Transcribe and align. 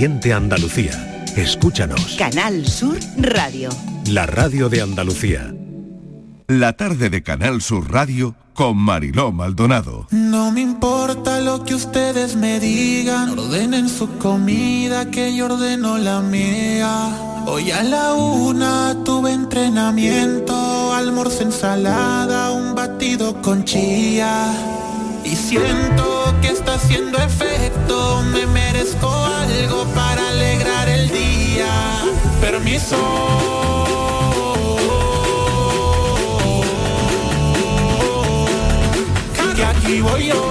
Siente 0.00 0.32
Andalucía. 0.32 1.26
Escúchanos. 1.36 2.16
Canal 2.16 2.66
Sur 2.66 2.98
Radio. 3.18 3.68
La 4.08 4.24
radio 4.24 4.70
de 4.70 4.80
Andalucía. 4.80 5.54
La 6.46 6.72
tarde 6.72 7.10
de 7.10 7.22
Canal 7.22 7.60
Sur 7.60 7.92
Radio 7.92 8.34
con 8.54 8.78
Mariló 8.78 9.30
Maldonado. 9.30 10.06
No 10.10 10.52
me 10.52 10.62
importa 10.62 11.40
lo 11.40 11.64
que 11.64 11.74
ustedes 11.74 12.34
me 12.34 12.60
digan, 12.60 13.38
ordenen 13.38 13.90
su 13.90 14.16
comida 14.16 15.10
que 15.10 15.36
yo 15.36 15.44
ordeno 15.44 15.98
la 15.98 16.22
mía. 16.22 17.44
Hoy 17.46 17.70
a 17.70 17.82
la 17.82 18.14
una 18.14 18.96
tuve 19.04 19.34
entrenamiento, 19.34 20.94
almuerzo 20.94 21.42
ensalada, 21.42 22.52
un 22.52 22.74
batido 22.74 23.42
con 23.42 23.66
chía. 23.66 24.50
Y 25.30 25.36
siento 25.36 26.34
que 26.42 26.48
está 26.48 26.74
haciendo 26.74 27.16
efecto, 27.18 28.20
me 28.32 28.46
merezco 28.48 29.08
algo 29.08 29.84
para 29.94 30.28
alegrar 30.28 30.88
el 30.88 31.08
día. 31.08 32.02
Permiso. 32.40 32.96
Que 39.54 39.64
aquí 39.64 40.00
voy 40.00 40.26
yo. 40.26 40.42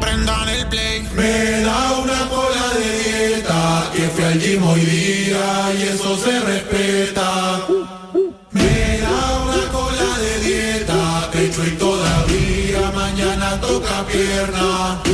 Prendan 0.00 0.48
el 0.48 0.66
play. 0.66 1.08
Me 1.14 1.60
da 1.60 1.98
una 2.02 2.28
cola 2.28 2.66
de 2.80 2.98
dieta 2.98 3.90
que 3.94 4.08
fui 4.08 4.24
al 4.24 4.40
gym 4.40 4.66
hoy 4.66 4.80
día 4.80 5.72
y 5.78 5.82
eso 5.82 6.16
se 6.16 6.40
pierna. 14.04 15.11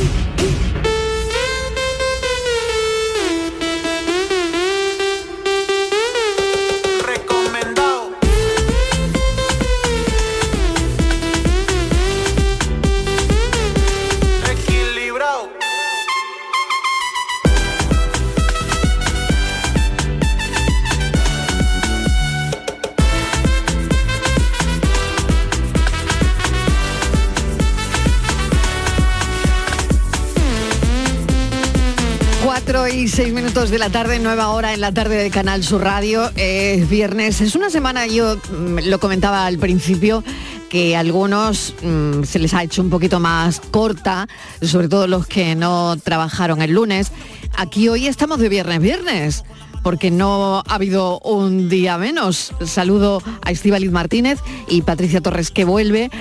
Minutos 33.49 33.71
de 33.71 33.79
la 33.79 33.89
tarde, 33.89 34.19
nueva 34.19 34.49
hora 34.49 34.75
en 34.75 34.81
la 34.81 34.91
tarde 34.91 35.15
de 35.15 35.31
Canal 35.31 35.63
Sur 35.63 35.81
Radio. 35.81 36.29
Es 36.35 36.87
viernes, 36.87 37.41
es 37.41 37.55
una 37.55 37.71
semana, 37.71 38.05
yo 38.05 38.35
mm, 38.35 38.81
lo 38.85 38.99
comentaba 38.99 39.47
al 39.47 39.57
principio, 39.57 40.23
que 40.69 40.95
a 40.95 40.99
algunos 40.99 41.73
mm, 41.81 42.25
se 42.25 42.37
les 42.37 42.53
ha 42.53 42.61
hecho 42.61 42.83
un 42.83 42.91
poquito 42.91 43.19
más 43.19 43.59
corta, 43.59 44.27
sobre 44.61 44.87
todo 44.87 45.07
los 45.07 45.25
que 45.25 45.55
no 45.55 45.97
trabajaron 45.97 46.61
el 46.61 46.73
lunes. 46.73 47.11
Aquí 47.57 47.89
hoy 47.89 48.05
estamos 48.05 48.37
de 48.37 48.49
viernes, 48.49 48.81
viernes 48.81 49.43
porque 49.81 50.11
no 50.11 50.59
ha 50.67 50.75
habido 50.75 51.19
un 51.19 51.69
día 51.69 51.97
menos. 51.97 52.53
Saludo 52.65 53.23
a 53.41 53.51
Estíbaliz 53.51 53.91
Martínez 53.91 54.39
y 54.67 54.81
Patricia 54.81 55.21
Torres 55.21 55.51
que 55.51 55.65
vuelve, 55.65 56.11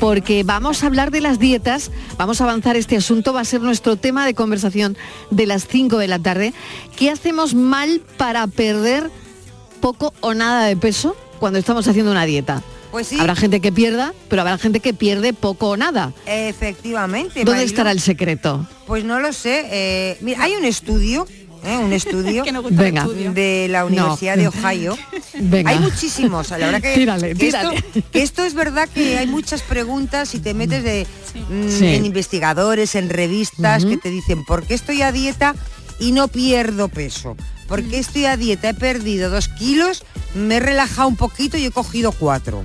porque 0.00 0.42
vamos 0.44 0.82
a 0.82 0.86
hablar 0.86 1.10
de 1.10 1.20
las 1.20 1.38
dietas, 1.38 1.90
vamos 2.18 2.40
a 2.40 2.44
avanzar 2.44 2.76
este 2.76 2.96
asunto, 2.96 3.32
va 3.32 3.40
a 3.40 3.44
ser 3.44 3.60
nuestro 3.60 3.96
tema 3.96 4.26
de 4.26 4.34
conversación 4.34 4.96
de 5.30 5.46
las 5.46 5.66
5 5.66 5.98
de 5.98 6.08
la 6.08 6.18
tarde. 6.18 6.52
¿Qué 6.96 7.10
hacemos 7.10 7.54
mal 7.54 8.00
para 8.16 8.46
perder 8.46 9.10
poco 9.80 10.12
o 10.20 10.34
nada 10.34 10.66
de 10.66 10.76
peso 10.76 11.16
cuando 11.38 11.58
estamos 11.58 11.86
haciendo 11.88 12.10
una 12.10 12.24
dieta? 12.24 12.62
Pues 12.90 13.08
sí. 13.08 13.18
Habrá 13.18 13.34
gente 13.34 13.60
que 13.60 13.72
pierda, 13.72 14.14
pero 14.28 14.42
habrá 14.42 14.56
gente 14.58 14.80
que 14.80 14.94
pierde 14.94 15.32
poco 15.32 15.70
o 15.70 15.76
nada. 15.76 16.12
Efectivamente. 16.24 17.44
¿Dónde 17.44 17.64
estará 17.64 17.90
el 17.90 18.00
secreto? 18.00 18.66
Pues 18.86 19.04
no 19.04 19.20
lo 19.20 19.32
sé. 19.32 19.66
eh, 19.70 20.18
mira, 20.20 20.42
hay 20.42 20.54
un 20.54 20.64
estudio, 20.64 21.26
¿eh? 21.66 21.76
un 21.78 21.92
estudio 21.92 22.44
Que 22.44 22.52
Venga. 22.70 23.02
estudio. 23.02 23.32
de 23.32 23.66
la 23.68 23.80
No. 23.80 23.86
Universidad 23.86 24.36
de 24.36 24.48
Ohio. 24.48 24.96
Venga. 25.34 25.70
Hay 25.70 25.78
muchísimos. 25.80 26.50
La 26.50 26.58
verdad 26.58 26.80
que, 26.80 26.94
Tírale, 26.94 27.28
que 27.28 27.34
tírale. 27.34 27.76
Esto, 27.76 28.00
que 28.12 28.22
esto 28.22 28.44
es 28.44 28.54
verdad 28.54 28.88
que 28.88 29.18
hay 29.18 29.26
muchas 29.26 29.62
preguntas 29.62 30.34
y 30.34 30.38
te 30.40 30.54
metes 30.54 30.82
de, 30.84 31.06
mm, 31.50 31.68
Sí. 31.70 31.86
en 31.88 32.06
investigadores, 32.06 32.94
en 32.94 33.08
revistas 33.10 33.84
que 33.84 33.96
te 33.96 34.10
dicen 34.10 34.44
¿por 34.44 34.64
qué 34.64 34.74
estoy 34.74 35.02
a 35.02 35.12
dieta 35.12 35.54
y 35.98 36.12
no 36.12 36.28
pierdo 36.28 36.88
peso? 36.88 37.36
¿Por 37.68 37.82
qué 37.82 37.98
estoy 37.98 38.26
a 38.26 38.36
dieta? 38.36 38.68
He 38.70 38.74
perdido 38.74 39.28
dos 39.28 39.48
kilos, 39.48 40.04
me 40.34 40.56
he 40.56 40.60
relajado 40.60 41.08
un 41.08 41.16
poquito 41.16 41.56
y 41.56 41.64
he 41.64 41.70
cogido 41.70 42.12
cuatro. 42.12 42.64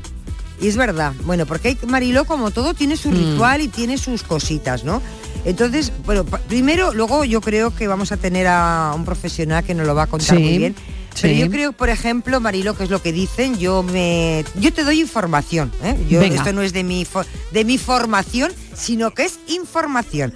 Y 0.62 0.68
es 0.68 0.78
verdad, 0.78 1.14
bueno, 1.26 1.46
porque 1.48 1.76
Mariló, 1.88 2.26
como 2.26 2.52
todo, 2.52 2.74
tiene 2.76 2.96
su 2.96 3.10
Mm. 3.10 3.14
ritual 3.16 3.62
y 3.62 3.68
tiene 3.68 3.98
sus 3.98 4.22
cositas, 4.24 4.84
¿no? 4.84 5.02
Entonces, 5.44 5.92
bueno, 6.06 6.24
primero, 6.24 6.94
luego 6.94 7.26
yo 7.26 7.42
creo 7.42 7.76
que 7.76 7.88
vamos 7.88 8.12
a 8.12 8.18
tener 8.18 8.46
a 8.48 8.94
un 8.96 9.04
profesional 9.04 9.64
que 9.64 9.74
nos 9.74 9.88
lo 9.88 9.96
va 9.96 10.04
a 10.04 10.08
contar 10.08 10.38
Sí, 10.38 10.44
muy 10.44 10.58
bien. 10.60 10.76
Pero 11.20 11.34
sí. 11.34 11.40
yo 11.42 11.50
creo, 11.50 11.72
por 11.74 11.90
ejemplo, 11.90 12.40
Marilo, 12.40 12.76
que 12.78 12.84
es 12.86 12.90
lo 12.90 13.02
que 13.02 13.12
dicen, 13.12 13.58
yo 13.58 13.84
me 13.84 14.46
yo 14.60 14.72
te 14.72 14.84
doy 14.84 15.02
información. 15.02 15.72
¿eh? 15.84 15.98
Yo, 16.08 16.20
Venga. 16.20 16.36
esto 16.36 16.54
no 16.54 16.62
es 16.62 16.72
de 16.74 16.84
mi, 16.84 17.06
de 17.52 17.66
mi 17.66 17.78
formación, 17.78 18.52
sino 18.76 19.12
que 19.12 19.24
es 19.26 19.40
información. 19.48 20.34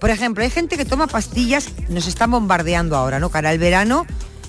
Por 0.00 0.10
ejemplo, 0.10 0.42
hay 0.42 0.50
gente 0.50 0.76
que 0.76 0.84
toma 0.84 1.06
pastillas, 1.06 1.68
nos 1.88 2.08
están 2.08 2.30
bombardeando 2.32 2.96
ahora, 2.96 3.20
¿no? 3.20 3.28
Cara 3.30 3.50
al 3.50 3.58
verano 3.58 4.06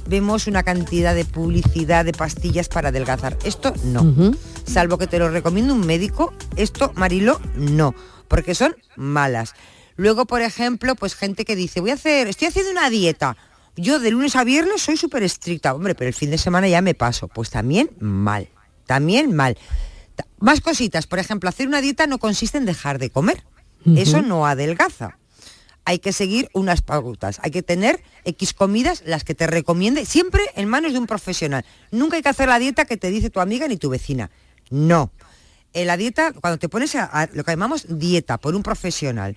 vemos 0.08 0.48
una 0.48 0.64
cantidad 0.64 1.14
de 1.14 1.24
publicidad 1.26 2.04
de 2.04 2.12
pastillas 2.14 2.68
para 2.68 2.90
adelgazar. 2.90 3.38
Esto 3.44 3.74
no. 3.86 4.34
Salvo 4.66 4.98
que 4.98 5.08
te 5.08 5.20
lo 5.20 5.30
recomiende 5.30 5.74
un 5.74 5.86
médico, 5.86 6.34
esto, 6.56 6.92
Marilo, 6.96 7.40
no, 7.56 7.94
porque 8.28 8.56
son 8.56 8.76
malas. 8.96 9.54
Luego, 9.96 10.26
por 10.26 10.42
ejemplo, 10.42 10.96
pues 10.96 11.16
gente 11.16 11.46
que 11.46 11.56
dice, 11.56 11.80
voy 11.80 11.92
a 11.92 11.96
hacer, 11.96 12.28
estoy 12.28 12.48
haciendo 12.48 12.72
una 12.72 12.90
dieta. 12.90 13.38
Yo 13.76 14.00
de 14.00 14.12
lunes 14.12 14.36
a 14.36 14.44
viernes 14.44 14.82
soy 14.82 14.98
súper 14.98 15.24
estricta, 15.24 15.74
hombre, 15.74 15.96
pero 15.96 16.08
el 16.08 16.14
fin 16.14 16.32
de 16.32 16.38
semana 16.38 16.68
ya 16.68 16.82
me 16.82 16.94
paso. 16.94 17.28
Pues 17.28 17.50
también 17.50 17.90
mal, 18.00 18.48
también 18.86 19.36
mal. 19.36 19.58
Más 20.40 20.62
cositas, 20.62 21.08
por 21.08 21.20
ejemplo, 21.20 21.50
hacer 21.50 21.68
una 21.68 21.82
dieta 21.82 22.06
no 22.06 22.20
consiste 22.20 22.58
en 22.58 22.66
dejar 22.66 23.00
de 23.00 23.10
comer. 23.10 23.44
Eso 23.96 24.22
no 24.22 24.46
adelgaza. 24.46 25.18
Hay 25.86 26.00
que 26.00 26.14
seguir 26.14 26.50
unas 26.54 26.82
pautas, 26.82 27.40
hay 27.44 27.52
que 27.52 27.62
tener 27.62 28.02
X 28.24 28.54
comidas, 28.54 29.04
las 29.06 29.26
que 29.26 29.36
te 29.36 29.48
recomiende, 29.48 30.06
siempre 30.06 30.44
en 30.56 30.70
manos 30.70 30.94
de 30.94 31.00
un 31.00 31.08
profesional. 31.08 31.66
Nunca 31.92 32.16
hay 32.16 32.22
que 32.22 32.30
hacer 32.30 32.48
la 32.48 32.60
dieta 32.60 32.86
que 32.86 32.96
te 32.96 33.10
dice 33.10 33.30
tu 33.30 33.42
amiga 33.42 33.68
ni 33.68 33.76
tu 33.76 33.90
vecina. 33.90 34.32
No. 34.70 35.12
En 35.74 35.88
la 35.88 35.98
dieta, 35.98 36.34
cuando 36.34 36.58
te 36.60 36.70
pones 36.70 36.94
a, 36.96 37.06
a 37.06 37.28
lo 37.34 37.44
que 37.44 37.52
llamamos 37.52 37.86
dieta 37.90 38.38
por 38.38 38.56
un 38.56 38.62
profesional 38.64 39.36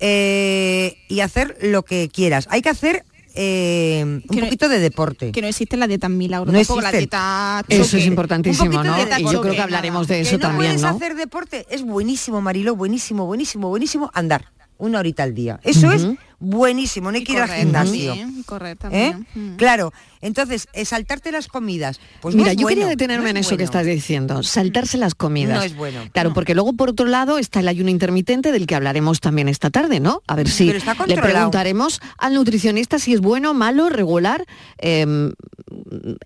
eh, 0.00 0.96
y 1.08 1.20
hacer 1.20 1.56
lo 1.62 1.84
que 1.84 2.08
quieras, 2.12 2.46
hay 2.50 2.62
que 2.62 2.68
hacer 2.68 3.04
eh, 3.34 4.02
un 4.04 4.22
Que 4.22 4.36
no- 4.40 4.46
poquito 4.46 4.68
de 4.68 4.80
deporte. 4.80 5.30
Que 5.32 5.40
no 5.42 5.46
existen 5.48 5.78
las 5.80 5.88
dietas 5.88 6.10
milagros, 6.10 6.52
No 6.52 6.58
tampoco 6.58 6.80
la 6.80 6.90
dieta 6.92 7.64
Eso 7.68 7.96
es 7.96 8.06
importantísimo, 8.06 8.82
¿no? 8.82 8.96
Y 9.18 9.22
yo 9.30 9.40
creo 9.40 9.54
que 9.54 9.60
hablaremos 9.60 10.08
de 10.08 10.16
Que 10.16 10.20
eso 10.22 10.32
no 10.32 10.38
también, 10.40 10.72
puedes 10.72 10.82
¿no? 10.82 10.88
hacer 10.88 11.14
deporte, 11.14 11.66
es 11.70 11.82
buenísimo, 11.82 12.40
Marilo, 12.40 12.74
buenísimo, 12.74 13.26
buenísimo, 13.26 13.68
buenísimo 13.68 14.10
andar 14.14 14.46
una 14.78 15.00
horita 15.00 15.22
al 15.24 15.34
día. 15.34 15.60
Eso 15.62 15.92
es 15.92 16.06
buenísimo, 16.40 17.10
no 17.10 17.16
hay 17.16 17.22
Y 17.22 17.24
que 17.26 17.32
ir 17.32 17.38
al 17.40 17.50
gimnasio. 17.50 18.14
también, 18.14 18.42
correr 18.44 18.78
¿Eh? 18.92 19.14
Mm. 19.34 19.56
Claro, 19.56 19.92
entonces, 20.20 20.68
eh, 20.72 20.84
saltarte 20.84 21.32
las 21.32 21.48
comidas, 21.48 22.00
pues 22.20 22.34
no 22.36 22.42
Mira, 22.42 22.52
es 22.52 22.58
yo 22.58 22.66
quería 22.68 22.86
detenerme 22.86 23.24
no 23.24 23.30
en 23.30 23.36
es 23.38 23.46
eso 23.46 23.56
que 23.56 23.64
estás 23.64 23.84
diciendo, 23.84 24.42
saltarse 24.44 24.98
las 24.98 25.14
comidas. 25.14 25.56
No 25.58 25.62
es 25.64 25.76
bueno. 25.76 26.00
Claro, 26.12 26.32
porque 26.32 26.54
luego 26.54 26.72
por 26.74 26.90
otro 26.90 27.06
lado 27.06 27.38
está 27.38 27.60
el 27.60 27.68
ayuno 27.68 27.90
intermitente 27.90 28.52
del 28.52 28.66
que 28.66 28.76
hablaremos 28.76 29.20
también 29.20 29.48
esta 29.48 29.70
tarde, 29.70 29.98
¿no? 30.00 30.22
A 30.28 30.36
ver 30.36 30.48
si 30.48 30.66
Pero 30.66 30.78
está 30.78 30.96
le 31.06 31.16
preguntaremos 31.16 32.00
al 32.16 32.34
nutricionista 32.34 32.98
si 32.98 33.12
es 33.14 33.20
bueno, 33.20 33.52
malo, 33.54 33.88
regular. 33.88 34.44
eh, 34.78 35.32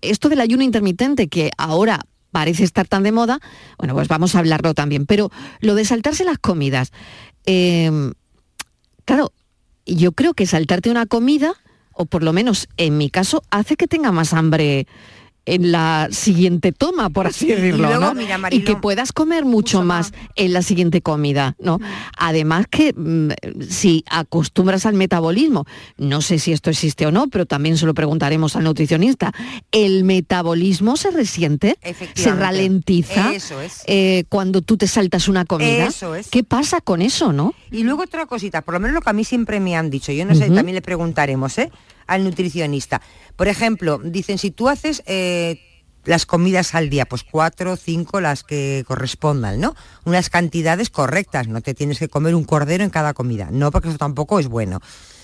esto 0.01 0.29
del 0.29 0.41
ayuno 0.41 0.63
intermitente 0.63 1.27
que 1.27 1.51
ahora 1.57 1.99
parece 2.31 2.63
estar 2.63 2.87
tan 2.87 3.03
de 3.03 3.11
moda, 3.11 3.39
bueno, 3.77 3.93
pues 3.93 4.07
vamos 4.07 4.35
a 4.35 4.39
hablarlo 4.39 4.73
también. 4.73 5.05
Pero 5.05 5.31
lo 5.59 5.75
de 5.75 5.85
saltarse 5.85 6.23
las 6.25 6.37
comidas, 6.39 6.91
eh, 7.45 7.91
claro, 9.05 9.31
yo 9.85 10.11
creo 10.11 10.33
que 10.33 10.45
saltarte 10.45 10.89
una 10.89 11.05
comida, 11.05 11.53
o 11.93 12.05
por 12.05 12.23
lo 12.23 12.33
menos 12.33 12.67
en 12.77 12.97
mi 12.97 13.09
caso, 13.09 13.43
hace 13.49 13.75
que 13.75 13.87
tenga 13.87 14.11
más 14.11 14.33
hambre 14.33 14.87
en 15.45 15.71
la 15.71 16.07
siguiente 16.11 16.71
toma, 16.71 17.09
por 17.09 17.27
así 17.27 17.47
decirlo, 17.49 17.87
luego, 17.87 17.99
¿no? 18.01 18.13
mira, 18.13 18.39
y 18.51 18.63
que 18.63 18.75
puedas 18.75 19.11
comer 19.11 19.43
mucho, 19.45 19.79
Mucho 19.79 19.83
más, 19.83 20.11
más. 20.11 20.21
en 20.35 20.53
la 20.53 20.61
siguiente 20.61 21.01
comida, 21.01 21.55
¿no? 21.59 21.79
Además 22.17 22.65
que 22.69 22.93
mm, 22.95 23.29
si 23.69 24.03
acostumbras 24.09 24.85
al 24.85 24.93
metabolismo, 24.95 25.65
no 25.97 26.21
sé 26.21 26.39
si 26.39 26.51
esto 26.53 26.69
existe 26.69 27.05
o 27.05 27.11
no, 27.11 27.27
pero 27.27 27.45
también 27.45 27.77
se 27.77 27.85
lo 27.85 27.93
preguntaremos 27.93 28.55
al 28.55 28.63
nutricionista, 28.63 29.31
¿el 29.71 30.03
metabolismo 30.03 30.95
se 30.97 31.11
resiente? 31.11 31.77
¿Se 32.13 32.31
ralentiza? 32.33 33.33
Eso 33.33 33.61
es. 33.61 33.83
eh, 33.87 34.23
cuando 34.29 34.61
tú 34.61 34.77
te 34.77 34.87
saltas 34.87 35.27
una 35.27 35.45
comida? 35.45 35.87
Eso 35.87 36.15
es. 36.15 36.29
¿Qué 36.29 36.43
pasa 36.43 36.81
con 36.81 37.01
eso, 37.01 37.33
no? 37.33 37.53
Y 37.71 37.83
luego 37.83 38.03
otra 38.03 38.25
cosita, 38.25 38.61
por 38.61 38.73
lo 38.75 38.79
menos 38.79 38.93
lo 38.95 39.01
que 39.01 39.09
a 39.09 39.13
mí 39.13 39.23
siempre 39.23 39.59
me 39.59 39.75
han 39.75 39.89
dicho, 39.89 40.11
yo 40.11 40.25
no 40.25 40.35
sé, 40.35 40.49
también 40.49 40.75
le 40.75 40.81
preguntaremos 40.81 41.57
¿eh? 41.57 41.71
Al 42.07 42.23
nutricionista. 42.23 43.01
Por 43.35 43.47
ejemplo, 43.47 43.99
dicen, 44.03 44.37
si 44.37 44.51
tú 44.51 44.69
haces 44.69 45.03
eh, 45.05 45.59
las 46.05 46.25
comidas 46.25 46.75
al 46.75 46.89
día, 46.89 47.05
pues 47.05 47.23
cuatro 47.23 47.75
cinco 47.77 48.21
las 48.21 48.43
que 48.43 48.83
correspondan, 48.87 49.59
¿no? 49.59 49.75
Unas 50.05 50.29
cantidades 50.29 50.89
correctas, 50.89 51.47
no 51.47 51.61
te 51.61 51.73
tienes 51.73 51.99
que 51.99 52.09
comer 52.09 52.35
un 52.35 52.43
cordero 52.43 52.83
en 52.83 52.89
cada 52.89 53.13
comida, 53.13 53.49
no, 53.51 53.71
porque 53.71 53.89
eso 53.89 53.97
tampoco 53.97 54.39
es 54.39 54.47
bueno. 54.47 54.81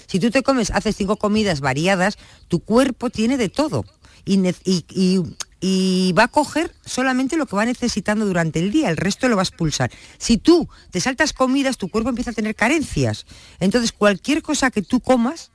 Si 0.08 0.20
tú 0.20 0.32
te 0.32 0.42
comes, 0.42 0.72
haces 0.72 0.96
cinco 0.96 1.18
comidas 1.18 1.60
variadas, 1.60 2.18
tu 2.48 2.62
cuerpo 2.62 3.10
tiene 3.10 3.38
de 3.38 3.50
todo 3.50 3.86
y 4.26 6.14
va 6.14 6.24
a 6.24 6.28
coger 6.28 6.74
solamente 6.86 7.38
lo 7.38 7.46
que 7.46 7.56
va 7.56 7.66
necesitando 7.66 8.26
durante 8.26 8.60
el 8.60 8.72
día, 8.72 8.90
el 8.90 8.98
resto 8.98 9.28
lo 9.28 9.36
va 9.36 9.42
a 9.42 9.44
expulsar. 9.44 9.92
Si 10.18 10.38
tú 10.38 10.68
te 10.92 11.00
saltas 11.00 11.34
comidas, 11.34 11.78
tu 11.78 11.90
cuerpo 11.90 12.10
empieza 12.10 12.32
a 12.32 12.34
tener 12.34 12.56
carencias. 12.56 13.26
Entonces, 13.60 13.92
cualquier 13.92 14.42
cosa 14.42 14.72
que 14.72 14.82
tú 14.82 15.00
comas 15.00 15.52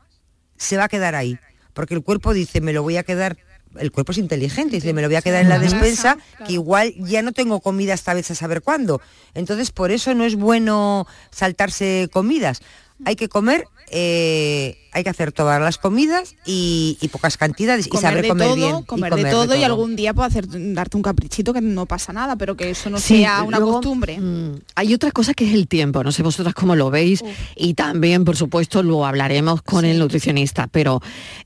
se 0.56 0.76
va 0.76 0.84
a 0.84 0.88
quedar 0.88 1.14
ahí, 1.14 1.38
porque 1.72 1.94
el 1.94 2.02
cuerpo 2.02 2.32
dice, 2.32 2.60
me 2.60 2.72
lo 2.72 2.82
voy 2.82 2.96
a 2.96 3.02
quedar 3.02 3.36
el 3.78 3.90
cuerpo 3.90 4.12
es 4.12 4.18
inteligente, 4.18 4.76
dice, 4.76 4.92
me 4.92 5.02
lo 5.02 5.08
voy 5.08 5.16
a 5.16 5.22
quedar 5.22 5.42
en 5.42 5.48
la 5.48 5.58
despensa, 5.58 6.18
que 6.46 6.52
igual 6.52 6.94
ya 6.96 7.22
no 7.22 7.32
tengo 7.32 7.60
comida 7.60 7.94
esta 7.94 8.14
vez 8.14 8.30
a 8.30 8.34
saber 8.34 8.62
cuándo. 8.62 9.00
Entonces, 9.34 9.70
por 9.70 9.90
eso 9.90 10.14
no 10.14 10.24
es 10.24 10.36
bueno 10.36 11.06
saltarse 11.30 12.08
comidas. 12.12 12.60
Hay 13.04 13.16
que 13.16 13.28
comer, 13.28 13.66
eh, 13.96 14.76
hay 14.90 15.04
que 15.04 15.10
hacer 15.10 15.30
todas 15.30 15.60
las 15.60 15.78
comidas 15.78 16.34
y, 16.44 16.98
y 17.00 17.08
pocas 17.08 17.36
cantidades 17.36 17.86
y 17.86 17.90
comer 17.90 18.02
saber 18.02 18.22
de 18.22 18.28
comer 18.28 18.46
todo, 18.48 18.56
bien. 18.56 18.76
y 18.78 18.82
comer, 18.84 19.14
de 19.14 19.30
todo 19.30 19.54
y 19.56 19.62
algún 19.62 19.94
día 19.94 20.12
puedo 20.14 20.26
hacer 20.26 20.46
darte 20.74 20.96
un 20.96 21.02
caprichito 21.04 21.52
que 21.52 21.60
no 21.60 21.86
pasa 21.86 22.12
nada, 22.12 22.34
pero 22.34 22.56
que 22.56 22.70
eso 22.70 22.90
no 22.90 22.98
Sí, 22.98 23.18
sea 23.18 23.44
una 23.44 23.58
luego, 23.58 23.74
costumbre. 23.74 24.18
mm, 24.18 24.58
hay 24.74 24.94
otra 24.94 25.12
cosa 25.12 25.32
que 25.32 25.46
es 25.46 25.54
el 25.54 25.68
tiempo, 25.68 26.02
no 26.02 26.10
sé 26.10 26.24
vosotras 26.24 26.54
cómo 26.54 26.74
lo 26.74 26.90
veis 26.90 27.22
Uf. 27.22 27.28
y 27.56 27.74
también, 27.74 28.24
por 28.24 28.36
supuesto, 28.36 28.82
lo 28.82 29.06
hablaremos 29.06 29.62
con 29.62 29.84
el 29.84 29.98
nutricionista, 30.00 30.66
pero 30.66 31.00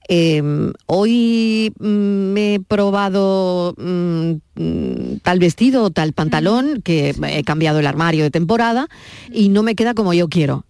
eh, 0.08 0.42
hoy 0.86 1.72
mm, 1.78 1.86
me 1.86 2.54
he 2.54 2.60
probado 2.60 3.74
mm, 3.76 4.30
mm, 4.54 5.18
tal 5.22 5.38
vestido 5.38 5.84
o 5.84 5.90
tal 5.90 6.14
pantalón, 6.14 6.80
que 6.82 7.14
he 7.28 7.44
cambiado 7.44 7.78
el 7.80 7.86
armario 7.86 8.24
de 8.24 8.30
temporada 8.30 8.88
y 9.30 9.50
no 9.50 9.62
me 9.62 9.74
queda 9.74 9.92
como 9.94 10.14
yo 10.14 10.28
quiero. 10.28 10.64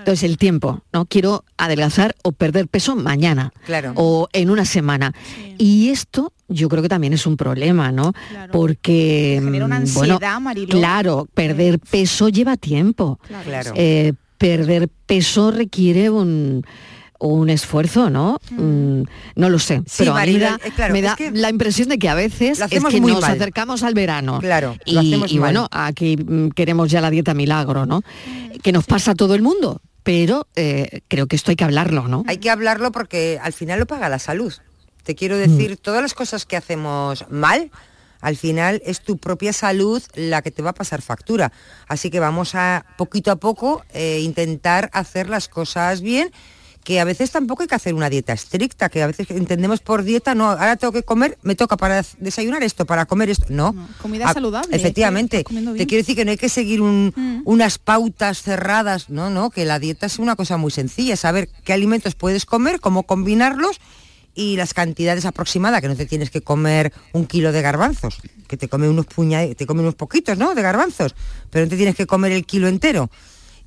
Entonces 0.00 0.24
el 0.28 0.36
tiempo, 0.36 0.82
¿no? 0.92 1.04
Quiero 1.06 1.44
adelgazar 1.56 2.14
o 2.22 2.32
perder 2.32 2.68
peso 2.68 2.96
mañana 2.96 3.52
Claro. 3.66 3.92
o 3.96 4.28
en 4.32 4.50
una 4.50 4.64
semana. 4.64 5.12
Y 5.58 5.88
esto 5.90 6.32
yo 6.48 6.68
creo 6.68 6.82
que 6.82 6.88
también 6.88 7.12
es 7.12 7.26
un 7.26 7.36
problema, 7.36 7.92
¿no? 7.92 8.12
Claro. 8.30 8.52
Porque 8.52 9.40
Genera 9.42 9.64
una 9.66 9.80
mm, 9.80 9.94
bueno, 9.94 10.14
ansiedad, 10.14 10.40
Mariló. 10.40 10.68
Claro, 10.78 11.28
perder 11.32 11.78
peso 11.78 12.28
lleva 12.28 12.56
tiempo. 12.56 13.20
Claro. 13.44 13.72
Eh, 13.76 14.14
perder 14.38 14.88
peso 15.06 15.50
requiere 15.50 16.10
un, 16.10 16.64
un 17.20 17.50
esfuerzo, 17.50 18.08
¿no? 18.10 18.38
Mm, 18.50 19.02
no 19.36 19.48
lo 19.50 19.58
sé, 19.58 19.82
Sí, 19.86 19.96
pero 19.98 20.16
a 20.16 20.24
mí 20.24 20.32
me 20.32 20.38
da, 20.38 20.58
claro, 20.74 20.92
me 20.94 21.00
es 21.00 21.04
da 21.04 21.16
que 21.16 21.30
la 21.30 21.50
impresión 21.50 21.88
de 21.90 21.98
que 21.98 22.08
a 22.08 22.14
veces 22.14 22.58
es 22.60 22.68
que 22.84 23.00
nos 23.00 23.20
mal. 23.20 23.32
acercamos 23.32 23.82
al 23.82 23.94
verano. 23.94 24.38
Claro, 24.40 24.76
y, 24.86 25.14
lo 25.16 25.26
bueno, 25.40 25.68
aquí 25.70 26.16
mm, 26.16 26.48
queremos 26.50 26.90
ya 26.90 27.00
la 27.02 27.10
dieta 27.10 27.34
milagro, 27.34 27.84
¿no? 27.86 28.02
Que 28.62 28.72
nos 28.72 28.86
pasa 28.86 29.12
a 29.12 29.14
todo 29.14 29.34
el 29.34 29.42
mundo, 29.42 29.82
pero 30.02 30.46
eh, 30.56 31.00
creo 31.08 31.26
que 31.26 31.36
esto 31.36 31.50
hay 31.50 31.56
que 31.56 31.64
hablarlo, 31.64 32.08
¿no? 32.08 32.24
Hay 32.26 32.38
que 32.38 32.50
hablarlo 32.50 32.92
porque 32.92 33.38
al 33.42 33.52
final 33.52 33.78
lo 33.80 33.86
paga 33.86 34.08
la 34.08 34.18
salud. 34.18 34.52
Te 35.02 35.14
quiero 35.14 35.36
Mm. 35.36 35.38
decir, 35.38 35.76
todas 35.76 36.02
las 36.02 36.14
cosas 36.14 36.46
que 36.46 36.56
hacemos 36.56 37.24
mal, 37.30 37.70
al 38.20 38.36
final 38.36 38.82
es 38.84 39.00
tu 39.00 39.16
propia 39.16 39.52
salud 39.52 40.02
la 40.14 40.42
que 40.42 40.50
te 40.50 40.62
va 40.62 40.70
a 40.70 40.74
pasar 40.74 41.00
factura. 41.00 41.52
Así 41.88 42.10
que 42.10 42.20
vamos 42.20 42.54
a, 42.54 42.84
poquito 42.98 43.30
a 43.30 43.36
poco, 43.36 43.82
eh, 43.94 44.20
intentar 44.20 44.90
hacer 44.92 45.28
las 45.30 45.48
cosas 45.48 46.00
bien 46.02 46.30
que 46.84 46.98
a 46.98 47.04
veces 47.04 47.30
tampoco 47.30 47.62
hay 47.62 47.68
que 47.68 47.74
hacer 47.74 47.92
una 47.94 48.08
dieta 48.08 48.32
estricta, 48.32 48.88
que 48.88 49.02
a 49.02 49.06
veces 49.06 49.30
entendemos 49.30 49.80
por 49.80 50.02
dieta, 50.02 50.34
no, 50.34 50.50
ahora 50.50 50.76
tengo 50.76 50.92
que 50.92 51.02
comer, 51.02 51.38
me 51.42 51.54
toca 51.54 51.76
para 51.76 52.02
desayunar 52.18 52.62
esto, 52.62 52.86
para 52.86 53.04
comer 53.06 53.28
esto, 53.30 53.46
no. 53.50 53.72
No, 53.72 53.88
comida 54.00 54.24
Ah, 54.28 54.32
saludable, 54.32 54.74
Efectivamente, 54.74 55.44
te 55.44 55.86
quiero 55.86 56.00
decir 56.00 56.16
que 56.16 56.24
no 56.24 56.30
hay 56.30 56.38
que 56.38 56.48
seguir 56.48 56.80
un- 56.80 57.12
Mm. 57.14 57.42
unas 57.44 57.78
pautas 57.78 58.42
cerradas, 58.42 59.10
no, 59.10 59.28
no, 59.30 59.50
que 59.50 59.64
la 59.66 59.78
dieta 59.78 60.06
es 60.06 60.18
una 60.18 60.36
cosa 60.36 60.56
muy 60.56 60.70
sencilla, 60.70 61.16
saber 61.16 61.48
qué 61.64 61.72
alimentos 61.74 62.14
puedes 62.14 62.46
comer, 62.46 62.80
cómo 62.80 63.02
combinarlos 63.02 63.76
y 64.34 64.56
las 64.56 64.72
cantidades 64.72 65.26
aproximadas, 65.26 65.80
que 65.82 65.88
no 65.88 65.96
te 65.96 66.06
tienes 66.06 66.30
que 66.30 66.40
comer 66.40 66.92
un 67.12 67.26
kilo 67.26 67.52
de 67.52 67.60
garbanzos, 67.62 68.20
que 68.48 68.56
te 68.56 68.68
come 68.68 68.88
unos 68.88 69.04
puña, 69.06 69.42
te 69.54 69.66
come 69.66 69.80
unos 69.82 69.96
poquitos, 69.96 70.38
¿no? 70.38 70.54
De 70.54 70.62
garbanzos, 70.62 71.14
pero 71.50 71.66
no 71.66 71.70
te 71.70 71.76
tienes 71.76 71.94
que 71.94 72.06
comer 72.06 72.32
el 72.32 72.46
kilo 72.46 72.68
entero. 72.68 73.10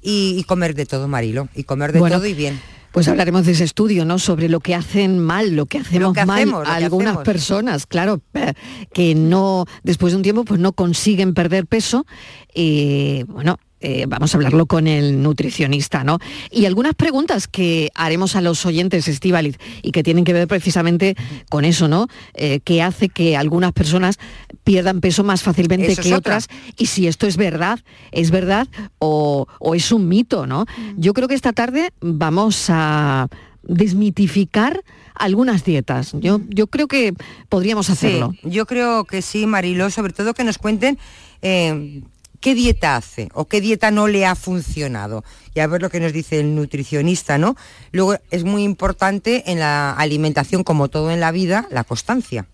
Y, 0.01 0.35
y 0.37 0.43
comer 0.43 0.73
de 0.75 0.85
todo, 0.85 1.07
Marilo, 1.07 1.47
y 1.55 1.63
comer 1.63 1.93
de 1.93 1.99
Bueno, 1.99 2.17
todo 2.17 2.25
y 2.25 2.33
bien. 2.33 2.59
Pues 2.93 3.07
hablaremos 3.07 3.47
de 3.47 3.53
ese 3.53 3.63
estudio, 3.63 4.05
¿no? 4.05 4.19
Sobre 4.19 4.49
lo 4.49 4.59
que 4.59 4.75
hacen 4.75 5.17
mal, 5.17 5.55
lo 5.55 5.65
que 5.65 5.79
hacemos 5.79 6.13
que 6.13 6.25
mal 6.27 6.37
hacemos, 6.37 6.63
que 6.63 6.69
algunas 6.69 7.07
hacemos. 7.07 7.25
personas, 7.25 7.87
claro, 7.87 8.21
eh, 8.35 8.53
que 8.93 9.15
no, 9.15 9.65
después 9.81 10.13
de 10.13 10.17
un 10.17 10.21
tiempo, 10.21 10.45
pues 10.45 10.59
no 10.59 10.73
consiguen 10.73 11.33
perder 11.33 11.65
peso. 11.65 12.05
Y 12.53 13.23
bueno, 13.23 13.57
eh, 13.83 14.05
vamos 14.07 14.33
a 14.33 14.37
hablarlo 14.37 14.65
con 14.65 14.87
el 14.87 15.21
nutricionista, 15.21 16.05
¿no? 16.05 16.19
Y 16.49 16.65
algunas 16.65 16.95
preguntas 16.95 17.49
que 17.49 17.89
haremos 17.95 18.37
a 18.37 18.41
los 18.41 18.65
oyentes, 18.65 19.09
Estivaliz, 19.09 19.57
y 19.81 19.91
que 19.91 20.03
tienen 20.03 20.23
que 20.23 20.31
ver 20.31 20.47
precisamente 20.47 21.15
con 21.49 21.65
eso, 21.65 21.89
¿no? 21.89 22.07
Eh, 22.33 22.61
que 22.61 22.81
hace 22.81 23.09
que 23.09 23.35
algunas 23.35 23.73
personas 23.73 24.19
pierdan 24.63 25.01
peso 25.01 25.25
más 25.25 25.43
fácilmente 25.43 25.91
Eso 25.91 26.01
que 26.01 26.15
otra. 26.15 26.37
otras 26.37 26.47
y 26.77 26.85
si 26.85 27.07
esto 27.07 27.27
es 27.27 27.35
verdad, 27.35 27.81
es 28.13 28.31
verdad 28.31 28.69
o, 28.99 29.47
o 29.59 29.75
es 29.75 29.91
un 29.91 30.07
mito, 30.07 30.47
¿no? 30.47 30.65
Yo 30.95 31.13
creo 31.13 31.27
que 31.27 31.35
esta 31.35 31.51
tarde 31.51 31.91
vamos 31.99 32.67
a 32.69 33.27
desmitificar 33.63 34.81
algunas 35.15 35.63
dietas. 35.65 36.13
Yo, 36.13 36.39
yo 36.49 36.67
creo 36.67 36.87
que 36.87 37.13
podríamos 37.49 37.89
hacerlo. 37.89 38.33
Sí, 38.41 38.49
yo 38.49 38.65
creo 38.65 39.03
que 39.05 39.21
sí, 39.21 39.45
Mariló, 39.45 39.89
sobre 39.89 40.13
todo 40.13 40.33
que 40.33 40.43
nos 40.43 40.57
cuenten 40.57 40.97
eh, 41.41 42.01
qué 42.43 42.55
dieta 42.55 42.97
hace 42.97 43.29
o 43.33 43.45
qué 43.45 43.61
dieta 43.61 43.89
no 43.89 44.09
le 44.09 44.25
ha 44.25 44.35
funcionado. 44.35 45.23
Y 45.55 45.61
a 45.61 45.67
ver 45.67 45.81
lo 45.81 45.89
que 45.89 46.01
nos 46.01 46.11
dice 46.11 46.41
el 46.41 46.55
nutricionista, 46.55 47.37
¿no? 47.37 47.55
Luego 47.93 48.17
es 48.31 48.43
muy 48.43 48.63
importante 48.63 49.49
en 49.49 49.59
la 49.59 49.93
alimentación, 49.93 50.65
como 50.65 50.89
todo 50.89 51.09
en 51.09 51.21
la 51.21 51.31
vida, 51.31 51.67
la 51.71 51.85
constancia. 51.85 52.45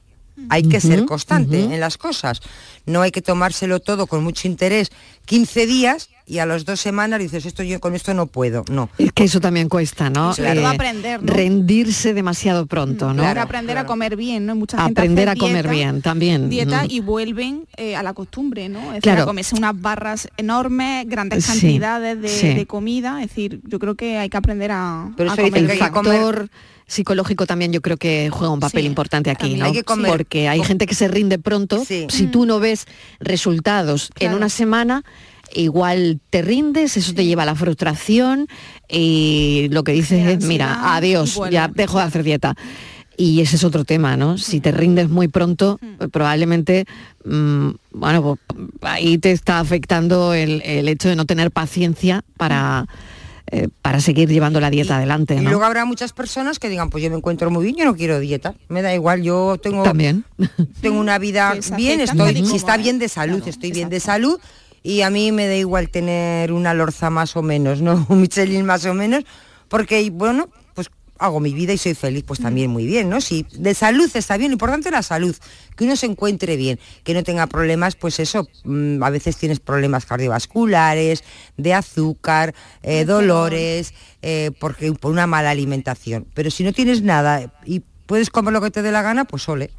Hay 0.48 0.64
que 0.64 0.80
ser 0.80 1.06
constante 1.06 1.64
en 1.64 1.80
las 1.80 1.98
cosas. 1.98 2.40
No 2.86 3.02
hay 3.02 3.12
que 3.12 3.22
tomárselo 3.22 3.80
todo 3.82 4.06
con 4.06 4.24
mucho 4.24 4.48
interés 4.48 4.92
15 5.26 5.66
días 5.66 6.10
y 6.30 6.40
a 6.40 6.46
las 6.46 6.64
dos 6.64 6.80
semanas 6.80 7.20
dices, 7.20 7.46
esto 7.46 7.64
yo 7.64 7.80
con 7.80 7.96
esto 7.96 8.14
no 8.14 8.28
puedo. 8.28 8.64
No. 8.72 8.90
Es 9.00 9.12
que 9.12 9.24
eso 9.24 9.40
también 9.42 9.68
cuesta, 9.68 10.10
¿no? 10.10 10.34
Sobre 10.34 10.54
todo 10.56 10.68
aprender, 10.68 11.24
¿no? 11.24 11.34
Rendirse 11.34 12.14
demasiado 12.14 12.68
pronto, 12.68 13.14
¿no? 13.14 13.24
Hay 13.28 13.34
que 13.34 13.40
aprender 13.40 13.74
claro. 13.76 13.88
a 13.88 13.88
comer 13.88 14.16
bien, 14.16 14.46
¿no? 14.46 14.56
Mucha 14.56 14.78
gente 14.78 15.02
Aprender 15.02 15.28
a 15.30 15.36
comer 15.36 15.66
dieta- 15.66 15.72
bien 15.72 16.02
también. 16.02 16.50
Dieta 16.50 16.78
Ujú. 16.86 16.88
y 16.92 17.00
vuelven 17.00 17.68
eh, 17.78 17.96
a 17.96 18.04
la 18.04 18.14
costumbre, 18.14 18.70
¿no? 18.70 18.80
Es 18.80 18.88
decir, 18.88 19.02
Claro. 19.02 19.24
a 19.24 19.26
comerse 19.26 19.56
unas 19.56 19.80
barras 19.82 20.28
enormes, 20.38 21.08
grandes 21.10 21.46
Sí, 21.46 21.52
cantidades 21.52 22.22
de, 22.22 22.28
sí. 22.30 22.54
de 22.54 22.66
comida. 22.68 23.22
Es 23.24 23.30
decir, 23.30 23.60
yo 23.66 23.80
creo 23.80 23.96
que 23.96 24.18
hay 24.18 24.30
que 24.30 24.38
aprender 24.38 24.72
a, 24.72 25.12
Pero 25.18 25.32
a 25.32 25.34
eso 25.34 25.42
comer 25.44 25.72
el 25.72 25.78
factor 25.78 26.50
psicológico 26.86 27.46
también 27.46 27.72
yo 27.72 27.82
creo 27.82 27.98
que 27.98 28.30
juega 28.32 28.52
un 28.52 28.60
papel 28.60 28.82
Sí, 28.82 28.88
importante 28.88 29.30
aquí. 29.30 29.56
¿no? 29.56 29.66
Hay 29.66 29.74
que 29.74 29.84
comer- 29.84 30.12
Porque 30.12 30.48
hay 30.48 30.64
gente 30.64 30.88
que 30.88 30.96
se 30.96 31.08
rinde 31.08 31.38
pronto. 31.38 31.84
Sí. 31.86 32.08
Si 32.10 32.26
tú 32.28 32.46
no 32.48 32.60
ves 32.60 32.86
resultados 33.20 34.10
en 34.16 34.20
Claro. 34.30 34.38
una 34.38 34.50
semana, 34.50 35.04
igual 35.54 36.20
te 36.30 36.42
rindes, 36.42 36.98
eso 36.98 37.14
te 37.14 37.26
lleva 37.26 37.44
a 37.44 37.46
la 37.46 37.56
frustración 37.56 38.48
y 38.90 39.68
lo 39.72 39.84
que 39.84 39.92
dices 39.94 40.28
es, 40.28 40.46
mira, 40.46 40.96
adiós, 40.96 41.40
ya 41.52 41.68
dejo 41.68 41.98
de 41.98 42.04
hacer 42.04 42.24
dieta. 42.24 42.56
Y 43.18 43.42
ese 43.42 43.58
es 43.58 43.66
otro 43.66 43.84
tema, 43.84 44.16
¿no? 44.16 44.38
Si 44.38 44.62
te 44.62 44.72
rindes 44.72 45.10
muy 45.10 45.28
pronto, 45.28 45.78
pues 45.98 46.10
probablemente, 46.10 46.86
mm, 47.26 47.70
bueno, 47.92 48.22
pues 48.24 48.60
ahí 48.82 49.18
te 49.18 49.32
está 49.32 49.60
afectando 49.60 50.34
el, 50.34 50.62
el 50.64 50.88
hecho 50.88 51.10
de 51.10 51.18
no 51.18 51.26
tener 51.26 51.52
paciencia 51.52 52.24
para, 52.38 52.88
eh, 53.52 53.68
para 53.82 54.00
seguir 54.00 54.30
llevando 54.30 54.62
la 54.62 54.70
dieta 54.70 54.96
adelante, 54.96 55.36
Y 55.36 55.42
luego 55.42 55.66
habrá 55.66 55.84
muchas 55.84 56.14
personas 56.14 56.60
que 56.60 56.70
digan, 56.70 56.90
pues 56.90 57.04
yo 57.04 57.10
me 57.10 57.18
encuentro 57.18 57.52
muy 57.52 57.66
bien, 57.66 57.76
yo 57.76 57.84
no 57.84 57.96
quiero 57.98 58.22
dieta. 58.22 58.54
Me 58.70 58.82
da 58.82 58.96
igual, 58.96 59.22
yo 59.22 59.58
tengo 59.62 59.84
También. 59.84 60.24
tengo 60.80 60.98
una 60.98 61.18
vida 61.20 61.56
bien, 61.76 62.00
estoy, 62.00 62.46
si 62.46 62.56
está 62.56 62.76
es. 62.76 62.84
bien 62.84 63.00
de 63.00 63.10
salud, 63.10 63.38
Claro, 63.40 63.50
estoy 63.50 63.72
bien 63.74 63.90
de 63.90 64.00
salud 64.00 64.40
y 64.84 65.02
a 65.02 65.10
mí 65.10 65.32
me 65.32 65.48
da 65.48 65.56
igual 65.56 65.90
tener 65.90 66.52
una 66.52 66.74
lorza 66.74 67.10
más 67.10 67.36
o 67.36 67.42
menos, 67.42 67.82
¿no? 67.82 68.06
Un 68.10 68.22
Michelin 68.22 68.66
más 68.66 68.86
o 68.86 68.94
menos, 68.94 69.24
porque 69.68 70.10
bueno, 70.10 70.50
pues 70.74 70.90
hago 71.20 71.40
mi 71.40 71.54
vida 71.54 71.74
y 71.74 71.78
soy 71.78 71.94
feliz, 71.94 72.24
pues 72.26 72.40
también 72.40 72.72
muy 72.72 72.86
bien, 72.86 73.10
¿no? 73.10 73.22
Si 73.22 73.46
de 73.52 73.74
salud 73.74 74.10
está 74.14 74.38
bien, 74.38 74.52
lo 74.52 74.54
importante 74.54 74.90
es 74.90 74.94
la 74.94 75.04
salud, 75.04 75.36
que 75.76 75.84
uno 75.84 75.96
se 75.96 76.06
encuentre 76.06 76.56
bien, 76.56 76.80
que 77.04 77.14
no 77.14 77.24
tenga 77.24 77.48
problemas, 77.48 77.96
pues 77.96 78.20
eso, 78.20 78.48
mm, 78.64 79.04
a 79.04 79.10
veces 79.10 79.38
tienes 79.38 79.60
problemas 79.60 80.06
cardiovasculares, 80.06 81.24
de 81.58 81.74
azúcar, 81.74 82.56
eh, 82.84 83.06
dolores, 83.06 83.94
eh, 84.22 84.52
porque 84.60 84.92
por 84.94 85.12
una 85.12 85.28
mala 85.28 85.50
alimentación. 85.50 86.26
Pero 86.34 86.52
si 86.52 86.64
no 86.64 86.74
tienes 86.74 87.02
nada 87.02 87.54
y 87.66 87.82
puedes 88.06 88.30
comer 88.30 88.54
lo 88.54 88.62
que 88.62 88.72
te 88.72 88.82
dé 88.82 88.92
la 88.92 89.02
gana, 89.02 89.26
pues 89.26 89.48
ole. 89.50 89.72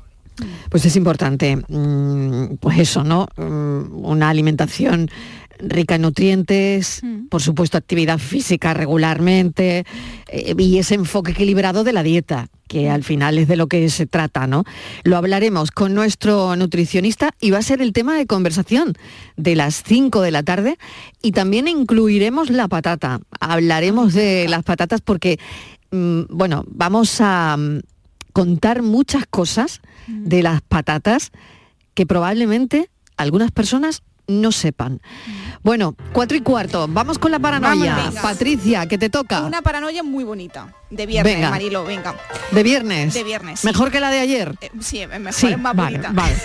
Pues 0.69 0.87
es 0.87 0.97
importante, 0.97 1.57
mm, 1.57 2.57
pues 2.61 2.79
eso, 2.79 3.05
¿no? 3.05 3.29
Mm, 3.37 4.05
Una 4.05 4.31
alimentación 4.31 5.11
rica 5.63 5.97
en 5.97 6.03
nutrientes, 6.03 7.03
por 7.29 7.43
supuesto 7.43 7.79
actividad 7.79 8.19
física 8.19 8.75
regularmente 8.75 9.85
eh, 10.29 10.55
y 10.57 10.79
ese 10.79 10.95
enfoque 10.95 11.33
equilibrado 11.33 11.85
de 11.85 11.93
la 11.93 12.03
dieta, 12.03 12.49
que 12.69 12.89
al 12.89 13.05
final 13.05 13.39
es 13.39 13.49
de 13.49 13.57
lo 13.57 13.67
que 13.67 13.89
se 13.91 14.07
trata, 14.07 14.47
¿no? 14.47 14.65
Lo 15.05 15.17
hablaremos 15.17 15.71
con 15.71 15.95
nuestro 15.95 16.57
nutricionista 16.57 17.31
y 17.41 17.51
va 17.51 17.59
a 17.59 17.63
ser 17.63 17.83
el 17.83 17.93
tema 17.93 18.17
de 18.17 18.27
conversación 18.27 18.95
de 19.37 19.57
las 19.57 19.83
5 19.85 20.23
de 20.23 20.31
la 20.31 20.43
tarde 20.43 20.79
y 21.23 21.33
también 21.33 21.69
incluiremos 21.69 22.51
la 22.51 22.69
patata. 22.69 23.21
Hablaremos 23.41 24.15
de 24.15 24.49
las 24.49 24.63
patatas 24.63 25.01
porque, 25.01 25.39
mm, 25.91 26.23
bueno, 26.31 26.65
vamos 26.69 27.21
a 27.21 27.57
mm, 27.57 27.81
contar 28.33 28.83
muchas 28.83 29.27
cosas 29.27 29.81
de 30.07 30.43
las 30.43 30.61
patatas 30.63 31.31
que 31.95 32.07
probablemente 32.07 32.91
algunas 33.17 33.51
personas 33.51 34.03
no 34.27 34.53
sepan. 34.53 35.01
Bueno, 35.63 35.97
cuatro 36.13 36.37
y 36.37 36.41
cuarto, 36.41 36.87
vamos 36.89 37.19
con 37.19 37.33
la 37.33 37.39
paranoia. 37.39 37.97
Vamos. 37.97 38.21
Patricia, 38.21 38.87
que 38.87 38.97
te 38.97 39.11
toca. 39.11 39.43
Una 39.43 39.61
paranoia 39.61 40.03
muy 40.03 40.25
bonita. 40.25 40.75
De 40.89 41.07
viernes, 41.07 41.35
Venga. 41.35 41.51
Marilo, 41.51 41.85
venga. 41.85 42.17
De 42.53 42.63
viernes. 42.63 43.13
De 43.13 43.25
viernes, 43.25 43.61
sí. 43.61 43.67
Mejor 43.67 43.91
que 43.91 44.01
la 44.01 44.11
de 44.11 44.21
ayer. 44.21 44.55
Eh, 44.61 44.71
sí, 44.81 45.01
es 45.01 45.09
mejor, 45.09 45.33
Sí, 45.33 45.49
es 45.49 45.59
más 45.59 45.75
vale, 45.75 45.99
bonita. 45.99 46.13
vale, 46.13 46.37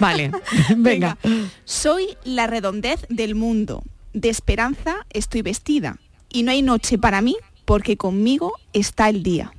vale. 0.00 0.30
Venga. 0.76 1.18
Soy 1.64 2.16
la 2.24 2.46
redondez 2.46 3.06
del 3.10 3.34
mundo. 3.34 3.82
De 4.14 4.30
esperanza 4.30 5.06
estoy 5.10 5.42
vestida. 5.42 5.98
Y 6.30 6.42
no 6.44 6.50
hay 6.50 6.62
noche 6.62 6.98
para 6.98 7.20
mí 7.20 7.36
porque 7.64 7.96
conmigo 7.96 8.54
está 8.72 9.08
el 9.08 9.22
día. 9.22 9.52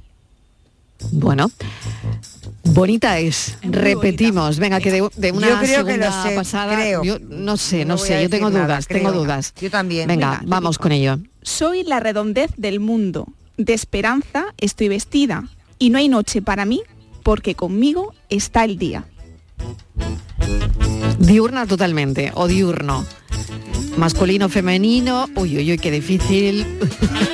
Bueno, 1.12 1.52
bonita 2.64 3.20
es. 3.20 3.58
muy 3.64 3.74
Repetimos. 3.74 4.60
Venga, 4.60 4.80
que 4.80 4.92
de, 4.92 5.10
de 5.16 5.32
una 5.32 5.50
Yo 5.50 5.60
creo 5.60 5.86
que 5.86 5.94
segunda 5.94 6.24
lo 6.24 6.30
sé, 6.30 6.36
pasada. 6.36 6.76
creo. 6.76 7.04
Yo 7.04 7.20
no 7.20 7.58
sé, 7.58 7.86
no, 7.86 7.98
sé. 7.98 8.24
Yo 8.24 8.30
tengo 8.30 8.50
nada, 8.50 8.66
dudas, 8.66 8.88
tengo 8.88 9.12
dudas. 9.12 9.54
Yo 9.60 9.70
también. 9.70 10.08
Venga, 10.08 10.42
vamos 10.46 10.78
con 10.78 10.92
ello. 10.92 11.20
Soy 11.42 11.84
la 11.84 12.00
redondez 12.00 12.52
del 12.58 12.80
mundo. 12.80 13.28
De 13.58 13.74
esperanza 13.74 14.46
estoy 14.58 14.90
vestida. 14.90 15.48
Y 15.78 15.90
no 15.90 15.98
hay 15.98 16.08
noche 16.08 16.42
para 16.42 16.66
mí 16.66 16.82
porque 17.24 17.56
conmigo 17.56 18.14
está 18.30 18.64
el 18.64 18.78
día. 18.78 19.06
Diurna 21.20 21.66
totalmente, 21.66 22.32
o 22.36 22.48
diurno. 22.48 23.06
Masculino, 23.98 24.50
femenino. 24.50 25.28
Uy, 25.36 25.58
uy, 25.58 25.72
uy, 25.72 25.78
qué 25.78 25.90
difícil. 25.92 26.66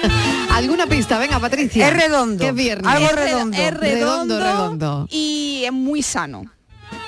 ¿Alguna 0.51 0.85
pista? 0.85 1.17
Venga, 1.17 1.39
Patricia. 1.39 1.87
Es 1.87 1.93
redondo. 1.93 2.45
Es 2.45 2.53
viernes. 2.53 2.87
Algo 2.91 3.09
redondo. 3.09 3.57
Es 3.57 3.73
redondo, 3.73 4.37
Redondo, 4.37 4.39
redondo. 4.39 5.07
y 5.09 5.63
es 5.65 5.71
muy 5.73 6.03
sano. 6.03 6.43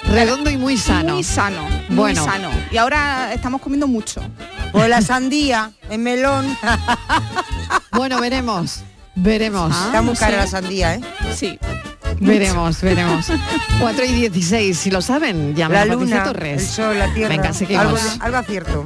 Redondo 0.10 0.50
y 0.50 0.58
muy 0.58 0.78
sano. 0.78 1.14
Muy 1.16 1.24
sano. 1.24 1.62
Muy 1.90 1.98
Bueno. 1.98 2.26
sano. 2.26 2.50
Y 2.72 2.78
ahora 2.78 3.32
estamos 3.34 3.62
comiendo 3.62 3.88
mucho. 3.88 4.22
O 4.74 4.88
la 4.88 5.02
sandía, 5.04 5.72
el 5.90 6.00
melón. 6.00 6.58
Bueno, 7.92 8.20
veremos. 8.20 8.80
Veremos. 9.14 9.72
Ah, 9.76 9.84
Está 9.86 10.02
muy 10.02 10.16
cara 10.16 10.38
la 10.38 10.48
sandía, 10.48 10.96
¿eh? 10.96 11.02
Sí. 11.36 11.60
Veremos, 12.20 12.82
veremos. 12.82 13.28
4 13.80 14.06
y 14.06 14.12
16, 14.14 14.76
si 14.76 14.90
lo 14.90 15.00
saben, 15.04 15.54
llamen 15.54 15.76
La 15.76 15.82
a 15.84 15.86
Patricia 15.96 16.16
luna, 16.16 16.24
Torres. 16.24 16.62
el 16.64 16.68
sol, 16.68 16.98
la 16.98 17.14
tierra. 17.14 17.30
Venga, 17.36 17.54
seguimos. 17.54 17.86
Algo, 17.86 18.00
algo 18.26 18.38
acierto. 18.38 18.86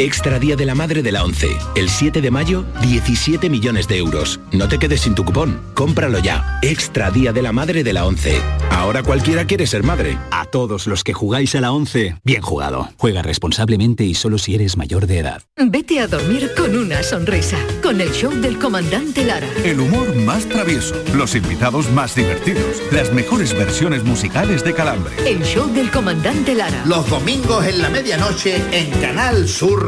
Extra 0.00 0.38
Día 0.38 0.54
de 0.54 0.64
la 0.64 0.76
Madre 0.76 1.02
de 1.02 1.10
la 1.10 1.24
ONCE. 1.24 1.58
El 1.74 1.88
7 1.88 2.20
de 2.20 2.30
mayo, 2.30 2.64
17 2.82 3.50
millones 3.50 3.88
de 3.88 3.96
euros. 3.96 4.38
No 4.52 4.68
te 4.68 4.78
quedes 4.78 5.00
sin 5.00 5.16
tu 5.16 5.24
cupón. 5.24 5.60
Cómpralo 5.74 6.20
ya. 6.20 6.60
Extra 6.62 7.10
Día 7.10 7.32
de 7.32 7.42
la 7.42 7.50
Madre 7.50 7.82
de 7.82 7.92
la 7.92 8.06
ONCE. 8.06 8.40
Ahora 8.70 9.02
cualquiera 9.02 9.44
quiere 9.44 9.66
ser 9.66 9.82
madre. 9.82 10.16
A 10.30 10.44
todos 10.44 10.86
los 10.86 11.02
que 11.02 11.14
jugáis 11.14 11.56
a 11.56 11.60
la 11.60 11.72
11, 11.72 12.14
bien 12.22 12.42
jugado. 12.42 12.88
Juega 12.96 13.22
responsablemente 13.22 14.04
y 14.04 14.14
solo 14.14 14.38
si 14.38 14.54
eres 14.54 14.76
mayor 14.76 15.08
de 15.08 15.18
edad. 15.18 15.42
Vete 15.56 15.98
a 15.98 16.06
dormir 16.06 16.52
con 16.56 16.76
una 16.76 17.02
sonrisa, 17.02 17.58
con 17.82 18.00
el 18.00 18.12
show 18.12 18.30
del 18.30 18.56
comandante 18.60 19.24
Lara. 19.24 19.48
El 19.64 19.80
humor 19.80 20.14
más 20.14 20.48
travieso, 20.48 20.94
los 21.16 21.34
invitados 21.34 21.90
más 21.90 22.14
divertidos, 22.14 22.80
las 22.92 23.12
mejores 23.12 23.52
versiones 23.52 24.04
musicales 24.04 24.62
de 24.62 24.74
Calambre. 24.74 25.12
El 25.26 25.42
show 25.42 25.66
del 25.66 25.90
comandante 25.90 26.54
Lara. 26.54 26.84
Los 26.86 27.10
domingos 27.10 27.66
en 27.66 27.82
la 27.82 27.90
medianoche 27.90 28.62
en 28.70 28.90
Canal 29.00 29.48
Sur 29.48 29.87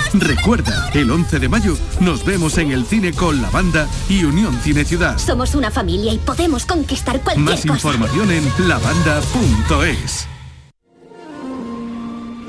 Recuerda, 0.13 0.89
el 0.93 1.09
11 1.09 1.39
de 1.39 1.47
mayo 1.47 1.77
nos 2.01 2.25
vemos 2.25 2.57
en 2.57 2.71
el 2.71 2.85
cine 2.85 3.13
con 3.13 3.41
la 3.41 3.49
banda 3.49 3.87
y 4.09 4.23
Unión 4.25 4.59
Cine 4.61 4.83
Ciudad. 4.83 5.17
Somos 5.17 5.55
una 5.55 5.71
familia 5.71 6.11
y 6.11 6.17
podemos 6.17 6.65
conquistar 6.65 7.21
cualquier 7.21 7.45
Más 7.45 7.61
cosa. 7.61 7.73
información 7.73 8.31
en 8.31 8.67
lavanda.es. 8.67 10.27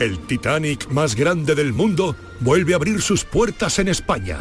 El 0.01 0.19
Titanic 0.27 0.89
más 0.91 1.15
grande 1.15 1.55
del 1.55 1.73
mundo 1.73 2.17
vuelve 2.41 2.73
a 2.73 2.77
abrir 2.77 3.01
sus 3.01 3.25
puertas 3.25 3.79
en 3.79 3.87
España. 3.87 4.39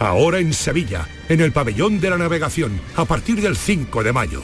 Ahora 0.00 0.40
en 0.40 0.52
Sevilla, 0.52 1.06
en 1.28 1.40
el 1.40 1.52
pabellón 1.52 2.00
de 2.00 2.10
la 2.10 2.18
navegación, 2.18 2.80
a 2.96 3.04
partir 3.04 3.40
del 3.40 3.56
5 3.56 4.02
de 4.02 4.12
mayo. 4.12 4.42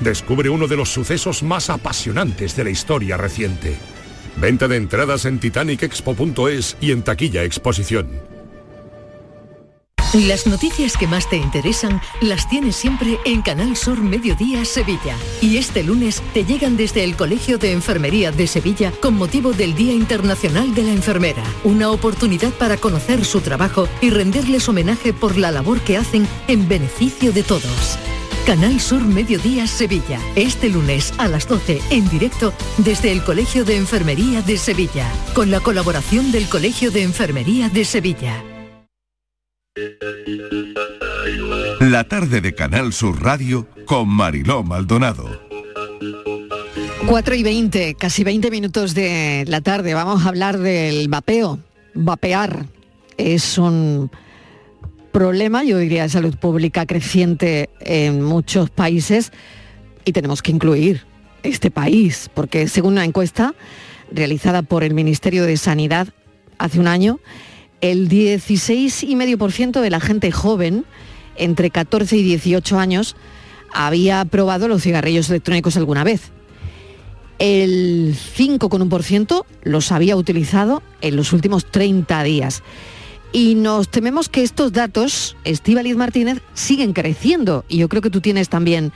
Descubre 0.00 0.48
uno 0.48 0.66
de 0.66 0.76
los 0.76 0.88
sucesos 0.88 1.44
más 1.44 1.70
apasionantes 1.70 2.56
de 2.56 2.64
la 2.64 2.70
historia 2.70 3.16
reciente. 3.16 3.78
Venta 4.36 4.68
de 4.68 4.76
entradas 4.76 5.24
en 5.24 5.38
titanicexpo.es 5.38 6.76
y 6.80 6.92
en 6.92 7.02
taquilla 7.02 7.44
exposición. 7.44 8.32
Las 10.12 10.46
noticias 10.46 10.98
que 10.98 11.06
más 11.06 11.30
te 11.30 11.38
interesan 11.38 12.02
las 12.20 12.46
tienes 12.46 12.76
siempre 12.76 13.18
en 13.24 13.40
Canal 13.40 13.78
Sur 13.78 13.98
Mediodía 13.98 14.62
Sevilla. 14.66 15.16
Y 15.40 15.56
este 15.56 15.82
lunes 15.82 16.22
te 16.34 16.44
llegan 16.44 16.76
desde 16.76 17.02
el 17.02 17.16
Colegio 17.16 17.56
de 17.56 17.72
Enfermería 17.72 18.30
de 18.30 18.46
Sevilla 18.46 18.92
con 19.00 19.14
motivo 19.14 19.54
del 19.54 19.74
Día 19.74 19.94
Internacional 19.94 20.74
de 20.74 20.82
la 20.82 20.92
Enfermera. 20.92 21.42
Una 21.64 21.90
oportunidad 21.90 22.52
para 22.52 22.76
conocer 22.76 23.24
su 23.24 23.40
trabajo 23.40 23.88
y 24.02 24.10
rendirles 24.10 24.68
homenaje 24.68 25.14
por 25.14 25.38
la 25.38 25.50
labor 25.50 25.80
que 25.80 25.96
hacen 25.96 26.28
en 26.46 26.68
beneficio 26.68 27.32
de 27.32 27.42
todos. 27.42 27.98
Canal 28.46 28.80
Sur 28.80 29.02
Mediodía 29.02 29.68
Sevilla. 29.68 30.18
Este 30.34 30.68
lunes 30.68 31.14
a 31.18 31.28
las 31.28 31.46
12 31.46 31.80
en 31.90 32.08
directo 32.08 32.52
desde 32.78 33.12
el 33.12 33.22
Colegio 33.22 33.64
de 33.64 33.76
Enfermería 33.76 34.42
de 34.42 34.56
Sevilla. 34.56 35.06
Con 35.32 35.52
la 35.52 35.60
colaboración 35.60 36.32
del 36.32 36.48
Colegio 36.48 36.90
de 36.90 37.04
Enfermería 37.04 37.68
de 37.68 37.84
Sevilla. 37.84 38.42
La 41.78 42.04
tarde 42.08 42.40
de 42.40 42.52
Canal 42.52 42.92
Sur 42.92 43.22
Radio 43.22 43.68
con 43.86 44.08
Mariló 44.08 44.64
Maldonado. 44.64 45.40
4 47.06 47.34
y 47.36 47.42
20, 47.44 47.94
casi 47.94 48.24
20 48.24 48.50
minutos 48.50 48.94
de 48.94 49.44
la 49.46 49.60
tarde. 49.60 49.94
Vamos 49.94 50.24
a 50.24 50.28
hablar 50.28 50.58
del 50.58 51.08
vapeo. 51.08 51.60
Vapear 51.94 52.66
es 53.16 53.56
un 53.56 54.10
problema, 55.12 55.62
yo 55.62 55.78
diría, 55.78 56.02
de 56.02 56.08
salud 56.08 56.36
pública 56.36 56.86
creciente 56.86 57.70
en 57.80 58.22
muchos 58.22 58.70
países 58.70 59.32
y 60.04 60.12
tenemos 60.12 60.42
que 60.42 60.50
incluir 60.50 61.04
este 61.42 61.70
país, 61.70 62.30
porque 62.34 62.66
según 62.68 62.94
una 62.94 63.04
encuesta 63.04 63.54
realizada 64.10 64.62
por 64.62 64.84
el 64.84 64.94
Ministerio 64.94 65.44
de 65.44 65.56
Sanidad 65.56 66.08
hace 66.58 66.80
un 66.80 66.88
año, 66.88 67.20
el 67.80 68.08
16,5% 68.08 69.80
de 69.80 69.90
la 69.90 70.00
gente 70.00 70.30
joven 70.30 70.84
entre 71.36 71.70
14 71.70 72.16
y 72.16 72.22
18 72.22 72.78
años 72.78 73.16
había 73.72 74.24
probado 74.24 74.68
los 74.68 74.82
cigarrillos 74.82 75.28
electrónicos 75.30 75.76
alguna 75.76 76.04
vez. 76.04 76.30
El 77.38 78.14
5,1% 78.14 79.44
los 79.64 79.90
había 79.90 80.16
utilizado 80.16 80.82
en 81.00 81.16
los 81.16 81.32
últimos 81.32 81.68
30 81.70 82.22
días. 82.22 82.62
Y 83.32 83.54
nos 83.54 83.88
tememos 83.88 84.28
que 84.28 84.42
estos 84.42 84.72
datos, 84.72 85.36
Estíbaliz 85.44 85.96
Martínez, 85.96 86.42
siguen 86.52 86.92
creciendo. 86.92 87.64
Y 87.66 87.78
yo 87.78 87.88
creo 87.88 88.02
que 88.02 88.10
tú 88.10 88.20
tienes 88.20 88.50
también 88.50 88.92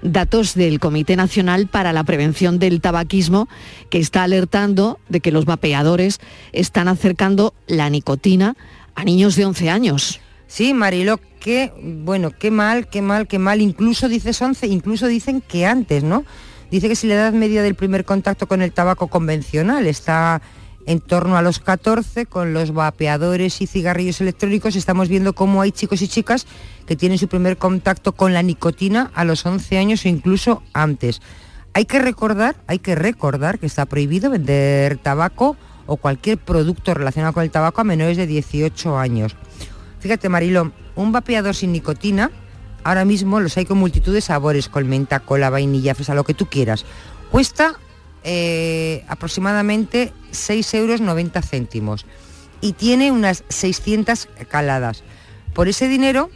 datos 0.00 0.54
del 0.54 0.78
Comité 0.78 1.16
Nacional 1.16 1.66
para 1.66 1.92
la 1.92 2.04
Prevención 2.04 2.60
del 2.60 2.80
Tabaquismo, 2.80 3.48
que 3.90 3.98
está 3.98 4.22
alertando 4.22 5.00
de 5.08 5.20
que 5.20 5.32
los 5.32 5.44
vapeadores 5.44 6.20
están 6.52 6.86
acercando 6.86 7.52
la 7.66 7.90
nicotina 7.90 8.56
a 8.94 9.04
niños 9.04 9.34
de 9.34 9.46
11 9.46 9.70
años. 9.70 10.20
Sí, 10.46 10.72
Marilo, 10.72 11.18
qué 11.40 11.72
bueno, 11.82 12.30
qué 12.30 12.52
mal, 12.52 12.88
qué 12.88 13.02
mal, 13.02 13.26
qué 13.26 13.40
mal. 13.40 13.60
Incluso 13.60 14.08
dices 14.08 14.40
11, 14.40 14.68
incluso 14.68 15.08
dicen 15.08 15.40
que 15.40 15.66
antes, 15.66 16.04
¿no? 16.04 16.24
Dice 16.70 16.88
que 16.88 16.94
si 16.94 17.08
la 17.08 17.14
edad 17.14 17.32
media 17.32 17.62
del 17.62 17.74
primer 17.74 18.04
contacto 18.04 18.46
con 18.46 18.62
el 18.62 18.70
tabaco 18.70 19.08
convencional 19.08 19.88
está 19.88 20.40
en 20.86 21.00
torno 21.00 21.36
a 21.36 21.42
los 21.42 21.58
14 21.58 22.26
con 22.26 22.52
los 22.52 22.72
vapeadores 22.72 23.60
y 23.60 23.66
cigarrillos 23.66 24.20
electrónicos 24.20 24.76
estamos 24.76 25.08
viendo 25.08 25.34
cómo 25.34 25.62
hay 25.62 25.72
chicos 25.72 26.02
y 26.02 26.08
chicas 26.08 26.46
que 26.86 26.96
tienen 26.96 27.18
su 27.18 27.28
primer 27.28 27.56
contacto 27.56 28.12
con 28.12 28.32
la 28.32 28.42
nicotina 28.42 29.10
a 29.14 29.24
los 29.24 29.44
11 29.44 29.78
años 29.78 30.04
o 30.04 30.08
incluso 30.08 30.62
antes. 30.72 31.20
Hay 31.72 31.84
que 31.84 32.00
recordar, 32.00 32.56
hay 32.66 32.80
que 32.80 32.94
recordar 32.94 33.58
que 33.58 33.66
está 33.66 33.86
prohibido 33.86 34.30
vender 34.30 34.98
tabaco 34.98 35.56
o 35.86 35.96
cualquier 35.96 36.38
producto 36.38 36.94
relacionado 36.94 37.32
con 37.32 37.42
el 37.42 37.50
tabaco 37.50 37.80
a 37.80 37.84
menores 37.84 38.16
de 38.16 38.26
18 38.26 38.98
años. 38.98 39.36
Fíjate, 40.00 40.28
Marilo, 40.28 40.72
un 40.96 41.12
vapeador 41.12 41.54
sin 41.54 41.72
nicotina, 41.72 42.30
ahora 42.84 43.04
mismo 43.04 43.38
los 43.38 43.56
hay 43.56 43.66
con 43.66 43.78
multitud 43.78 44.12
de 44.12 44.20
sabores, 44.20 44.68
con 44.68 44.88
menta, 44.88 45.20
cola, 45.20 45.50
vainilla, 45.50 45.94
fresa, 45.94 46.14
lo 46.14 46.24
que 46.24 46.34
tú 46.34 46.46
quieras. 46.46 46.84
Cuesta 47.30 47.74
eh, 48.24 49.04
aproximadamente 49.08 50.12
6 50.30 50.74
euros 50.74 51.00
90 51.00 51.40
céntimos 51.42 52.06
y 52.60 52.72
tiene 52.72 53.10
unas 53.10 53.44
600 53.48 54.28
caladas. 54.48 55.02
Por 55.54 55.68
ese 55.68 55.88
dinero, 55.88 56.30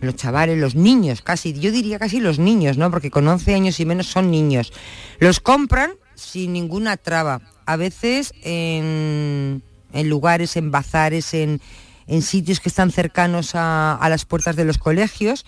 los 0.00 0.16
chavales, 0.16 0.58
los 0.58 0.74
niños, 0.74 1.22
casi, 1.22 1.52
yo 1.52 1.72
diría 1.72 1.98
casi 1.98 2.20
los 2.20 2.38
niños, 2.38 2.78
¿no? 2.78 2.90
Porque 2.90 3.10
con 3.10 3.26
11 3.26 3.54
años 3.54 3.80
y 3.80 3.86
menos 3.86 4.06
son 4.06 4.30
niños. 4.30 4.72
Los 5.18 5.40
compran 5.40 5.92
sin 6.14 6.52
ninguna 6.52 6.96
traba. 6.96 7.40
A 7.66 7.76
veces 7.76 8.32
en, 8.42 9.62
lugares, 9.92 10.56
en 10.56 10.70
bazares, 10.70 11.34
en, 11.34 11.60
sitios 12.20 12.60
que 12.60 12.68
están 12.68 12.90
cercanos 12.90 13.52
a 13.54 14.06
las 14.08 14.24
puertas 14.24 14.54
de 14.56 14.64
los 14.64 14.78
colegios 14.78 15.46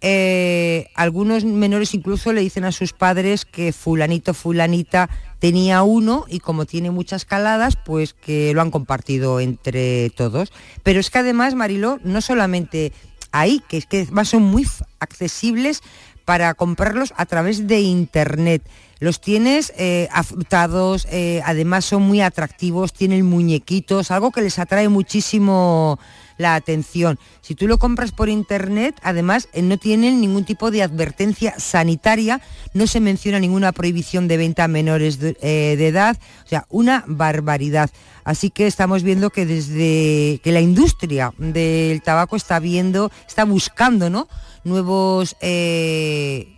eh, 0.00 0.88
algunos 0.94 1.44
menores 1.44 1.94
incluso 1.94 2.32
le 2.32 2.42
dicen 2.42 2.64
a 2.64 2.72
sus 2.72 2.92
padres 2.92 3.44
que 3.44 3.72
fulanito, 3.72 4.34
fulanita 4.34 5.08
tenía 5.38 5.82
uno 5.82 6.24
y 6.28 6.40
como 6.40 6.66
tiene 6.66 6.90
muchas 6.90 7.24
caladas, 7.24 7.76
pues 7.76 8.14
que 8.14 8.52
lo 8.54 8.60
han 8.60 8.70
compartido 8.70 9.40
entre 9.40 10.10
todos. 10.10 10.52
Pero 10.82 11.00
es 11.00 11.10
que 11.10 11.18
además, 11.18 11.54
Mariló, 11.54 11.98
no 12.04 12.20
solamente 12.20 12.92
ahí, 13.32 13.62
que 13.68 13.78
es 13.78 13.86
que 13.86 14.06
son 14.24 14.42
muy 14.42 14.66
accesibles 15.00 15.82
para 16.24 16.54
comprarlos 16.54 17.14
a 17.16 17.24
través 17.26 17.66
de 17.66 17.80
internet. 17.80 18.68
Los 18.98 19.20
tienes 19.20 19.72
eh, 19.76 20.08
afrutados, 20.10 21.06
eh, 21.10 21.40
además 21.44 21.84
son 21.84 22.02
muy 22.02 22.20
atractivos, 22.20 22.92
tienen 22.92 23.24
muñequitos, 23.26 24.10
algo 24.10 24.32
que 24.32 24.42
les 24.42 24.58
atrae 24.58 24.88
muchísimo 24.88 25.98
la 26.38 26.54
atención. 26.54 27.18
Si 27.40 27.54
tú 27.54 27.66
lo 27.66 27.78
compras 27.78 28.12
por 28.12 28.28
internet, 28.28 28.94
además 29.02 29.48
eh, 29.52 29.62
no 29.62 29.78
tienen 29.78 30.20
ningún 30.20 30.44
tipo 30.44 30.70
de 30.70 30.82
advertencia 30.82 31.54
sanitaria, 31.58 32.40
no 32.74 32.86
se 32.86 33.00
menciona 33.00 33.38
ninguna 33.38 33.72
prohibición 33.72 34.28
de 34.28 34.36
venta 34.36 34.64
a 34.64 34.68
menores 34.68 35.18
de, 35.18 35.36
eh, 35.40 35.76
edad, 35.78 36.16
o 36.44 36.48
sea, 36.48 36.66
una 36.68 37.04
barbaridad. 37.06 37.90
Así 38.24 38.50
que 38.50 38.66
estamos 38.66 39.02
viendo 39.02 39.30
que 39.30 39.46
desde 39.46 40.40
que 40.42 40.52
la 40.52 40.60
industria 40.60 41.32
del 41.38 42.02
tabaco 42.02 42.36
está 42.36 42.58
viendo, 42.58 43.12
está 43.28 43.44
buscando 43.44 44.10
¿no? 44.10 44.28
nuevos 44.64 45.36
eh, 45.40 46.55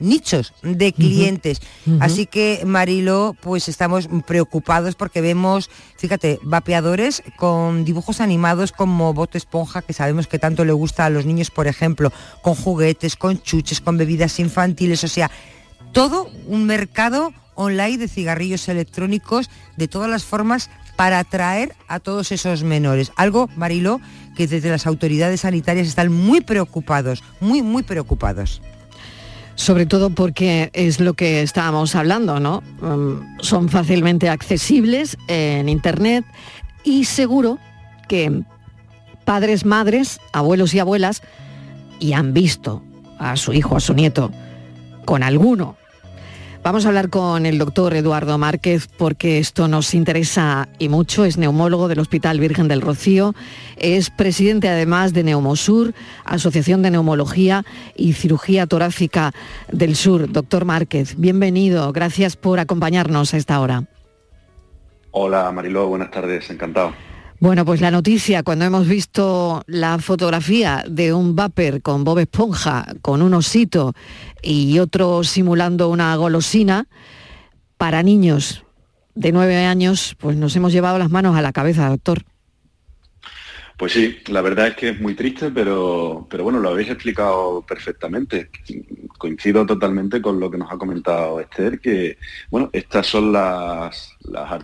nichos 0.00 0.52
de 0.62 0.92
clientes. 0.92 1.60
Así 2.00 2.26
que, 2.26 2.62
Marilo, 2.66 3.36
pues 3.40 3.68
estamos 3.68 4.08
preocupados 4.26 4.94
porque 4.94 5.20
vemos, 5.20 5.70
fíjate, 5.96 6.40
vapeadores 6.42 7.22
con 7.36 7.84
dibujos 7.84 8.20
animados 8.20 8.72
como 8.72 9.14
Bote 9.14 9.38
Esponja, 9.38 9.82
que 9.82 9.92
sabemos 9.92 10.26
que 10.26 10.38
tanto 10.38 10.64
le 10.64 10.72
gusta 10.72 11.04
a 11.04 11.10
los 11.10 11.26
niños, 11.26 11.50
por 11.50 11.66
ejemplo, 11.66 12.12
con 12.42 12.54
juguetes, 12.54 13.16
con 13.16 13.40
chuches, 13.40 13.80
con 13.80 13.96
bebidas 13.96 14.40
infantiles, 14.40 15.04
o 15.04 15.08
sea, 15.08 15.30
todo 15.92 16.28
un 16.46 16.66
mercado 16.66 17.32
online 17.54 17.98
de 17.98 18.08
cigarrillos 18.08 18.68
electrónicos 18.68 19.50
de 19.76 19.88
todas 19.88 20.08
las 20.08 20.24
formas 20.24 20.70
para 20.96 21.18
atraer 21.18 21.74
a 21.88 21.98
todos 22.00 22.32
esos 22.32 22.62
menores. 22.62 23.12
Algo, 23.16 23.48
Marilo, 23.56 24.00
que 24.36 24.46
desde 24.46 24.70
las 24.70 24.86
autoridades 24.86 25.42
sanitarias 25.42 25.88
están 25.88 26.12
muy 26.12 26.40
preocupados, 26.40 27.22
muy, 27.40 27.62
muy 27.62 27.82
preocupados. 27.82 28.60
Sobre 29.60 29.84
todo 29.84 30.08
porque 30.08 30.70
es 30.72 31.00
lo 31.00 31.12
que 31.12 31.42
estábamos 31.42 31.94
hablando, 31.94 32.40
¿no? 32.40 32.62
Mm, 32.80 33.42
son 33.42 33.68
fácilmente 33.68 34.30
accesibles 34.30 35.18
en 35.28 35.68
Internet 35.68 36.24
y 36.82 37.04
seguro 37.04 37.58
que 38.08 38.42
padres, 39.26 39.66
madres, 39.66 40.18
abuelos 40.32 40.72
y 40.72 40.78
abuelas 40.78 41.20
y 41.98 42.14
han 42.14 42.32
visto 42.32 42.82
a 43.18 43.36
su 43.36 43.52
hijo, 43.52 43.76
a 43.76 43.80
su 43.80 43.92
nieto, 43.92 44.30
con 45.04 45.22
alguno 45.22 45.76
Vamos 46.62 46.84
a 46.84 46.88
hablar 46.88 47.08
con 47.08 47.46
el 47.46 47.56
doctor 47.56 47.94
Eduardo 47.94 48.36
Márquez 48.36 48.86
porque 48.98 49.38
esto 49.38 49.66
nos 49.66 49.94
interesa 49.94 50.68
y 50.78 50.90
mucho. 50.90 51.24
Es 51.24 51.38
neumólogo 51.38 51.88
del 51.88 52.00
Hospital 52.00 52.38
Virgen 52.38 52.68
del 52.68 52.82
Rocío. 52.82 53.34
Es 53.78 54.10
presidente 54.10 54.68
además 54.68 55.14
de 55.14 55.24
Neumosur, 55.24 55.94
Asociación 56.26 56.82
de 56.82 56.90
Neumología 56.90 57.64
y 57.96 58.12
Cirugía 58.12 58.66
Torácica 58.66 59.32
del 59.72 59.96
Sur. 59.96 60.30
Doctor 60.30 60.66
Márquez, 60.66 61.14
bienvenido. 61.16 61.90
Gracias 61.92 62.36
por 62.36 62.60
acompañarnos 62.60 63.32
a 63.32 63.38
esta 63.38 63.58
hora. 63.58 63.84
Hola 65.12 65.50
Mariló, 65.52 65.88
buenas 65.88 66.10
tardes, 66.10 66.50
encantado. 66.50 66.92
Bueno, 67.40 67.64
pues 67.64 67.80
la 67.80 67.90
noticia, 67.90 68.42
cuando 68.42 68.66
hemos 68.66 68.86
visto 68.86 69.62
la 69.66 69.98
fotografía 69.98 70.84
de 70.86 71.14
un 71.14 71.34
vapor 71.34 71.80
con 71.80 72.04
Bob 72.04 72.18
Esponja, 72.18 72.84
con 73.00 73.22
un 73.22 73.32
osito 73.32 73.94
y 74.42 74.78
otro 74.78 75.24
simulando 75.24 75.88
una 75.88 76.14
golosina, 76.16 76.86
para 77.78 78.02
niños 78.02 78.62
de 79.14 79.32
nueve 79.32 79.56
años, 79.56 80.14
pues 80.20 80.36
nos 80.36 80.54
hemos 80.54 80.70
llevado 80.70 80.98
las 80.98 81.08
manos 81.08 81.34
a 81.34 81.40
la 81.40 81.52
cabeza, 81.52 81.88
doctor. 81.88 82.24
Pues 83.78 83.94
sí, 83.94 84.18
la 84.26 84.42
verdad 84.42 84.66
es 84.66 84.76
que 84.76 84.90
es 84.90 85.00
muy 85.00 85.14
triste, 85.14 85.50
pero, 85.50 86.26
pero 86.28 86.44
bueno, 86.44 86.58
lo 86.58 86.68
habéis 86.68 86.90
explicado 86.90 87.64
perfectamente. 87.66 88.50
Coincido 89.16 89.64
totalmente 89.64 90.20
con 90.20 90.38
lo 90.38 90.50
que 90.50 90.58
nos 90.58 90.70
ha 90.70 90.76
comentado 90.76 91.40
Esther, 91.40 91.80
que 91.80 92.18
bueno, 92.50 92.68
estas 92.74 93.06
son 93.06 93.32
las, 93.32 94.14
las 94.20 94.62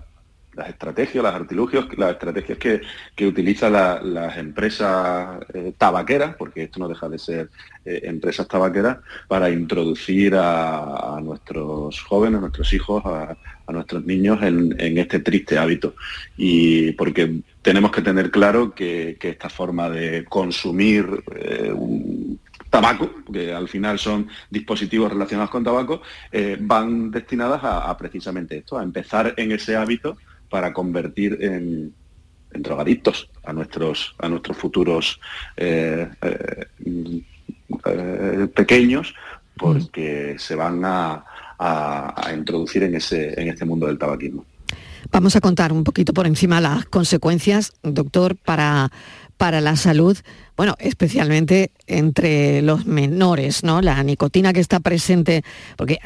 las 0.57 0.71
estrategias, 0.71 1.23
los 1.23 1.35
artilugios, 1.35 1.87
las 1.99 2.13
estrategias 2.13 2.59
que, 2.59 2.81
que 3.15 3.27
utilizan 3.27 3.73
las 3.73 4.37
empresas 4.39 5.39
eh, 5.53 5.75
tabaqueras, 5.77 6.35
porque 6.37 6.65
esto 6.65 6.81
no 6.81 6.89
deja 6.89 7.09
de 7.09 7.19
ser 7.19 7.51
eh, 7.85 8.01
empresas 8.05 8.49
tabaqueras, 8.49 8.99
para 9.29 9.51
introducir 9.51 10.35
a, 10.35 11.21
nuestros 11.23 12.01
jóvenes, 12.01 12.39
a 12.39 12.41
nuestros 12.41 12.73
hijos, 12.73 13.05
a, 13.05 13.37
nuestros 13.69 14.05
niños 14.05 14.43
en, 14.43 14.99
este 14.99 15.19
triste 15.21 15.59
hábito. 15.59 15.95
Y 16.37 16.93
porque 16.93 17.41
tenemos 17.61 17.91
que 17.91 18.01
tener 18.01 18.31
claro 18.31 18.75
que, 18.75 19.19
esta 19.21 19.51
forma 19.51 19.91
de 19.91 20.25
consumir 20.25 21.07
eh, 21.35 21.75
tabaco, 22.71 23.11
que 23.33 23.53
al 23.53 23.69
final 23.69 23.99
son 23.99 24.29
dispositivos 24.51 25.13
relacionados 25.13 25.51
con 25.51 25.65
tabaco, 25.65 26.01
van 26.61 27.11
destinadas 27.11 27.61
a, 27.63 27.97
precisamente 27.97 28.59
esto, 28.59 28.79
a 28.79 28.83
empezar 28.83 29.35
en 29.37 29.53
ese 29.53 29.77
hábito 29.77 30.17
para 30.49 30.73
convertir 30.73 31.39
en, 31.41 31.95
drogadictos 32.53 33.29
a 33.45 33.53
nuestros, 33.53 34.15
a 34.19 34.29
nuestros 34.29 34.57
futuros 34.57 35.21
eh, 35.57 36.09
eh, 36.23 36.67
eh, 37.87 38.49
pequeños 38.55 39.15
porque 39.57 40.37
se 40.39 40.55
van 40.55 40.83
a, 40.85 41.25
introducir 42.35 42.83
en, 42.83 42.97
ese, 42.97 43.41
en 43.41 43.49
este 43.49 43.65
mundo 43.65 43.87
del 43.87 43.97
tabaquismo. 43.97 44.45
Vamos 45.11 45.37
a 45.37 45.41
contar 45.41 45.73
un 45.73 45.85
poquito 45.85 46.13
por 46.13 46.27
encima 46.27 46.61
las 46.61 46.85
consecuencias, 46.85 47.73
doctor, 47.83 48.37
para, 48.37 48.91
para 49.37 49.61
la 49.61 49.77
salud 49.77 50.17
bueno, 50.57 50.75
especialmente 50.79 51.71
entre 51.87 52.63
los 52.63 52.87
menores, 52.87 53.63
¿no? 53.63 53.83
La 53.83 54.03
nicotina 54.03 54.55
que 54.55 54.61
está 54.61 54.81
presente, 54.81 55.43
porque 55.77 55.99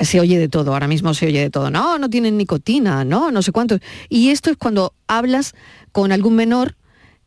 se 0.00 0.18
oye 0.18 0.38
de 0.38 0.48
todo, 0.48 0.72
ahora 0.72 0.88
mismo 0.88 1.12
se 1.12 1.26
oye 1.26 1.40
de 1.40 1.50
todo, 1.50 1.70
no, 1.70 1.98
no 1.98 2.08
tienen 2.08 2.38
nicotina, 2.38 3.04
no, 3.04 3.30
no 3.30 3.42
sé 3.42 3.52
cuánto. 3.52 3.78
Y 4.08 4.30
esto 4.30 4.50
es 4.50 4.56
cuando 4.56 4.94
hablas 5.06 5.54
con 5.92 6.10
algún 6.10 6.36
menor, 6.36 6.76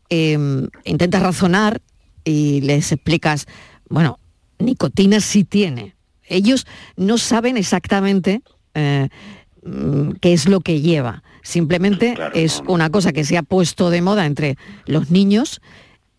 em, 0.09 0.69
intentas 0.83 1.21
razonar 1.21 1.81
y 2.23 2.61
les 2.61 2.91
explicas, 2.91 3.45
bueno, 3.87 4.17
nicotina 4.57 5.19
sí 5.19 5.43
tiene. 5.43 5.95
Ellos 6.27 6.65
no 6.95 7.19
saben 7.19 7.57
exactamente 7.57 8.41
eh, 8.73 9.09
qué 10.21 10.33
es 10.33 10.47
lo 10.47 10.61
que 10.61 10.81
lleva. 10.81 11.23
Simplemente 11.43 12.15
es 12.33 12.61
una 12.67 12.89
cosa 12.89 13.13
que 13.13 13.23
se 13.23 13.37
ha 13.37 13.43
puesto 13.43 13.89
de 13.89 14.01
moda 14.01 14.25
entre 14.25 14.57
los 14.85 15.09
niños 15.09 15.61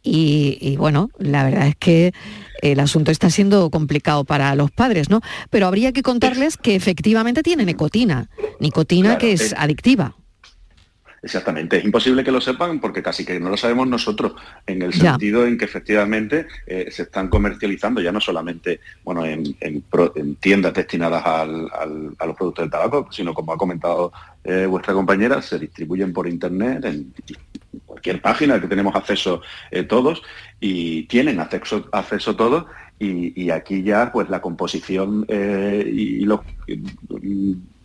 y, 0.03 0.77
bueno, 0.79 1.11
la 1.19 1.45
verdad 1.45 1.69
es 1.69 1.77
que 1.77 2.13
el 2.61 2.81
asunto 2.81 3.11
está 3.11 3.31
siendo 3.31 3.71
complicado 3.71 4.25
para 4.25 4.55
los 4.57 4.71
padres, 4.71 5.11
¿no? 5.11 5.21
Pero 5.51 5.67
habría 5.67 5.93
que 5.93 6.03
contarles 6.03 6.57
que 6.57 6.75
efectivamente 6.75 7.43
tiene 7.43 7.65
nicotina, 7.65 8.29
nicotina 8.59 9.19
que 9.19 9.33
es 9.33 9.55
adictiva. 9.57 10.17
Exactamente, 11.25 11.77
es 11.77 11.85
imposible 11.85 12.25
que 12.25 12.33
lo 12.33 12.41
sepan 12.41 12.81
porque 12.81 13.01
casi 13.01 13.25
que 13.25 13.39
no 13.39 13.49
lo 13.49 13.57
sabemos 13.57 13.87
nosotros, 13.87 14.35
en 14.67 14.83
el 14.83 14.93
sentido 14.93 15.47
en 15.47 15.57
que 15.57 15.67
efectivamente 15.67 16.49
eh, 16.67 16.89
se 16.91 17.03
están 17.03 17.29
comercializando 17.29 18.01
ya 18.01 18.11
no 18.11 18.21
solamente 18.21 18.81
bueno, 19.05 19.25
en, 19.25 19.55
tiendas 20.41 20.75
destinadas 20.75 21.23
a 21.25 21.47
los 21.47 22.37
productos 22.37 22.65
del 22.65 22.73
tabaco, 22.73 23.07
sino 23.13 23.33
como 23.35 23.53
ha 23.53 23.57
comentado 23.57 24.13
eh, 24.43 24.67
vuestra 24.67 24.95
compañera, 24.95 25.41
se 25.41 25.61
distribuyen 25.61 26.13
por 26.13 26.27
internet 26.27 26.85
en 26.87 27.15
cualquier 27.87 28.21
página 28.21 28.61
que 28.61 28.67
tenemos 28.67 28.97
acceso 28.97 29.43
eh, 29.71 29.85
todos 29.85 30.23
y 30.59 31.05
tienen 31.05 31.39
acceso, 31.39 31.89
acceso 31.93 32.35
todos 32.35 32.67
y, 32.99 33.51
aquí 33.51 33.83
ya 33.83 34.13
pues 34.13 34.29
la 34.29 34.41
composición 34.41 35.27
y 35.29 36.25
los 36.25 36.41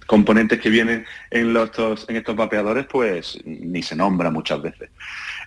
componentes 0.07 0.59
que 0.59 0.69
vienen 0.69 1.05
en, 1.29 1.53
los, 1.53 1.69
en 2.07 2.15
estos 2.15 2.35
vapeadores, 2.35 2.87
pues 2.87 3.39
ni 3.45 3.83
se 3.83 3.95
nombra 3.95 4.31
muchas 4.31 4.61
veces. 4.61 4.89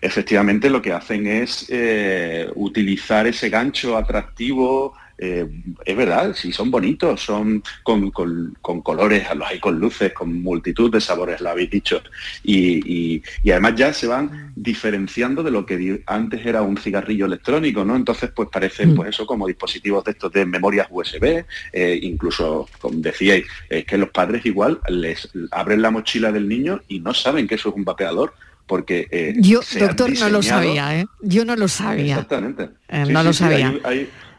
Efectivamente, 0.01 0.71
lo 0.71 0.81
que 0.81 0.93
hacen 0.93 1.27
es 1.27 1.67
eh, 1.69 2.49
utilizar 2.55 3.27
ese 3.27 3.51
gancho 3.51 3.97
atractivo. 3.97 4.95
Eh, 5.23 5.47
es 5.85 5.97
verdad, 5.97 6.35
sí, 6.35 6.51
son 6.51 6.71
bonitos, 6.71 7.21
son 7.21 7.63
con, 7.83 8.11
colores, 8.11 9.27
los 9.35 9.47
hay 9.47 9.61
con 9.61 9.79
luces, 9.79 10.15
con 10.15 10.43
multitud 10.43 10.91
de 10.91 10.99
sabores, 10.99 11.43
lo 11.43 11.51
habéis 11.51 11.69
dicho. 11.71 12.03
Y, 12.43 13.23
además 13.45 13.75
ya 13.77 13.93
se 13.93 14.07
van 14.07 14.53
diferenciando 14.57 15.43
de 15.43 15.51
lo 15.51 15.67
que 15.67 16.03
antes 16.07 16.47
era 16.47 16.63
un 16.63 16.79
cigarrillo 16.79 17.27
electrónico, 17.27 17.85
¿no? 17.85 17.97
Entonces, 17.97 18.31
pues 18.35 18.49
parecen, 18.51 18.93
mm. 18.93 18.97
pues 18.97 19.09
eso, 19.11 19.27
como 19.27 19.47
dispositivos 19.47 20.03
de 20.05 20.13
estos 20.13 20.33
de 20.33 20.47
memorias 20.47 20.89
USB, 20.91 21.45
eh, 21.73 21.99
incluso, 22.03 22.67
como 22.81 22.99
decíais, 22.99 23.45
es 23.69 23.85
que 23.85 23.99
los 23.99 24.09
padres 24.09 24.47
igual 24.47 24.81
les 24.89 25.29
abren 25.51 25.83
la 25.83 25.91
mochila 25.91 26.33
del 26.33 26.49
niño 26.49 26.81
y 26.89 27.01
no 27.01 27.13
saben 27.13 27.47
que 27.47 27.57
eso 27.57 27.69
es 27.69 27.75
un 27.75 27.85
vapeador 27.85 28.33
porque 28.67 29.09
eh, 29.11 29.35
yo 29.39 29.61
doctor 29.81 30.17
no 30.17 30.29
lo 30.29 30.43
sabía 30.43 31.01
¿eh? 31.01 31.07
yo 31.21 31.45
no 31.45 31.57
lo 31.57 31.67
sabía 31.67 32.15
exactamente 32.15 32.71
eh, 32.89 33.05
no 33.09 33.25
lo 33.25 33.33
sabía 33.33 33.75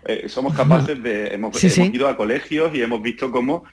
eh, 0.05 0.27
somos 0.27 0.53
capaces 0.53 1.01
de 1.01 1.27
hemos, 1.33 1.63
ido 1.63 2.07
a 2.07 2.17
colegios 2.17 2.73
y 2.73 2.81
hemos 2.81 3.01
visto 3.01 3.31
cómo 3.31 3.63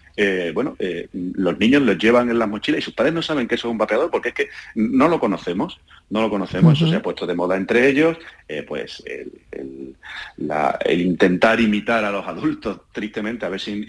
bueno 0.53 0.77
los 1.13 1.59
niños 1.61 1.83
los 1.83 1.97
llevan 1.97 2.29
en 2.29 2.41
las 2.41 2.49
mochilas 2.49 2.81
y 2.81 2.83
sus 2.83 2.95
padres 2.95 3.15
no 3.15 3.23
saben 3.23 3.47
que 3.47 3.55
eso 3.55 3.69
es 3.69 3.73
un 3.73 3.79
vapeador 3.79 4.11
porque 4.11 4.31
es 4.31 4.35
que 4.35 4.49
no 4.75 5.07
lo 5.07 5.21
conocemos 5.21 5.81
no 6.11 6.23
lo 6.23 6.29
conocemos 6.29 6.77
eso 6.77 6.91
se 6.91 6.97
ha 6.97 7.03
puesto 7.03 7.25
de 7.25 7.37
moda 7.37 7.57
entre 7.57 7.89
ellos 7.89 8.17
pues 8.67 9.03
el, 9.07 9.95
intentar 10.91 11.61
imitar 11.61 12.05
a 12.05 12.11
los 12.11 12.27
adultos 12.27 12.81
tristemente 12.91 13.47
a 13.47 13.49
ver 13.49 13.61
si, 13.61 13.87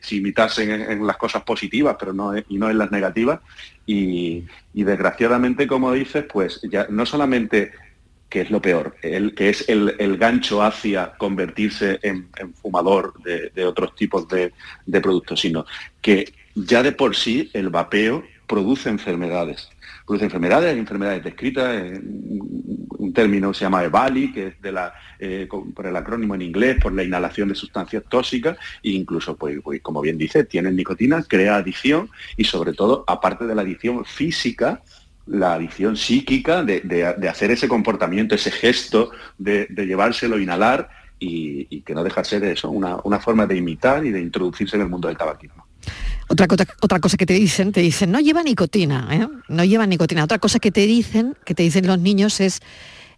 si 0.00 0.16
imitasen 0.16 0.70
en, 0.70 1.06
las 1.06 1.16
cosas 1.16 1.44
positivas 1.44 1.96
pero 2.00 2.12
no 2.12 2.36
y 2.36 2.58
no 2.58 2.68
en 2.68 2.78
las 2.78 2.90
negativas 2.90 3.38
y, 3.92 4.46
desgraciadamente, 4.72 5.66
como 5.66 5.92
dices, 5.92 6.24
pues 6.32 6.60
ya 6.62 6.86
no 6.88 7.04
solamente 7.06 7.72
que 8.30 8.42
es 8.42 8.50
lo 8.50 8.62
peor, 8.62 8.96
el, 9.02 9.34
que 9.34 9.50
es 9.50 9.68
el, 9.68 10.16
gancho 10.16 10.62
hacia 10.62 11.12
convertirse 11.18 11.98
en, 12.02 12.28
fumador 12.54 13.14
de, 13.24 13.64
otros 13.66 13.94
tipos 13.96 14.26
de, 14.28 14.52
productos, 15.02 15.40
sino 15.40 15.66
que 16.00 16.32
ya 16.54 16.82
de 16.82 16.92
por 16.92 17.16
sí 17.16 17.50
el 17.52 17.68
vapeo 17.68 18.22
produce 18.46 18.88
enfermedades. 18.88 19.68
Produce 20.06 20.24
enfermedades, 20.24 20.76
enfermedades 20.76 21.24
descritas, 21.24 21.98
un 23.00 23.12
término 23.12 23.52
se 23.52 23.64
llama 23.64 23.84
EVALI, 23.84 24.32
que 24.32 24.46
es 24.48 24.62
de 24.62 24.72
la, 24.72 24.94
eh, 25.18 25.48
por 25.74 25.86
el 25.86 25.96
acrónimo 25.96 26.34
en 26.34 26.42
inglés, 26.42 26.78
por 26.80 26.92
la 26.92 27.02
inhalación 27.02 27.48
de 27.48 27.54
sustancias 27.56 28.04
tóxicas, 28.08 28.56
e 28.82 28.90
incluso, 28.90 29.36
pues, 29.36 29.58
pues, 29.62 29.80
como 29.82 30.00
bien 30.00 30.18
dice, 30.18 30.44
tiene 30.44 30.70
nicotina, 30.70 31.22
crea 31.22 31.56
adicción 31.56 32.10
y 32.36 32.44
sobre 32.44 32.74
todo, 32.74 33.04
aparte 33.08 33.46
de 33.46 33.54
la 33.54 33.62
adicción 33.62 34.04
física, 34.04 34.82
la 35.26 35.54
adicción 35.54 35.96
psíquica 35.96 36.62
de, 36.62 37.28
hacer 37.28 37.50
ese 37.50 37.68
comportamiento, 37.68 38.34
ese 38.34 38.50
gesto 38.50 39.10
de, 39.38 39.66
llevárselo, 39.76 40.38
inhalar 40.38 40.90
y, 41.18 41.82
que 41.82 41.94
no 41.94 42.02
deja 42.04 42.22
de 42.22 42.28
ser 42.28 42.44
eso, 42.44 42.70
una, 42.70 42.98
una 43.04 43.20
forma 43.20 43.46
de 43.46 43.56
imitar 43.56 44.04
y 44.04 44.10
de 44.10 44.20
introducirse 44.20 44.76
en 44.76 44.82
el 44.82 44.88
mundo 44.88 45.08
del 45.08 45.16
tabaquismo. 45.16 45.66
Otra 46.28 46.46
cosa, 46.46 46.64
otra 46.80 47.00
cosa 47.00 47.16
que 47.16 47.26
te 47.26 47.34
dicen, 47.34 47.72
te 47.72 47.80
dicen, 47.80 48.12
no 48.12 48.20
lleva 48.20 48.44
nicotina, 48.44 49.08
¿eh? 49.10 49.26
no 49.48 49.64
lleva 49.64 49.84
nicotina. 49.86 50.22
Otra 50.22 50.38
cosa 50.38 50.60
que 50.60 50.70
te 50.70 50.86
dicen, 50.86 51.36
que 51.44 51.56
te 51.56 51.64
dicen 51.64 51.88
los 51.88 51.98
niños 51.98 52.38
es, 52.40 52.60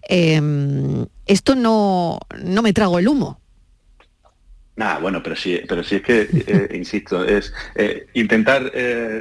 em, 0.09 1.05
esto 1.27 1.55
no, 1.55 2.19
no 2.43 2.63
me 2.63 2.73
trago 2.73 2.99
el 2.99 3.09
humo. 3.09 3.42
Nada, 4.75 4.99
bueno, 5.01 5.23
pero 5.23 5.37
sí, 5.37 5.61
pero 5.69 5.85
sí 5.85 5.97
es 5.97 6.03
que, 6.03 6.29
eh, 6.33 6.69
insisto, 6.75 7.25
es 7.25 7.53
eh, 7.75 8.07
intentar 8.15 8.73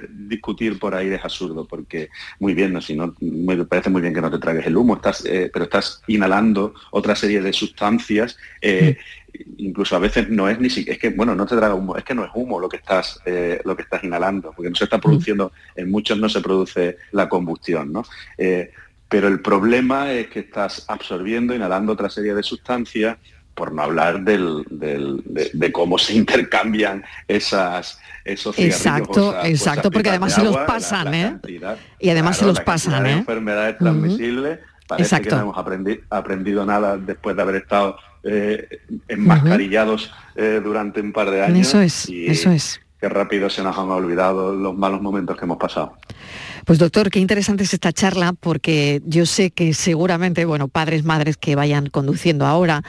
discutir 0.10 0.80
por 0.80 0.96
ahí 0.96 1.10
es 1.10 1.24
absurdo, 1.24 1.68
porque 1.68 2.10
muy 2.40 2.54
bien, 2.54 2.72
¿no? 2.72 2.82
Si 2.82 2.96
no, 2.96 3.16
me 3.20 3.66
parece 3.66 3.90
muy 3.90 4.02
bien 4.02 4.14
que 4.14 4.22
no 4.22 4.32
te 4.32 4.40
tragues 4.40 4.66
el 4.66 4.78
humo, 4.78 4.96
estás, 4.96 5.24
pero 5.24 5.66
estás 5.66 6.02
inhalando 6.08 6.74
otra 6.92 7.16
serie 7.16 7.42
de 7.42 7.52
sustancias 7.52 8.38
mm 8.62 9.22
incluso 9.58 9.96
a 9.96 10.00
veces 10.00 10.30
no 10.30 10.50
es 10.50 10.60
ni 10.60 10.70
siquiera, 10.70 10.94
es 10.94 11.00
que, 11.00 11.10
bueno, 11.10 11.36
no 11.36 11.46
te 11.46 11.56
traga 11.56 11.76
humo, 11.76 11.96
es 11.96 12.04
que 12.04 12.16
no 12.16 12.26
es 12.26 12.32
humo 12.34 12.60
lo 12.60 12.70
que 12.70 12.78
estás, 12.78 13.20
eh, 13.26 13.62
lo 13.64 13.76
que 13.76 13.84
estás 13.84 14.04
inhalando, 14.04 14.52
porque 14.52 14.70
no 14.70 14.76
se 14.76 14.86
está 14.86 15.00
produciendo, 15.00 15.52
en 15.76 15.90
muchos 15.90 16.18
no 16.18 16.30
se 16.30 16.42
produce 16.42 16.98
la 17.12 17.30
combustión, 17.30 17.92
¿no? 17.92 18.04
Eh, 18.38 18.72
pero 19.08 19.28
el 19.28 19.42
problema 19.42 20.12
es 20.14 20.28
que 20.28 20.40
estás 20.40 20.86
absorbiendo, 20.88 21.54
inhalando 21.54 21.94
otra 21.94 22.10
serie 22.10 22.34
de 22.34 22.44
sustancias, 22.44 23.18
por 23.54 23.74
no 23.74 23.84
hablar 23.84 24.22
del, 24.22 24.64
de, 24.70 25.72
cómo 25.72 25.98
se 25.98 26.16
intercambian 26.16 27.04
esas, 27.28 28.00
esos 28.26 28.58
Exacto, 28.58 29.36
exacto, 29.44 29.92
porque 29.92 30.10
además 30.10 30.34
se 30.34 30.44
los 30.44 30.58
pasan, 30.58 31.14
¿eh? 31.14 31.38
y 32.00 32.10
además 32.10 32.38
se 32.38 32.46
los 32.46 32.60
pasan, 32.62 33.06
¿eh? 33.06 33.12
enfermedades 33.14 33.78
transmisibles, 33.78 34.60
parece 34.88 35.22
que 35.22 35.30
no 35.30 35.42
hemos 35.42 35.58
aprendido 36.10 36.66
nada 36.66 36.98
después 36.98 37.36
de 37.36 37.42
haber 37.42 37.56
estado 37.56 37.98
eh, 38.24 38.68
enmascarillados 39.08 40.12
eh, 40.36 40.62
durante 40.64 41.02
un 41.02 41.12
par 41.12 41.32
de 41.32 41.44
años. 41.44 41.68
Eso 41.68 41.82
es, 41.82 42.10
y 42.10 42.28
eso 42.28 42.52
es. 42.52 42.80
Qué 43.00 43.10
rápido 43.10 43.50
se 43.50 43.64
nos 43.64 43.76
han 43.78 43.90
olvidado 43.90 44.54
los 44.54 44.78
malos 44.78 45.02
momentos 45.02 45.36
que 45.36 45.46
hemos 45.46 45.58
pasado. 45.58 45.98
Pues 46.66 46.78
doctor, 46.78 47.10
qué 47.10 47.20
interesante 47.20 47.64
es 47.64 47.74
esta 47.74 47.92
charla 47.92 48.34
porque 48.40 49.02
yo 49.06 49.26
sé 49.26 49.50
que 49.50 49.74
seguramente, 49.74 50.46
bueno, 50.46 50.68
padres, 50.68 51.04
madres 51.04 51.36
que 51.36 51.56
vayan 51.56 51.88
conduciendo 51.88 52.46
ahora, 52.46 52.84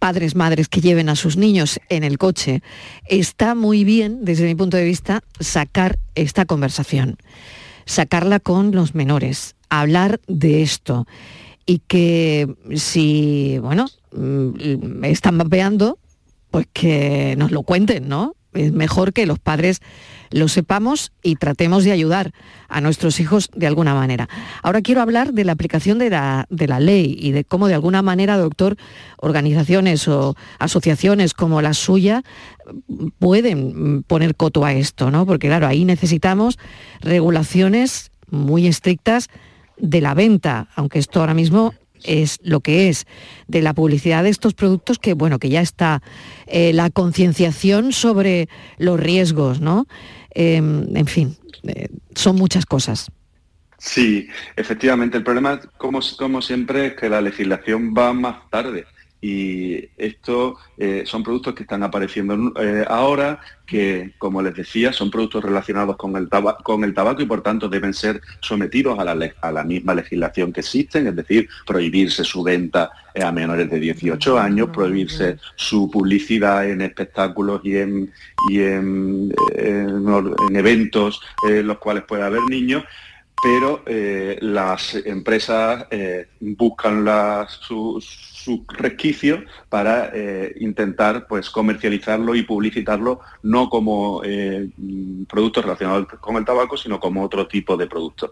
padres, 0.00 0.34
madres 0.34 0.68
que 0.68 0.80
lleven 0.80 1.08
a 1.08 1.14
sus 1.14 1.36
niños 1.36 1.78
en 1.88 2.02
el 2.02 2.18
coche, 2.18 2.62
está 3.06 3.54
muy 3.54 3.84
bien, 3.84 4.24
desde 4.24 4.46
mi 4.46 4.56
punto 4.56 4.76
de 4.76 4.84
vista, 4.84 5.22
sacar 5.38 5.96
esta 6.16 6.44
conversación 6.44 7.16
sacarla 7.90 8.38
con 8.38 8.70
los 8.70 8.94
menores, 8.94 9.56
hablar 9.68 10.20
de 10.28 10.62
esto 10.62 11.06
y 11.66 11.80
que 11.80 12.48
si, 12.76 13.58
bueno, 13.60 13.86
mm, 14.12 15.04
están 15.04 15.36
mapeando, 15.36 15.98
pues 16.50 16.66
que 16.72 17.34
nos 17.36 17.50
lo 17.50 17.62
cuenten, 17.62 18.08
¿no? 18.08 18.34
Es 18.52 18.72
mejor 18.72 19.12
que 19.12 19.26
los 19.26 19.38
padres 19.38 19.80
lo 20.30 20.48
sepamos 20.48 21.12
y 21.22 21.36
tratemos 21.36 21.84
de 21.84 21.92
ayudar 21.92 22.32
a 22.68 22.80
nuestros 22.80 23.20
hijos 23.20 23.50
de 23.54 23.66
alguna 23.66 23.94
manera. 23.94 24.28
Ahora 24.62 24.80
quiero 24.80 25.00
hablar 25.00 25.32
de 25.32 25.44
la 25.44 25.52
aplicación 25.52 25.98
de 25.98 26.10
la, 26.10 26.46
de 26.50 26.68
la 26.68 26.80
ley 26.80 27.16
y 27.18 27.32
de 27.32 27.44
cómo 27.44 27.68
de 27.68 27.74
alguna 27.74 28.02
manera, 28.02 28.38
doctor, 28.38 28.76
organizaciones 29.16 30.06
o 30.08 30.36
asociaciones 30.58 31.34
como 31.34 31.62
la 31.62 31.74
suya 31.74 32.22
pueden 33.18 34.04
poner 34.04 34.36
coto 34.36 34.64
a 34.64 34.72
esto, 34.72 35.10
¿no? 35.10 35.26
Porque 35.26 35.48
claro, 35.48 35.66
ahí 35.66 35.84
necesitamos 35.84 36.58
regulaciones 37.00 38.10
muy 38.30 38.66
estrictas 38.66 39.28
de 39.76 40.00
la 40.00 40.14
venta, 40.14 40.68
aunque 40.76 40.98
esto 40.98 41.20
ahora 41.20 41.34
mismo 41.34 41.74
es 42.04 42.38
lo 42.42 42.60
que 42.60 42.88
es, 42.88 43.06
de 43.48 43.62
la 43.62 43.74
publicidad 43.74 44.24
de 44.24 44.30
estos 44.30 44.54
productos 44.54 44.98
que, 44.98 45.14
bueno, 45.14 45.38
que 45.38 45.48
ya 45.48 45.60
está 45.60 46.02
eh, 46.46 46.72
la 46.72 46.90
concienciación 46.90 47.92
sobre 47.92 48.48
los 48.78 48.98
riesgos, 48.98 49.60
¿no? 49.60 49.86
Em, 50.30 50.96
en 50.96 51.06
fin, 51.06 51.36
eh, 51.64 51.88
son 52.14 52.36
muchas 52.36 52.66
cosas. 52.66 53.10
Sí, 53.78 54.28
efectivamente. 54.56 55.18
El 55.18 55.24
problema, 55.24 55.60
como, 55.78 56.00
como 56.18 56.42
siempre, 56.42 56.88
es 56.88 56.94
que 56.94 57.08
la 57.08 57.20
legislación 57.20 57.94
va 57.96 58.12
más 58.12 58.48
tarde 58.50 58.84
y 59.20 59.88
estos 59.98 60.54
eh, 60.78 61.02
son 61.04 61.22
productos 61.22 61.54
que 61.54 61.64
están 61.64 61.82
apareciendo 61.82 62.52
eh, 62.58 62.84
ahora, 62.88 63.40
que 63.66 64.14
como 64.18 64.40
les 64.40 64.54
decía, 64.54 64.92
son 64.92 65.10
productos 65.10 65.44
relacionados 65.44 65.96
con 65.96 66.16
el, 66.16 66.28
con 66.62 66.84
el 66.84 66.94
tabaco 66.94 67.20
y 67.20 67.26
por 67.26 67.42
tanto 67.42 67.68
deben 67.68 67.92
ser 67.92 68.20
sometidos 68.40 68.98
a 68.98 69.04
la, 69.04 69.30
a 69.42 69.52
la, 69.52 69.64
misma 69.64 69.94
legislación 69.94 70.52
que 70.52 70.60
existen, 70.60 71.06
es 71.06 71.16
decir, 71.16 71.48
prohibirse 71.66 72.24
su 72.24 72.42
venta 72.42 72.90
eh, 73.14 73.22
a 73.22 73.30
menores 73.30 73.70
de 73.70 73.78
18 73.78 74.38
años, 74.38 74.70
prohibirse 74.72 75.36
su 75.54 75.90
publicidad 75.90 76.68
en 76.68 76.80
espectáculos 76.80 77.60
y 77.62 77.76
en, 77.76 78.10
y 78.48 78.60
en, 78.60 79.34
en 79.54 80.56
eventos 80.56 81.20
en 81.46 81.66
los 81.66 81.78
cuales 81.78 82.04
pueda 82.04 82.26
haber 82.26 82.42
niños 82.48 82.84
pero 83.42 83.82
las 83.86 84.94
empresas 84.96 85.86
buscan 86.40 87.06
las, 87.06 87.52
sus, 87.52 88.04
su 88.04 88.29
resquicio 88.68 89.44
para 89.68 90.10
eh, 90.14 90.54
intentar 90.60 91.26
pues 91.26 91.50
comercializarlo 91.50 92.34
y 92.34 92.42
publicitarlo 92.42 93.20
no 93.42 93.68
como 93.68 94.22
eh, 94.24 94.68
producto 95.28 95.62
relacionado 95.62 96.06
con 96.20 96.36
el 96.36 96.44
tabaco, 96.44 96.76
sino 96.76 97.00
como 97.00 97.22
otro 97.22 97.46
tipo 97.46 97.76
de 97.76 97.86
producto. 97.86 98.30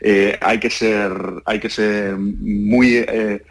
Eh, 0.00 0.38
hay, 0.40 0.60
que 0.60 0.70
ser, 0.70 1.12
hay 1.44 1.58
que 1.58 1.70
ser 1.70 2.16
muy 2.16 3.04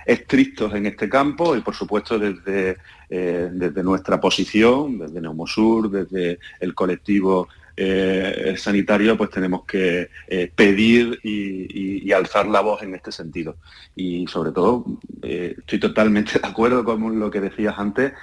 estrictos 0.06 0.74
en 0.74 0.86
este 0.86 1.10
campo 1.10 1.56
y 1.56 1.62
por 1.62 1.76
supuesto 1.76 2.18
desde, 2.18 2.78
desde 3.10 3.84
nuestra 3.84 4.20
posición, 4.20 5.00
desde 5.00 5.22
Neumosur, 5.22 5.90
desde 5.90 6.40
el 6.60 6.74
colectivo 6.74 7.50
eh, 7.80 8.56
sanitario, 8.58 9.16
pues 9.16 9.30
tenemos 9.30 9.64
que 9.66 10.10
eh, 10.28 10.52
pedir 10.56 11.20
y, 11.22 12.12
alzar 12.12 12.48
la 12.48 12.62
voz 12.62 12.82
en 12.82 12.96
este 12.96 13.12
sentido. 13.12 13.58
Y 13.96 14.26
sobre 14.26 14.52
todo, 14.52 14.84
eh, 15.22 15.54
estoy 15.60 15.80
totalmente 15.80 16.40
de 16.40 16.48
acuerdo 16.48 16.84
con 16.84 17.20
lo 17.20 17.30
que 17.30 17.40
decías 17.40 17.76
antes, 17.78 18.14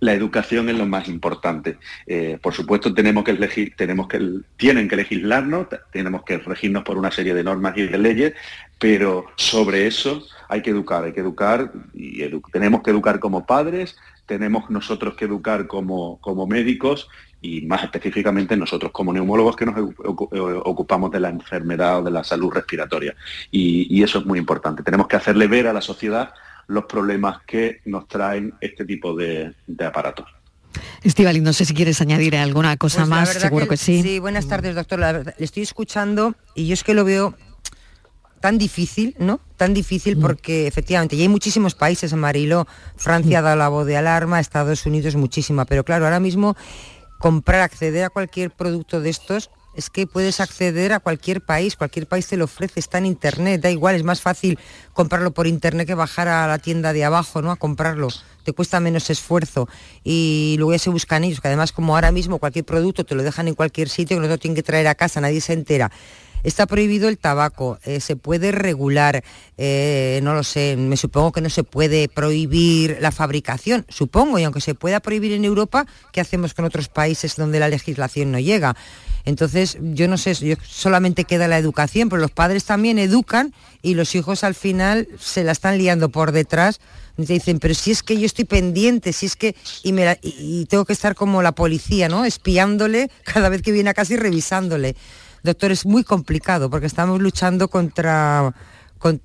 la 0.00 0.12
educación 0.14 0.70
es 0.70 0.78
lo 0.78 0.86
más 0.86 1.08
importante. 1.08 1.76
por 2.40 2.54
supuesto, 2.54 2.94
tenemos 2.94 3.24
que 3.24 3.32
elegir, 3.32 3.74
tenemos 3.76 4.08
que, 4.08 4.40
tienen 4.56 4.88
que 4.88 4.96
legislarnos, 4.96 5.66
tenemos 5.92 6.22
que 6.22 6.38
regirnos 6.38 6.84
por 6.84 6.96
una 6.96 7.10
serie 7.10 7.34
de 7.34 7.44
normas 7.44 7.76
y 7.76 7.82
de 7.82 7.98
leyes, 7.98 8.32
pero 8.78 9.26
sobre 9.36 9.86
eso 9.86 10.24
hay 10.48 10.62
que 10.62 10.70
educar, 10.70 11.04
hay 11.04 11.12
que 11.12 11.20
educar 11.20 11.72
y 11.92 12.22
tenemos 12.52 12.82
que 12.82 12.90
educar 12.90 13.18
como 13.18 13.44
padres, 13.44 13.96
tenemos 14.24 14.70
nosotros 14.70 15.14
que 15.14 15.26
educar 15.26 15.66
como, 15.66 16.18
como 16.20 16.46
médicos 16.46 17.08
y 17.44 17.60
más 17.60 17.84
específicamente 17.84 18.56
nosotros 18.56 18.90
como 18.90 19.12
neumólogos 19.12 19.54
que 19.54 19.66
nos 19.66 19.76
ocupamos 20.64 21.10
de 21.10 21.20
la 21.20 21.28
enfermedad 21.28 21.98
o 21.98 22.02
de 22.02 22.10
la 22.10 22.24
salud 22.24 22.50
respiratoria. 22.50 23.14
Y, 23.50 24.02
eso 24.02 24.18
es 24.18 24.26
muy 24.26 24.38
importante. 24.38 24.82
Tenemos 24.82 25.08
que 25.08 25.16
hacerle 25.16 25.46
ver 25.46 25.66
a 25.66 25.72
la 25.72 25.80
sociedad 25.80 26.30
los 26.66 26.84
problemas 26.84 27.42
que 27.46 27.80
nos 27.84 28.08
traen 28.08 28.54
este 28.60 28.84
tipo 28.84 29.14
de, 29.14 29.54
aparatos. 29.84 30.26
Estivali, 31.02 31.40
no 31.40 31.52
sé 31.52 31.66
si 31.66 31.74
quieres 31.74 32.00
añadir 32.00 32.34
alguna 32.36 32.76
cosa 32.78 33.00
pues 33.00 33.08
más, 33.08 33.28
seguro 33.28 33.68
que, 33.68 33.76
sí. 33.76 34.02
Sí, 34.02 34.18
buenas 34.18 34.48
tardes, 34.48 34.74
doctor. 34.74 34.98
le 34.98 35.34
estoy 35.38 35.62
escuchando 35.62 36.34
y 36.54 36.66
yo 36.66 36.74
es 36.74 36.82
que 36.82 36.94
lo 36.94 37.04
veo 37.04 37.34
tan 38.40 38.58
difícil, 38.58 39.16
¿no? 39.18 39.40
Tan 39.56 39.72
difícil 39.72 40.16
mm. 40.16 40.20
porque 40.20 40.66
efectivamente, 40.66 41.16
y 41.16 41.22
hay 41.22 41.28
muchísimos 41.28 41.74
países, 41.74 42.12
Marilo, 42.12 42.66
Francia 42.96 43.40
mm. 43.40 43.44
da 43.44 43.56
la 43.56 43.68
voz 43.68 43.86
de 43.86 43.96
alarma, 43.96 44.40
Estados 44.40 44.84
Unidos 44.84 45.14
muchísima, 45.16 45.64
pero 45.64 45.82
claro, 45.84 46.04
ahora 46.04 46.20
mismo 46.20 46.54
comprar, 47.18 47.60
acceder 47.60 48.04
a 48.04 48.10
cualquier 48.10 48.50
producto 48.50 49.00
de 49.00 49.10
estos, 49.10 49.50
es 49.74 49.90
que 49.90 50.06
puedes 50.06 50.40
acceder 50.40 50.92
a 50.92 51.00
cualquier 51.00 51.40
país, 51.40 51.76
cualquier 51.76 52.06
país 52.06 52.26
te 52.26 52.36
lo 52.36 52.44
ofrece, 52.44 52.80
está 52.80 52.98
en 52.98 53.06
internet, 53.06 53.60
da 53.60 53.70
igual, 53.70 53.96
es 53.96 54.04
más 54.04 54.20
fácil 54.20 54.58
comprarlo 54.92 55.32
por 55.32 55.46
internet 55.46 55.86
que 55.86 55.94
bajar 55.94 56.28
a 56.28 56.46
la 56.46 56.58
tienda 56.58 56.92
de 56.92 57.04
abajo, 57.04 57.42
¿no? 57.42 57.50
A 57.50 57.56
comprarlo, 57.56 58.08
te 58.44 58.52
cuesta 58.52 58.78
menos 58.80 59.10
esfuerzo 59.10 59.68
y 60.04 60.54
luego 60.58 60.72
ya 60.72 60.78
se 60.78 60.90
buscan 60.90 61.24
ellos, 61.24 61.40
que 61.40 61.48
además 61.48 61.72
como 61.72 61.94
ahora 61.94 62.12
mismo 62.12 62.38
cualquier 62.38 62.64
producto 62.64 63.04
te 63.04 63.14
lo 63.14 63.22
dejan 63.22 63.48
en 63.48 63.54
cualquier 63.54 63.88
sitio, 63.88 64.16
que 64.16 64.22
no 64.22 64.28
lo 64.28 64.38
tienen 64.38 64.54
que 64.54 64.62
traer 64.62 64.86
a 64.86 64.94
casa, 64.94 65.20
nadie 65.20 65.40
se 65.40 65.52
entera. 65.52 65.90
Está 66.44 66.66
prohibido 66.66 67.08
el 67.08 67.18
tabaco, 67.18 67.78
eh, 67.84 68.00
se 68.00 68.16
puede 68.16 68.52
regular, 68.52 69.24
eh, 69.56 70.20
no 70.22 70.34
lo 70.34 70.44
sé, 70.44 70.76
me 70.76 70.96
supongo 70.96 71.32
que 71.32 71.40
no 71.40 71.50
se 71.50 71.64
puede 71.64 72.08
prohibir 72.08 72.98
la 73.00 73.10
fabricación, 73.10 73.86
supongo, 73.88 74.38
y 74.38 74.44
aunque 74.44 74.60
se 74.60 74.74
pueda 74.74 75.00
prohibir 75.00 75.32
en 75.32 75.44
Europa, 75.44 75.86
¿qué 76.12 76.20
hacemos 76.20 76.52
con 76.52 76.66
otros 76.66 76.88
países 76.88 77.36
donde 77.36 77.60
la 77.60 77.68
legislación 77.68 78.30
no 78.30 78.38
llega? 78.38 78.76
Entonces, 79.24 79.78
yo 79.80 80.06
no 80.06 80.18
sé, 80.18 80.34
solamente 80.68 81.24
queda 81.24 81.48
la 81.48 81.56
educación, 81.56 82.10
pero 82.10 82.20
los 82.20 82.30
padres 82.30 82.64
también 82.64 82.98
educan 82.98 83.54
y 83.80 83.94
los 83.94 84.14
hijos 84.14 84.44
al 84.44 84.54
final 84.54 85.08
se 85.18 85.44
la 85.44 85.52
están 85.52 85.78
liando 85.78 86.10
por 86.10 86.32
detrás. 86.32 86.78
Y 87.16 87.24
te 87.24 87.32
dicen, 87.32 87.58
pero 87.58 87.74
si 87.74 87.90
es 87.90 88.02
que 88.02 88.18
yo 88.18 88.26
estoy 88.26 88.44
pendiente, 88.44 89.12
si 89.12 89.26
es 89.26 89.36
que... 89.36 89.54
Y, 89.82 89.94
y 90.22 90.66
tengo 90.66 90.84
que 90.84 90.92
estar 90.92 91.14
como 91.14 91.42
la 91.42 91.52
policía, 91.52 92.08
¿no? 92.08 92.26
Espiándole 92.26 93.08
cada 93.24 93.48
vez 93.48 93.62
que 93.62 93.72
viene 93.72 93.90
a 93.90 93.94
casa 93.94 94.12
y 94.12 94.16
revisándole. 94.16 94.94
Doctor, 95.44 95.72
es 95.72 95.84
muy 95.84 96.04
complicado 96.04 96.70
porque 96.70 96.86
estamos 96.86 97.20
luchando 97.20 97.68
contra, 97.68 98.54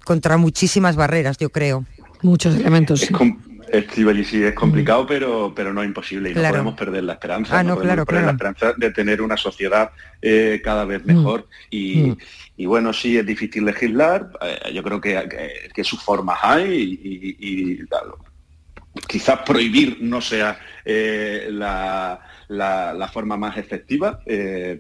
contra 0.04 0.36
muchísimas 0.36 0.98
barreras, 0.98 1.38
yo 1.38 1.50
creo. 1.50 1.86
Muchos 2.22 2.56
elementos. 2.58 3.02
Es, 3.02 3.86
sí, 4.28 4.44
es 4.44 4.54
complicado, 4.54 5.08
pero, 5.08 5.54
pero 5.56 5.74
no 5.74 5.82
imposible 5.82 6.32
y 6.32 6.34
no 6.34 6.42
podemos 6.42 6.76
perder 6.76 7.04
la 7.04 7.14
esperanza. 7.14 7.60
Ah, 7.60 7.64
no, 7.64 7.78
claro, 7.78 8.06
perder 8.06 8.26
la 8.26 8.32
esperanza 8.32 8.74
de 8.76 8.92
tener 8.92 9.22
una 9.22 9.38
sociedad 9.38 9.92
eh, 10.22 10.60
cada 10.62 10.84
vez 10.84 11.06
mejor. 11.06 11.42
Mm. 11.42 11.46
Y, 11.70 11.96
mm. 11.96 12.18
y, 12.58 12.66
bueno, 12.66 12.92
sí, 12.92 13.18
es 13.18 13.26
difícil 13.26 13.64
legislar. 13.64 14.30
Eh, 14.42 14.74
yo 14.74 14.84
creo 14.84 15.00
que, 15.00 15.54
que, 15.74 15.84
sus 15.86 16.04
formas 16.04 16.40
hay 16.42 17.00
y, 17.02 17.80
quizás 19.08 19.40
prohibir 19.46 20.00
no 20.02 20.20
sea 20.20 20.60
eh, 20.84 21.48
la, 21.50 22.20
la, 22.50 23.10
forma 23.14 23.38
más 23.38 23.56
efectiva, 23.58 24.20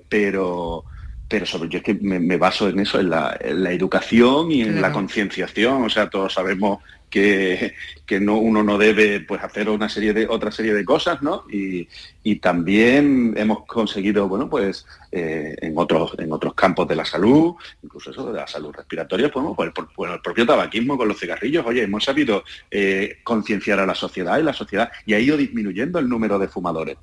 pero 0.09 0.83
pero 1.29 1.45
sobre 1.45 1.69
yo 1.69 1.77
es 1.77 1.83
que 1.83 1.93
me, 1.93 2.37
baso 2.37 2.67
en 2.67 2.79
eso, 2.79 2.99
en 2.99 3.11
la, 3.11 3.37
educación 3.71 4.51
y 4.51 4.63
en 4.63 4.81
la 4.81 4.91
concienciación. 4.91 5.83
O 5.83 5.89
sea, 5.89 6.09
todos 6.09 6.33
sabemos 6.33 6.79
que, 7.09 7.75
no, 8.19 8.37
uno 8.37 8.63
no 8.63 8.79
debe 8.79 9.19
pues, 9.19 9.43
hacer 9.43 9.69
una 9.69 9.89
serie 9.89 10.11
de, 10.13 10.27
otra 10.27 10.51
serie 10.51 10.73
de 10.73 10.83
cosas, 10.83 11.21
¿no? 11.21 11.43
Y, 11.51 11.87
también 12.41 13.33
hemos 13.37 13.65
conseguido, 13.65 14.27
bueno, 14.27 14.49
pues 14.49 14.85
eh, 15.11 15.55
en, 15.61 15.73
otros, 15.75 16.15
en 16.19 16.31
otros 16.31 16.53
campos 16.53 16.87
de 16.87 16.95
la 16.95 17.03
salud, 17.03 17.55
incluso 17.81 18.11
eso 18.11 18.31
de 18.31 18.39
la 18.39 18.47
salud 18.47 18.71
respiratoria, 18.71 19.31
pues, 19.31 19.71
por, 19.71 19.91
por, 19.93 20.09
el 20.09 20.21
propio 20.21 20.45
tabaquismo 20.45 20.95
con 20.95 21.07
los 21.07 21.19
cigarrillos, 21.19 21.65
oye, 21.65 21.83
hemos 21.83 22.03
sabido 22.03 22.43
eh, 22.69 23.17
concienciar 23.23 23.79
a 23.79 23.85
la 23.85 23.95
sociedad 23.95 24.39
y 24.39 24.43
la 24.43 24.53
sociedad 24.53 24.91
y 25.05 25.15
ha 25.15 25.19
ido 25.19 25.37
disminuyendo 25.37 25.99
el 25.99 26.07
número 26.07 26.37
de 26.37 26.47
fumadores. 26.47 26.97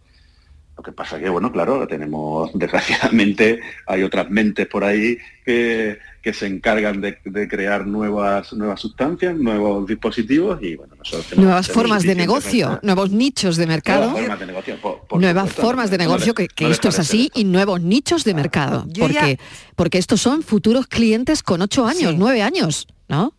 Lo 0.87 0.92
que 0.92 0.96
pasa 0.96 1.18
que, 1.18 1.29
bueno, 1.29 1.51
claro, 1.51 1.85
tenemos, 1.88 2.51
desgraciadamente, 2.55 3.61
hay 3.88 4.05
otras 4.05 4.31
mentes 4.31 4.68
por 4.68 4.85
ahí 4.85 5.18
que, 5.44 5.99
se 6.33 6.46
encargan 6.46 7.01
de, 7.01 7.18
crear 7.49 7.87
nuevas, 7.87 8.53
nuevas 8.53 8.81
sustancias, 8.81 9.37
nuevos 9.37 9.87
dispositivos 9.87 10.61
y, 10.62 10.77
bueno, 10.77 10.94
nosotros 10.96 11.37
Nuevas 11.38 11.68
formas 11.68 12.03
de 12.05 12.14
negocio, 12.14 12.81
nuevos 12.83 13.11
nichos 13.11 13.57
de 13.57 13.66
mercado. 13.66 14.11
Nuevas 14.11 14.27
formas 14.27 14.40
de 14.40 14.46
negocio, 14.46 14.79
nuevas 15.12 15.53
formas 15.53 15.90
de 15.90 15.99
negocio 15.99 16.35
que, 16.35 16.49
esto 16.70 16.88
es 16.88 16.99
así, 17.01 17.31
y 17.35 17.44
nuevos 17.44 17.81
nichos 17.81 18.25
de 18.25 18.35
mercado. 18.35 18.87
Porque, 18.99 19.38
porque 19.75 19.99
estos 19.99 20.20
son 20.20 20.42
futuros 20.42 20.87
clientes 20.87 21.42
con 21.42 21.62
ocho 21.62 21.87
años, 21.87 22.14
nueve 22.16 22.42
años, 22.42 22.87
¿no? 23.09 23.35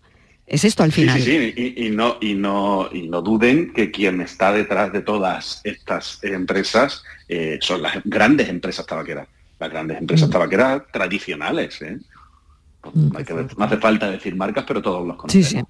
Es 0.48 0.64
esto 0.64 0.84
al 0.84 0.94
final. 0.94 1.22
Sí, 1.22 1.54
sí, 1.54 1.74
Y, 1.76 1.90
no, 1.90 2.18
y, 2.22 2.34
no, 2.34 2.88
y 2.94 3.10
no 3.10 3.22
duden 3.22 3.74
que 3.74 3.92
quien 3.92 4.22
está 4.22 4.54
detrás 4.54 4.94
de 4.94 5.02
todas 5.02 5.60
estas 5.66 6.20
empresas 6.24 7.04
eh, 7.28 7.60
son 7.62 7.82
las 7.82 7.98
grandes 8.06 8.48
empresas 8.48 8.86
tabaqueras. 8.86 9.28
las 9.60 9.70
grandes 9.70 9.98
empresas 9.98 10.30
tabaqueras 10.30 10.84
tradicionales. 10.94 11.82
¿eh? 11.82 11.98
Mm. 12.94 13.12
no 13.58 13.66
hace 13.66 13.78
falta 13.78 14.10
decir 14.10 14.38
marcas, 14.38 14.64
pero 14.66 14.82
todos 14.82 15.06
los 15.06 15.18
conocemos. 15.18 15.48
Sí, 15.50 15.58
sí. 15.58 15.64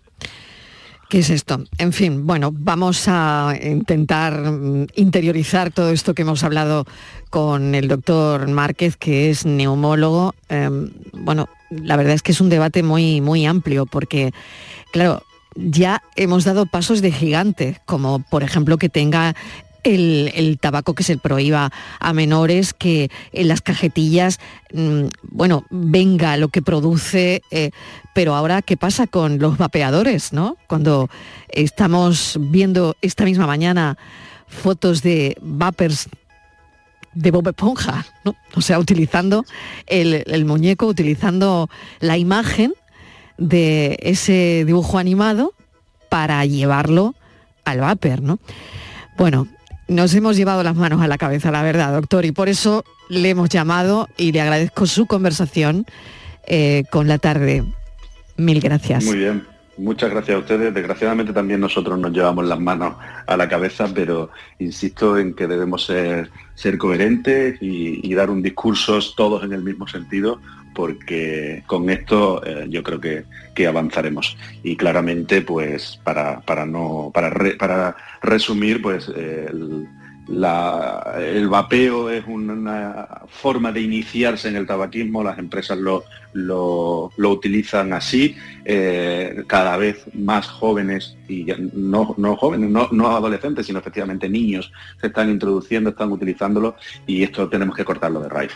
¿Qué 1.09 1.19
es 1.19 1.29
esto? 1.29 1.63
En 1.77 1.93
fin, 1.93 2.27
bueno, 2.27 2.51
vamos 2.53 3.05
a 3.07 3.55
intentar 3.61 4.51
mm, 4.51 4.87
interiorizar 4.95 5.71
todo 5.71 5.89
esto 5.91 6.13
que 6.13 6.23
hemos 6.23 6.43
hablado 6.43 6.85
con 7.29 7.75
el 7.75 7.87
doctor 7.87 8.47
Márquez, 8.49 8.97
que 8.97 9.29
es 9.29 9.45
neumólogo. 9.45 10.35
Em, 10.49 10.91
bueno, 11.13 11.47
la 11.69 11.95
verdad 11.95 12.13
es 12.13 12.21
que 12.21 12.31
es 12.31 12.41
un 12.41 12.49
debate 12.49 12.83
muy, 12.83 13.21
muy 13.21 13.45
amplio, 13.45 13.85
porque, 13.85 14.31
claro, 14.91 15.23
ya 15.55 16.03
hemos 16.15 16.43
dado 16.43 16.65
pasos 16.65 17.01
de 17.01 17.11
gigante, 17.11 17.79
como 17.85 18.19
por 18.19 18.43
ejemplo 18.43 18.77
que 18.77 18.89
tenga 18.89 19.35
el, 19.83 20.57
tabaco 20.59 20.93
que 20.93 21.03
se 21.03 21.17
prohíba 21.17 21.71
a 21.99 22.13
menores, 22.13 22.73
que 22.73 23.09
en 23.31 23.47
las 23.47 23.61
cajetillas, 23.61 24.39
mm, 24.73 25.05
bueno, 25.23 25.65
venga 25.69 26.37
lo 26.37 26.49
que 26.49 26.61
produce, 26.61 27.41
eh, 27.51 27.71
pero 28.13 28.35
ahora, 28.35 28.61
¿qué 28.61 28.77
pasa 28.77 29.07
con 29.07 29.39
los 29.39 29.57
vapeadores, 29.57 30.33
no? 30.33 30.57
Cuando 30.67 31.09
estamos 31.49 32.37
viendo 32.39 32.95
esta 33.01 33.23
misma 33.23 33.47
mañana 33.47 33.97
fotos 34.47 35.01
de 35.01 35.37
vapers 35.41 36.09
de 37.13 37.31
Bob 37.31 37.47
Esponja, 37.47 38.05
¿no? 38.23 38.35
O 38.55 38.61
sea, 38.61 38.79
utilizando 38.79 39.45
el, 39.85 40.23
el 40.27 40.45
muñeco, 40.45 40.87
utilizando 40.87 41.69
la 41.99 42.17
imagen 42.17 42.73
de 43.37 43.97
ese 44.01 44.63
dibujo 44.65 44.97
animado 44.97 45.53
para 46.09 46.45
llevarlo 46.45 47.15
al 47.65 47.79
vapor, 47.79 48.21
¿no? 48.21 48.39
Bueno, 49.17 49.47
nos 49.87 50.13
hemos 50.13 50.35
llevado 50.35 50.63
las 50.63 50.75
manos 50.75 51.01
a 51.01 51.07
la 51.07 51.17
cabeza, 51.17 51.51
la 51.51 51.63
verdad, 51.63 51.93
doctor, 51.93 52.25
y 52.25 52.31
por 52.31 52.49
eso 52.49 52.83
le 53.09 53.29
hemos 53.29 53.49
llamado 53.49 54.09
y 54.17 54.31
le 54.31 54.41
agradezco 54.41 54.85
su 54.85 55.05
conversación 55.05 55.85
eh, 56.45 56.83
con 56.91 57.07
la 57.07 57.17
tarde. 57.17 57.63
Mil 58.35 58.59
gracias. 58.59 59.05
Muy 59.05 59.17
bien. 59.17 59.56
Muchas 59.77 60.09
gracias 60.09 60.35
a 60.35 60.39
ustedes. 60.39 60.73
Desgraciadamente 60.73 61.33
también 61.33 61.59
nosotros 61.59 61.99
nos 61.99 62.11
llevamos 62.11 62.45
las 62.45 62.59
manos 62.59 62.95
a 63.27 63.37
la 63.37 63.47
cabeza, 63.47 63.87
pero 63.93 64.31
insisto 64.57 65.17
en 65.17 65.33
que 65.33 65.45
debemos 65.45 65.85
ser, 65.85 66.31
ser 66.55 66.77
coherentes 66.77 67.57
y, 67.61 68.13
dar 68.15 68.31
un 68.31 68.41
discurso 68.41 68.99
todos 69.15 69.43
en 69.43 69.53
el 69.53 69.61
mismo 69.61 69.87
sentido, 69.87 70.41
porque 70.73 71.63
con 71.67 71.89
esto 71.91 72.43
eh, 72.43 72.65
yo 72.69 72.81
creo 72.81 72.99
que, 72.99 73.25
avanzaremos. 73.67 74.37
Y 74.63 74.75
claramente, 74.75 75.41
pues 75.41 75.99
para, 76.03 76.41
para 76.41 76.65
no 76.65 77.11
para, 77.13 77.31
para 77.57 77.95
resumir, 78.21 78.81
pues 78.81 79.07
el, 79.09 79.87
el 80.29 81.47
vapeo 81.47 82.09
es 82.09 82.25
una 82.27 83.07
forma 83.29 83.71
de 83.71 83.81
iniciarse 83.81 84.49
en 84.49 84.57
el 84.57 84.67
tabaquismo, 84.67 85.23
las 85.23 85.39
empresas 85.39 85.77
lo, 85.77 86.03
lo, 86.33 87.11
utilizan 87.17 87.93
así, 87.93 88.35
eh, 88.65 89.43
cada 89.47 89.77
vez 89.77 90.03
más 90.13 90.47
jóvenes, 90.47 91.15
y 91.27 91.45
no, 91.73 92.13
no 92.17 92.35
jóvenes, 92.35 92.69
no, 92.69 93.07
adolescentes, 93.07 93.65
sino 93.65 93.79
efectivamente 93.79 94.29
niños, 94.29 94.71
se 94.99 95.07
están 95.07 95.29
introduciendo, 95.29 95.91
están 95.91 96.11
utilizándolo, 96.11 96.75
y 97.05 97.23
esto 97.23 97.47
tenemos 97.47 97.75
que 97.75 97.85
cortarlo 97.85 98.19
de 98.21 98.29
raíz. 98.29 98.51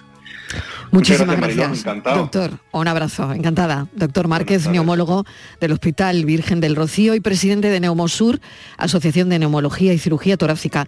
Muchísimas 0.91 1.37
gracias, 1.37 1.85
doctor. 2.03 2.51
Un 2.71 2.87
abrazo, 2.87 3.31
encantada. 3.31 3.87
Doctor 3.95 4.27
Márquez, 4.27 4.67
neumólogo 4.67 5.23
del 5.61 5.71
Hospital 5.71 6.25
Virgen 6.25 6.59
del 6.59 6.75
Rocío 6.75 7.15
y 7.15 7.21
presidente 7.21 7.69
de 7.69 7.79
Neumosur, 7.79 8.41
Asociación 8.77 9.29
de 9.29 9.39
Neumología 9.39 9.93
y 9.93 9.99
Cirugía 9.99 10.35
Torácica 10.35 10.87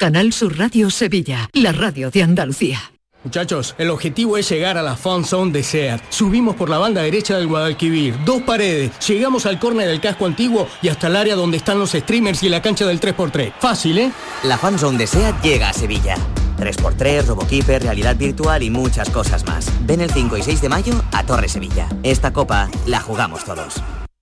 Canal 0.00 0.32
Sur 0.32 0.56
Radio 0.56 0.88
Sevilla, 0.88 1.50
la 1.52 1.72
radio 1.72 2.10
de 2.10 2.22
Andalucía. 2.22 2.80
Muchachos, 3.22 3.74
el 3.76 3.90
objetivo 3.90 4.38
es 4.38 4.48
llegar 4.48 4.78
a 4.78 4.82
la 4.82 4.96
Fan 4.96 5.26
Zone 5.26 5.52
de 5.52 5.62
SEAT. 5.62 6.00
Subimos 6.08 6.56
por 6.56 6.70
la 6.70 6.78
banda 6.78 7.02
derecha 7.02 7.36
del 7.36 7.48
Guadalquivir, 7.48 8.16
dos 8.24 8.40
paredes, 8.40 8.92
llegamos 9.06 9.44
al 9.44 9.58
córner 9.58 9.88
del 9.88 10.00
casco 10.00 10.24
antiguo 10.24 10.66
y 10.80 10.88
hasta 10.88 11.08
el 11.08 11.16
área 11.16 11.36
donde 11.36 11.58
están 11.58 11.78
los 11.78 11.90
streamers 11.90 12.42
y 12.42 12.48
la 12.48 12.62
cancha 12.62 12.86
del 12.86 12.98
3x3. 12.98 13.52
Fácil, 13.60 13.98
¿eh? 13.98 14.10
La 14.44 14.56
Fan 14.56 14.78
Zone 14.78 14.96
de 14.96 15.06
SEAT 15.06 15.42
llega 15.42 15.68
a 15.68 15.74
Sevilla. 15.74 16.16
3x3, 16.56 17.26
RoboKeeper, 17.26 17.82
realidad 17.82 18.16
virtual 18.16 18.62
y 18.62 18.70
muchas 18.70 19.10
cosas 19.10 19.44
más. 19.44 19.70
Ven 19.82 20.00
el 20.00 20.10
5 20.10 20.34
y 20.38 20.42
6 20.42 20.62
de 20.62 20.68
mayo 20.70 21.04
a 21.12 21.26
Torre 21.26 21.50
Sevilla. 21.50 21.90
Esta 22.02 22.32
copa 22.32 22.70
la 22.86 23.00
jugamos 23.00 23.44
todos. 23.44 23.74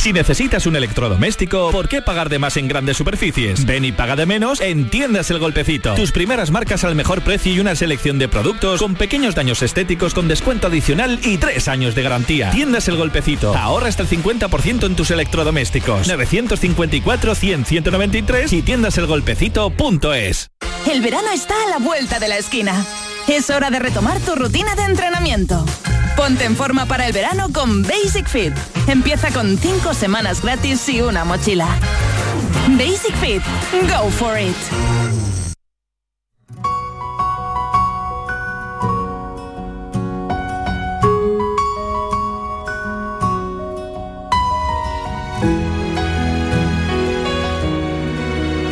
Si 0.00 0.14
necesitas 0.14 0.64
un 0.64 0.76
electrodoméstico, 0.76 1.70
¿por 1.70 1.86
qué 1.86 2.00
pagar 2.00 2.30
de 2.30 2.38
más 2.38 2.56
en 2.56 2.68
grandes 2.68 2.96
superficies? 2.96 3.66
Ven 3.66 3.84
y 3.84 3.92
paga 3.92 4.16
de 4.16 4.24
menos 4.24 4.62
en 4.62 4.88
Tiendas 4.88 5.30
El 5.30 5.38
Golpecito. 5.38 5.94
Tus 5.94 6.10
primeras 6.10 6.50
marcas 6.50 6.84
al 6.84 6.94
mejor 6.94 7.20
precio 7.20 7.52
y 7.52 7.60
una 7.60 7.76
selección 7.76 8.18
de 8.18 8.26
productos 8.26 8.80
con 8.80 8.94
pequeños 8.94 9.34
daños 9.34 9.60
estéticos 9.60 10.14
con 10.14 10.26
descuento 10.26 10.68
adicional 10.68 11.20
y 11.22 11.36
tres 11.36 11.68
años 11.68 11.94
de 11.94 12.02
garantía. 12.02 12.50
Tiendas 12.50 12.88
El 12.88 12.96
Golpecito. 12.96 13.54
Ahorra 13.54 13.88
hasta 13.88 14.04
el 14.04 14.08
50% 14.08 14.86
en 14.86 14.96
tus 14.96 15.10
electrodomésticos. 15.10 16.08
954 16.08 17.34
100 17.34 17.66
193 17.66 18.52
y 18.54 18.62
tiendaselgolpecito.es. 18.62 20.50
El 20.90 21.02
verano 21.02 21.28
está 21.34 21.52
a 21.66 21.68
la 21.68 21.78
vuelta 21.78 22.18
de 22.18 22.28
la 22.28 22.38
esquina. 22.38 22.86
Es 23.28 23.50
hora 23.50 23.68
de 23.68 23.78
retomar 23.78 24.18
tu 24.20 24.34
rutina 24.34 24.74
de 24.76 24.84
entrenamiento. 24.84 25.62
Ponte 26.16 26.44
en 26.44 26.56
forma 26.56 26.86
para 26.86 27.06
el 27.06 27.12
verano 27.12 27.48
con 27.52 27.82
Basic 27.82 28.28
Fit. 28.28 28.52
Empieza 28.86 29.30
con 29.30 29.56
5 29.56 29.94
semanas 29.94 30.42
gratis 30.42 30.88
y 30.88 31.00
una 31.00 31.24
mochila. 31.24 31.68
Basic 32.68 33.14
Fit. 33.16 33.42
Go 33.88 34.10
for 34.10 34.38
it. 34.38 34.54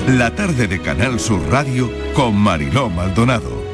La 0.09 0.35
tarde 0.35 0.67
de 0.67 0.81
Canal 0.81 1.21
Sur 1.21 1.41
Radio 1.51 1.91
con 2.15 2.35
Mariló 2.35 2.89
Maldonado. 2.89 3.68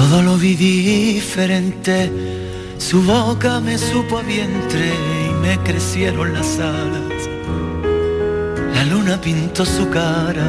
Todo 0.00 0.22
lo 0.22 0.38
vi 0.38 0.54
diferente, 0.54 2.10
su 2.78 3.02
boca 3.02 3.60
me 3.60 3.76
supo 3.76 4.16
a 4.16 4.22
vientre 4.22 4.94
y 5.28 5.34
me 5.42 5.58
crecieron 5.58 6.32
las 6.32 6.58
alas. 6.58 7.28
La 8.74 8.84
luna 8.84 9.20
pintó 9.20 9.66
su 9.66 9.90
cara, 9.90 10.48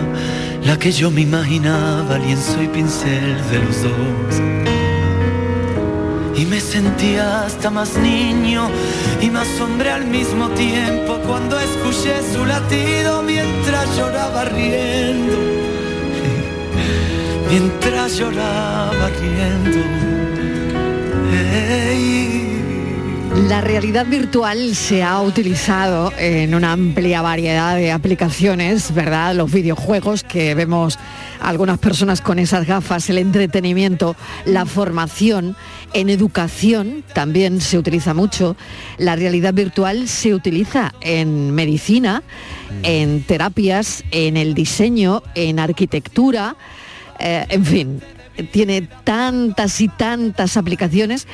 la 0.64 0.80
que 0.80 0.94
yo 0.94 1.12
me 1.12 1.22
imaginaba, 1.22 2.18
lienzo 2.18 2.64
y 2.64 2.70
pincel 2.70 3.36
de 3.52 3.60
los 3.60 3.84
dos. 3.84 4.34
Y 6.38 6.46
me 6.46 6.62
sentía 6.62 7.44
hasta 7.44 7.70
más 7.70 7.98
niño 7.98 8.70
y 9.22 9.30
más 9.30 9.50
hombre 9.60 9.92
al 9.92 10.06
mismo 10.06 10.48
tiempo 10.52 11.20
cuando 11.28 11.60
escuché 11.60 12.16
su 12.34 12.46
latido 12.46 13.22
mientras 13.22 13.98
lloraba 13.98 14.46
riendo. 14.46 15.41
Mientras 17.52 18.18
lloraba 18.18 19.10
riendo. 19.20 19.80
La 23.50 23.60
realidad 23.60 24.06
virtual 24.06 24.74
se 24.74 25.04
ha 25.04 25.22
utilizado 25.22 26.14
en 26.18 26.56
una 26.56 26.72
amplia 26.72 27.22
variedad 27.22 27.76
de 27.76 27.92
aplicaciones, 27.92 28.94
¿verdad? 28.94 29.36
Los 29.36 29.52
videojuegos 29.52 30.24
que 30.24 30.56
vemos 30.56 30.98
algunas 31.42 31.78
personas 31.78 32.22
con 32.22 32.40
esas 32.40 32.66
gafas, 32.66 33.10
el 33.10 33.18
entretenimiento, 33.18 34.16
la 34.46 34.66
formación, 34.66 35.58
en 35.94 36.10
educación 36.10 37.04
también 37.14 37.60
se 37.60 37.78
utiliza 37.78 38.14
mucho. 38.14 38.56
La 38.98 39.18
realidad 39.18 39.54
virtual 39.54 40.08
se 40.08 40.34
utiliza 40.34 40.94
en 41.02 41.52
medicina, 41.52 42.24
en 42.84 43.24
terapias, 43.24 44.06
en 44.12 44.38
el 44.38 44.54
diseño, 44.54 45.22
en 45.36 45.60
arquitectura, 45.60 46.56
eh, 47.22 47.46
en 47.50 47.66
fin, 47.66 48.02
tiene 48.52 48.88
tantas 49.04 49.80
y 49.82 49.88
tantas 49.88 50.58
aplicaciones, 50.58 51.28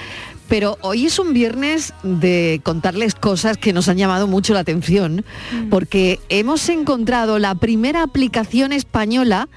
pero 0.48 0.78
hoy 0.82 1.06
es 1.06 1.20
un 1.20 1.34
viernes 1.34 1.94
de 2.04 2.62
contarles 2.64 3.16
cosas 3.16 3.58
que 3.58 3.74
nos 3.74 3.90
han 3.90 3.98
llamado 3.98 4.28
mucho 4.28 4.54
la 4.54 4.62
atención, 4.62 5.26
porque 5.70 6.20
hemos 6.30 6.68
encontrado 6.70 7.40
la 7.40 7.56
primera 7.56 8.04
aplicación 8.04 8.72
española 8.72 9.50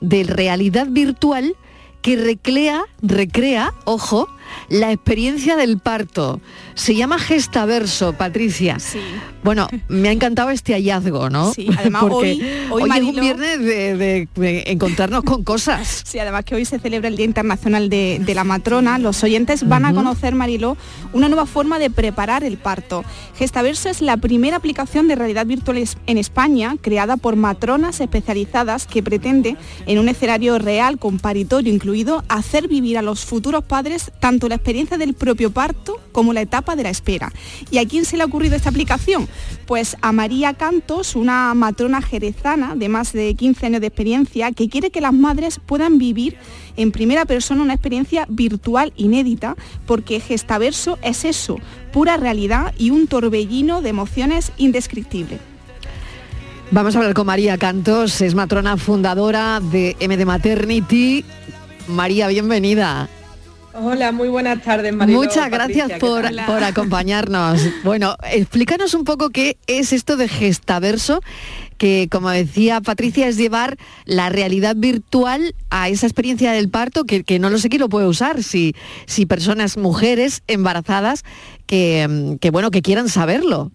de 0.00 0.24
realidad 0.24 0.86
virtual 0.88 1.54
que 2.02 2.16
recrea, 2.16 2.84
recrea, 3.02 3.72
ojo, 3.84 4.28
la 4.68 4.92
experiencia 4.92 5.56
del 5.56 5.78
parto. 5.78 6.40
Se 6.74 6.94
llama 6.94 7.18
Gestaverso, 7.18 8.12
Patricia. 8.12 8.78
Sí. 8.78 9.00
Bueno, 9.42 9.68
me 9.88 10.08
ha 10.08 10.12
encantado 10.12 10.50
este 10.50 10.74
hallazgo, 10.74 11.30
¿no? 11.30 11.52
Sí, 11.54 11.68
además 11.76 12.02
hoy, 12.10 12.42
hoy, 12.70 12.82
es 12.82 12.88
Marilo- 12.88 13.14
un 13.14 13.20
viernes 13.20 13.58
de, 13.60 13.96
de- 13.96 14.28
de 14.34 14.64
encontrarnos 14.66 15.22
con 15.24 15.44
cosas. 15.44 16.04
Sí, 16.08 16.18
además 16.18 16.44
que 16.44 16.54
hoy 16.54 16.64
se 16.64 16.78
celebra 16.78 17.08
el 17.08 17.16
Día 17.16 17.26
Internacional 17.26 17.88
de, 17.90 18.20
de 18.24 18.34
la 18.34 18.44
Matrona, 18.44 18.98
los 18.98 19.22
oyentes 19.24 19.68
van 19.68 19.84
a 19.84 19.92
conocer, 19.92 20.34
Mariló, 20.34 20.76
una 21.12 21.28
nueva 21.28 21.44
forma 21.46 21.78
de 21.78 21.90
preparar 21.90 22.44
el 22.44 22.56
parto. 22.56 23.04
Gestaverso 23.36 23.88
es 23.90 24.00
la 24.00 24.16
primera 24.16 24.56
aplicación 24.56 25.06
de 25.08 25.16
realidad 25.16 25.44
virtual 25.46 25.78
en 26.06 26.18
España 26.18 26.76
creada 26.80 27.16
por 27.18 27.36
matronas 27.36 28.00
especializadas 28.00 28.86
que 28.86 29.02
pretende, 29.02 29.56
en 29.86 29.98
un 29.98 30.08
escenario 30.08 30.58
real 30.58 30.98
con 30.98 31.18
paritorio 31.18 31.72
incluido, 31.72 32.24
hacer 32.28 32.68
vivir 32.68 32.96
a 32.98 33.02
los 33.02 33.24
futuros 33.24 33.64
padres 33.64 34.10
tanto 34.20 34.37
la 34.46 34.56
experiencia 34.56 34.98
del 34.98 35.14
propio 35.14 35.50
parto 35.50 35.98
como 36.12 36.34
la 36.34 36.42
etapa 36.42 36.76
de 36.76 36.82
la 36.82 36.90
espera. 36.90 37.32
¿Y 37.70 37.78
a 37.78 37.88
quién 37.88 38.04
se 38.04 38.16
le 38.16 38.22
ha 38.22 38.26
ocurrido 38.26 38.54
esta 38.54 38.68
aplicación? 38.68 39.26
Pues 39.66 39.96
a 40.02 40.12
María 40.12 40.52
Cantos, 40.54 41.16
una 41.16 41.54
matrona 41.54 42.02
jerezana 42.02 42.76
de 42.76 42.88
más 42.88 43.12
de 43.12 43.34
15 43.34 43.66
años 43.66 43.80
de 43.80 43.86
experiencia 43.86 44.52
que 44.52 44.68
quiere 44.68 44.90
que 44.90 45.00
las 45.00 45.14
madres 45.14 45.60
puedan 45.64 45.98
vivir 45.98 46.36
en 46.76 46.92
primera 46.92 47.24
persona 47.24 47.62
una 47.62 47.74
experiencia 47.74 48.26
virtual 48.28 48.92
inédita, 48.96 49.56
porque 49.86 50.20
Gestaverso 50.20 50.98
es 51.02 51.24
eso, 51.24 51.56
pura 51.92 52.16
realidad 52.16 52.74
y 52.78 52.90
un 52.90 53.06
torbellino 53.06 53.82
de 53.82 53.88
emociones 53.88 54.52
indescriptible. 54.58 55.38
Vamos 56.70 56.94
a 56.94 56.98
hablar 56.98 57.14
con 57.14 57.26
María 57.26 57.56
Cantos, 57.56 58.20
es 58.20 58.34
matrona 58.34 58.76
fundadora 58.76 59.58
de 59.60 59.96
MD 60.00 60.26
Maternity. 60.26 61.24
María, 61.88 62.28
bienvenida. 62.28 63.08
Hola, 63.74 64.12
muy 64.12 64.28
buenas 64.28 64.62
tardes, 64.62 64.94
Marilo, 64.94 65.18
Muchas 65.18 65.50
Patricia, 65.50 65.86
gracias 65.86 65.92
¿qué 65.92 66.44
por, 66.46 66.64
acompañarnos. 66.64 67.60
Bueno, 67.84 68.16
explícanos 68.30 68.94
un 68.94 69.04
poco 69.04 69.30
qué 69.30 69.56
es 69.66 69.92
esto 69.92 70.16
de 70.16 70.26
Gestaverso, 70.26 71.20
que 71.76 72.08
como 72.10 72.30
decía 72.30 72.80
Patricia, 72.80 73.28
es 73.28 73.36
llevar 73.36 73.76
la 74.04 74.30
realidad 74.30 74.74
virtual 74.76 75.54
a 75.70 75.88
esa 75.88 76.06
experiencia 76.06 76.52
del 76.52 76.70
parto, 76.70 77.04
que, 77.04 77.24
que 77.24 77.38
no 77.38 77.50
lo 77.50 77.58
sé 77.58 77.68
quién 77.68 77.80
lo 77.80 77.88
puede 77.88 78.06
usar, 78.06 78.42
si, 78.42 78.74
si 79.06 79.26
personas, 79.26 79.76
mujeres 79.76 80.42
embarazadas, 80.46 81.24
que, 81.66 82.36
que 82.40 82.50
bueno, 82.50 82.70
que 82.70 82.82
quieran 82.82 83.08
saberlo. 83.08 83.70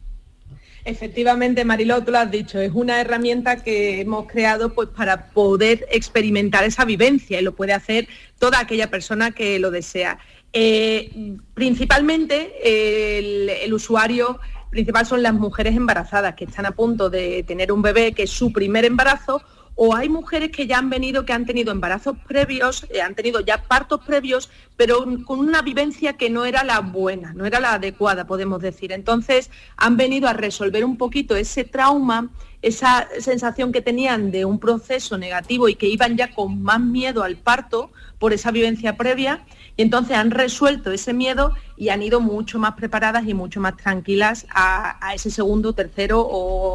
Efectivamente, 0.86 1.64
Mariló, 1.64 2.04
tú 2.04 2.12
lo 2.12 2.20
has 2.20 2.30
dicho, 2.30 2.60
es 2.60 2.72
una 2.74 3.00
herramienta 3.00 3.64
que 3.64 4.02
hemos 4.02 4.28
creado 4.28 4.74
pues, 4.74 4.90
para 4.90 5.28
poder 5.30 5.86
experimentar 5.90 6.66
esa 6.66 6.84
vivencia 6.84 7.40
y 7.40 7.44
lo 7.44 7.56
puede 7.56 7.72
hacer 7.72 8.08
toda 8.38 8.60
aquella 8.60 8.90
persona 8.90 9.32
que 9.32 9.60
lo 9.60 9.72
desea. 9.72 10.20
Eh, 10.52 11.38
principalmente 11.54 12.52
el, 12.64 13.50
el 13.50 13.74
usuario 13.74 14.40
principal 14.70 15.06
son 15.06 15.24
las 15.24 15.34
mujeres 15.34 15.76
embarazadas 15.76 16.36
que 16.36 16.46
están 16.46 16.66
a 16.66 16.72
punto 16.72 17.10
de 17.10 17.44
tener 17.44 17.72
un 17.72 17.82
bebé 17.82 18.12
que 18.12 18.24
es 18.24 18.30
su 18.30 18.52
primer 18.52 18.84
embarazo 18.84 19.42
o 19.76 19.96
hay 19.96 20.10
mujeres 20.10 20.52
que 20.52 20.68
ya 20.68 20.78
han 20.78 20.90
venido, 20.90 21.26
que 21.26 21.34
han 21.34 21.46
tenido 21.46 21.72
embarazos 21.72 22.18
previos, 22.28 22.86
eh, 22.90 23.02
han 23.02 23.16
tenido 23.16 23.40
ya 23.40 23.64
partos 23.64 24.02
previos, 24.06 24.50
pero 24.78 25.06
con 25.26 25.40
una 25.40 25.62
vivencia 25.62 26.14
que 26.14 26.30
no 26.30 26.46
era 26.46 26.64
la 26.64 26.80
buena, 26.82 27.34
no 27.34 27.46
era 27.46 27.60
la 27.60 27.74
adecuada, 27.74 28.26
podemos 28.28 28.62
decir. 28.62 28.92
Entonces 28.92 29.50
han 29.78 29.98
venido 29.98 30.28
a 30.28 30.34
resolver 30.34 30.86
un 30.86 30.98
poquito 30.98 31.36
ese 31.36 31.64
trauma, 31.64 32.30
esa 32.62 33.08
sensación 33.20 33.72
que 33.72 33.82
tenían 33.82 34.32
de 34.32 34.46
un 34.46 34.60
proceso 34.60 35.18
negativo 35.18 35.68
y 35.68 35.76
que 35.76 35.88
iban 35.88 36.18
ya 36.18 36.34
con 36.34 36.62
más 36.62 36.80
miedo 36.80 37.24
al 37.24 37.36
parto 37.36 37.92
por 38.20 38.32
esa 38.32 38.52
vivencia 38.52 38.96
previa, 38.96 39.44
y 39.76 39.82
entonces 39.82 40.16
han 40.16 40.32
resuelto 40.32 40.92
ese 40.92 41.14
miedo 41.14 41.56
y 41.76 41.90
han 41.90 42.02
ido 42.04 42.22
mucho 42.22 42.60
más 42.60 42.76
preparadas 42.76 43.28
y 43.28 43.34
mucho 43.34 43.60
más 43.60 43.76
tranquilas 43.76 44.46
a, 44.54 45.06
a 45.06 45.14
ese 45.14 45.32
segundo, 45.32 45.74
tercero 45.74 46.22
o, 46.22 46.73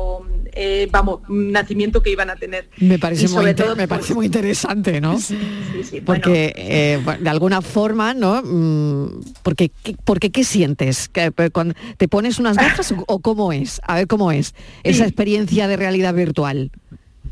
eh, 0.61 0.88
vamos, 0.90 1.20
nacimiento 1.28 2.02
que 2.02 2.11
iban 2.11 2.30
a 2.30 2.36
tener. 2.36 2.68
Me 2.78 2.98
parece, 2.98 3.26
Y 3.26 3.28
muy, 3.28 3.50
inter- 3.50 3.66
todo, 3.66 3.76
me 3.76 3.86
pues, 3.86 4.00
parece 4.00 4.14
muy 4.14 4.26
interesante, 4.26 5.00
¿no? 5.00 5.18
Sí, 5.20 5.38
sí, 5.88 6.00
porque 6.00 6.52
eh, 6.56 6.98
de 7.20 7.30
alguna 7.30 7.62
forma, 7.62 8.12
¿no? 8.14 8.42
Mm, 8.42 9.20
Porque, 9.44 9.70
¿qué- 9.84 9.96
porque 10.04 10.30
¿qué 10.30 10.42
sientes? 10.42 11.09
¿Que, 11.09 11.32
eh, 11.36 11.50
cuando 11.50 11.74
¿Te 11.96 12.09
pones 12.09 12.38
unas 12.38 12.56
gafas 12.56 12.90
o, 12.92 13.04
o 13.06 13.20
cómo 13.20 13.52
es? 13.52 13.80
A 13.84 13.94
ver 13.94 14.06
cómo 14.09 14.32
es 14.32 14.54
esa 14.82 15.04
experiencia 15.04 15.68
de 15.68 15.76
realidad 15.76 16.12
virtual. 16.14 16.70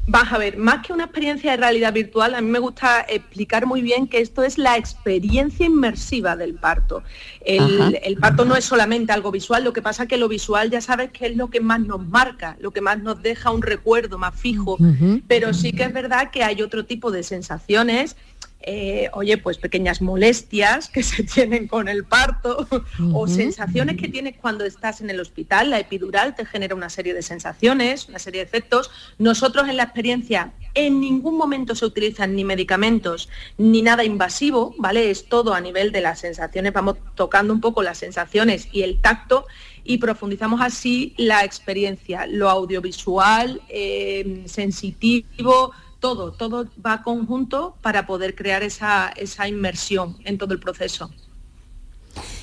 Vas 0.08 0.32
a 0.32 0.38
ver, 0.38 0.56
más 0.56 0.86
que 0.86 0.92
una 0.92 1.04
experiencia 1.04 1.50
de 1.50 1.56
realidad 1.56 1.92
virtual, 1.92 2.36
a 2.36 2.40
mí 2.40 2.48
me 2.48 2.60
gusta 2.60 3.04
explicar 3.08 3.66
muy 3.66 3.82
bien 3.82 4.06
que 4.06 4.20
esto 4.20 4.44
es 4.44 4.56
la 4.56 4.76
experiencia 4.76 5.66
inmersiva 5.66 6.36
del 6.36 6.54
parto. 6.54 7.02
El, 7.40 8.16
parto 8.20 8.44
no 8.44 8.54
es 8.54 8.64
solamente 8.64 9.12
algo 9.12 9.32
visual, 9.32 9.64
lo 9.64 9.72
que 9.72 9.82
pasa 9.82 10.06
que 10.06 10.16
lo 10.16 10.28
visual 10.28 10.70
ya 10.70 10.80
sabes 10.80 11.10
que 11.10 11.26
es 11.26 11.36
lo 11.36 11.50
que 11.50 11.60
más 11.60 11.80
nos 11.80 12.06
marca, 12.06 12.56
lo 12.60 12.70
que 12.70 12.80
más 12.80 13.02
nos 13.02 13.20
deja 13.20 13.50
un 13.50 13.62
recuerdo 13.62 14.16
más 14.16 14.36
fijo, 14.36 14.78
pero 15.26 15.52
sí 15.52 15.72
que 15.72 15.82
es 15.82 15.92
verdad 15.92 16.30
que 16.30 16.44
hay 16.44 16.62
otro 16.62 16.84
tipo 16.84 17.10
de 17.10 17.24
sensaciones 17.24 18.16
eh, 18.60 19.10
oye, 19.12 19.38
pues 19.38 19.58
pequeñas 19.58 20.02
molestias 20.02 20.88
que 20.88 21.02
se 21.02 21.22
tienen 21.34 21.68
con 21.68 21.88
el 21.88 22.04
parto 22.04 22.66
o 23.12 23.28
sensaciones 23.28 23.96
que 23.96 24.08
tienes 24.08 24.36
cuando 24.36 24.64
estás 24.64 25.00
en 25.00 25.10
el 25.10 25.20
hospital. 25.20 25.70
La 25.70 25.78
epidural 25.78 26.34
te 26.34 26.44
genera 26.44 26.74
una 26.74 26.90
serie 26.90 27.14
de 27.14 27.22
sensaciones, 27.22 28.08
una 28.08 28.18
serie 28.18 28.40
de 28.40 28.46
efectos. 28.46 28.90
Nosotros 29.18 29.68
en 29.68 29.76
la 29.76 29.84
experiencia 29.84 30.52
en 30.74 31.00
ningún 31.00 31.36
momento 31.36 31.74
se 31.74 31.86
utilizan 31.86 32.34
ni 32.34 32.44
medicamentos 32.44 33.28
ni 33.56 33.82
nada 33.82 34.04
invasivo, 34.04 34.74
¿vale? 34.78 35.10
Es 35.10 35.28
todo 35.28 35.54
a 35.54 35.60
nivel 35.60 35.92
de 35.92 36.00
las 36.00 36.20
sensaciones, 36.20 36.72
vamos 36.72 36.96
tocando 37.14 37.52
un 37.52 37.60
poco 37.60 37.82
las 37.82 37.98
sensaciones 37.98 38.68
y 38.72 38.82
el 38.82 39.00
tacto 39.00 39.46
y 39.84 39.98
profundizamos 39.98 40.60
así 40.60 41.14
la 41.16 41.44
experiencia, 41.44 42.26
lo 42.26 42.50
audiovisual, 42.50 43.62
eh, 43.68 44.42
sensitivo, 44.46 45.72
todo, 46.06 46.30
todo 46.30 46.68
va 46.86 47.02
conjunto 47.02 47.74
para 47.82 48.06
poder 48.06 48.36
crear 48.36 48.62
esa, 48.62 49.08
esa 49.16 49.48
inmersión 49.48 50.16
en 50.22 50.38
todo 50.38 50.54
el 50.54 50.60
proceso. 50.60 51.10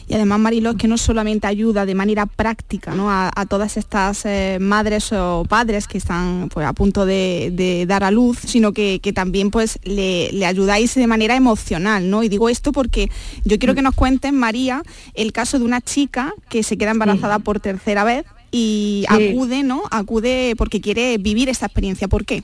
Y 0.06 0.16
además, 0.16 0.38
Marilo, 0.42 0.72
es 0.72 0.76
que 0.76 0.90
no 0.90 0.98
solamente 0.98 1.48
ayuda 1.48 1.86
de 1.86 1.96
manera 1.96 2.26
práctica 2.26 2.94
¿no? 2.94 3.10
a, 3.10 3.32
todas 3.48 3.78
estas 3.78 4.26
eh, 4.26 4.58
madres 4.60 5.14
o 5.14 5.46
padres 5.48 5.88
que 5.88 5.98
están 5.98 6.50
pues, 6.54 6.68
a 6.68 6.74
punto 6.74 7.06
de, 7.06 7.86
dar 7.88 8.04
a 8.04 8.12
luz, 8.12 8.38
sino 8.46 8.74
que, 8.74 9.00
también 9.16 9.50
pues, 9.50 9.80
le, 9.84 10.46
ayudáis 10.46 10.94
de 10.96 11.08
manera 11.08 11.38
emocional. 11.38 12.10
¿no? 12.10 12.22
Y 12.22 12.28
digo 12.28 12.50
esto 12.50 12.74
porque 12.74 13.10
yo 13.46 13.58
quiero 13.60 13.76
que 13.76 13.82
nos 13.82 13.96
cuenten, 13.96 14.36
María, 14.36 14.84
el 15.14 15.32
caso 15.32 15.58
de 15.58 15.64
una 15.64 15.80
chica 15.80 16.34
que 16.50 16.64
se 16.64 16.78
queda 16.78 16.92
embarazada 16.92 17.40
por 17.40 17.62
tercera 17.62 18.04
vez 18.04 18.26
y 18.52 19.06
acude, 19.08 19.64
¿no? 19.64 19.84
Acude 19.90 20.54
porque 20.58 20.82
quiere 20.82 21.18
vivir 21.18 21.48
esta 21.48 21.66
experiencia. 21.66 22.10
¿Por 22.10 22.26
qué? 22.26 22.44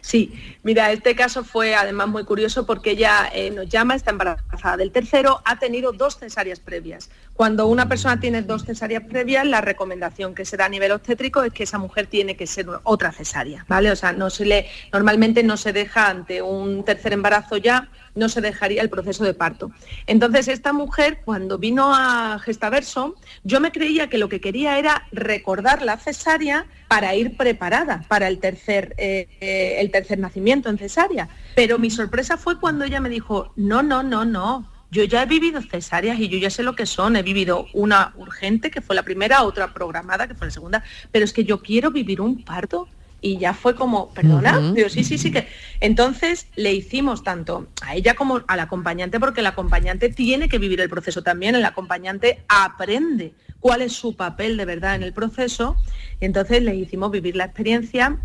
Sí, 0.00 0.32
mira, 0.62 0.92
este 0.92 1.14
caso 1.14 1.44
fue 1.44 1.74
además 1.74 2.08
muy 2.08 2.24
curioso 2.24 2.66
porque 2.66 2.92
ella 2.92 3.30
eh, 3.32 3.50
nos 3.50 3.68
llama, 3.68 3.94
está 3.94 4.10
embarazada 4.10 4.76
del 4.76 4.92
tercero, 4.92 5.40
ha 5.44 5.58
tenido 5.58 5.92
dos 5.92 6.18
cesáreas 6.18 6.60
previas. 6.60 7.10
Cuando 7.34 7.66
una 7.66 7.88
persona 7.88 8.20
tiene 8.20 8.42
dos 8.42 8.64
cesáreas 8.64 9.04
previas, 9.04 9.46
la 9.46 9.60
recomendación 9.60 10.34
que 10.34 10.44
se 10.44 10.56
da 10.56 10.66
a 10.66 10.68
nivel 10.68 10.92
obstétrico 10.92 11.42
es 11.42 11.52
que 11.52 11.64
esa 11.64 11.78
mujer 11.78 12.06
tiene 12.06 12.36
que 12.36 12.46
ser 12.46 12.66
otra 12.82 13.12
cesárea, 13.12 13.64
¿vale? 13.68 13.90
O 13.90 13.96
sea, 13.96 14.12
normalmente 14.12 15.42
no 15.42 15.56
se 15.56 15.72
deja 15.72 16.08
ante 16.08 16.42
un 16.42 16.84
tercer 16.84 17.12
embarazo 17.12 17.56
ya 17.56 17.88
no 18.14 18.28
se 18.28 18.40
dejaría 18.40 18.82
el 18.82 18.90
proceso 18.90 19.24
de 19.24 19.34
parto. 19.34 19.70
Entonces, 20.06 20.48
esta 20.48 20.72
mujer, 20.72 21.20
cuando 21.24 21.58
vino 21.58 21.92
a 21.94 22.38
Gestaverso, 22.40 23.14
yo 23.44 23.60
me 23.60 23.72
creía 23.72 24.08
que 24.08 24.18
lo 24.18 24.28
que 24.28 24.40
quería 24.40 24.78
era 24.78 25.06
recordar 25.12 25.82
la 25.82 25.96
cesárea 25.96 26.66
para 26.90 27.14
ir 27.14 27.36
preparada 27.36 28.02
para 28.08 28.26
el 28.26 28.40
tercer, 28.40 28.96
eh, 28.98 29.28
eh, 29.40 29.76
el 29.78 29.92
tercer 29.92 30.18
nacimiento 30.18 30.68
en 30.68 30.76
cesárea. 30.76 31.28
Pero 31.54 31.78
mi 31.78 31.88
sorpresa 31.88 32.36
fue 32.36 32.58
cuando 32.58 32.84
ella 32.84 33.00
me 33.00 33.08
dijo, 33.08 33.52
no, 33.54 33.80
no, 33.80 34.02
no, 34.02 34.24
no, 34.24 34.68
yo 34.90 35.04
ya 35.04 35.22
he 35.22 35.26
vivido 35.26 35.62
cesáreas 35.62 36.18
y 36.18 36.28
yo 36.28 36.38
ya 36.38 36.50
sé 36.50 36.64
lo 36.64 36.74
que 36.74 36.86
son. 36.86 37.14
He 37.14 37.22
vivido 37.22 37.68
una 37.74 38.12
urgente, 38.16 38.72
que 38.72 38.80
fue 38.80 38.96
la 38.96 39.04
primera, 39.04 39.44
otra 39.44 39.72
programada, 39.72 40.26
que 40.26 40.34
fue 40.34 40.48
la 40.48 40.50
segunda, 40.50 40.82
pero 41.12 41.24
es 41.24 41.32
que 41.32 41.44
yo 41.44 41.62
quiero 41.62 41.92
vivir 41.92 42.20
un 42.20 42.42
parto 42.42 42.88
y 43.20 43.38
ya 43.38 43.54
fue 43.54 43.74
como, 43.74 44.10
perdona, 44.10 44.74
sí, 44.88 45.04
sí, 45.04 45.18
sí 45.18 45.30
que. 45.30 45.46
Entonces 45.80 46.46
le 46.56 46.72
hicimos 46.72 47.22
tanto 47.22 47.68
a 47.82 47.94
ella 47.94 48.14
como 48.14 48.42
al 48.46 48.60
acompañante, 48.60 49.20
porque 49.20 49.40
el 49.40 49.46
acompañante 49.46 50.08
tiene 50.08 50.48
que 50.48 50.58
vivir 50.58 50.80
el 50.80 50.88
proceso 50.88 51.22
también, 51.22 51.54
el 51.54 51.64
acompañante 51.64 52.42
aprende 52.48 53.34
cuál 53.58 53.82
es 53.82 53.92
su 53.92 54.16
papel 54.16 54.56
de 54.56 54.64
verdad 54.64 54.94
en 54.94 55.02
el 55.02 55.12
proceso, 55.12 55.76
y 56.20 56.24
entonces 56.24 56.62
le 56.62 56.74
hicimos 56.74 57.10
vivir 57.10 57.36
la 57.36 57.44
experiencia 57.44 58.18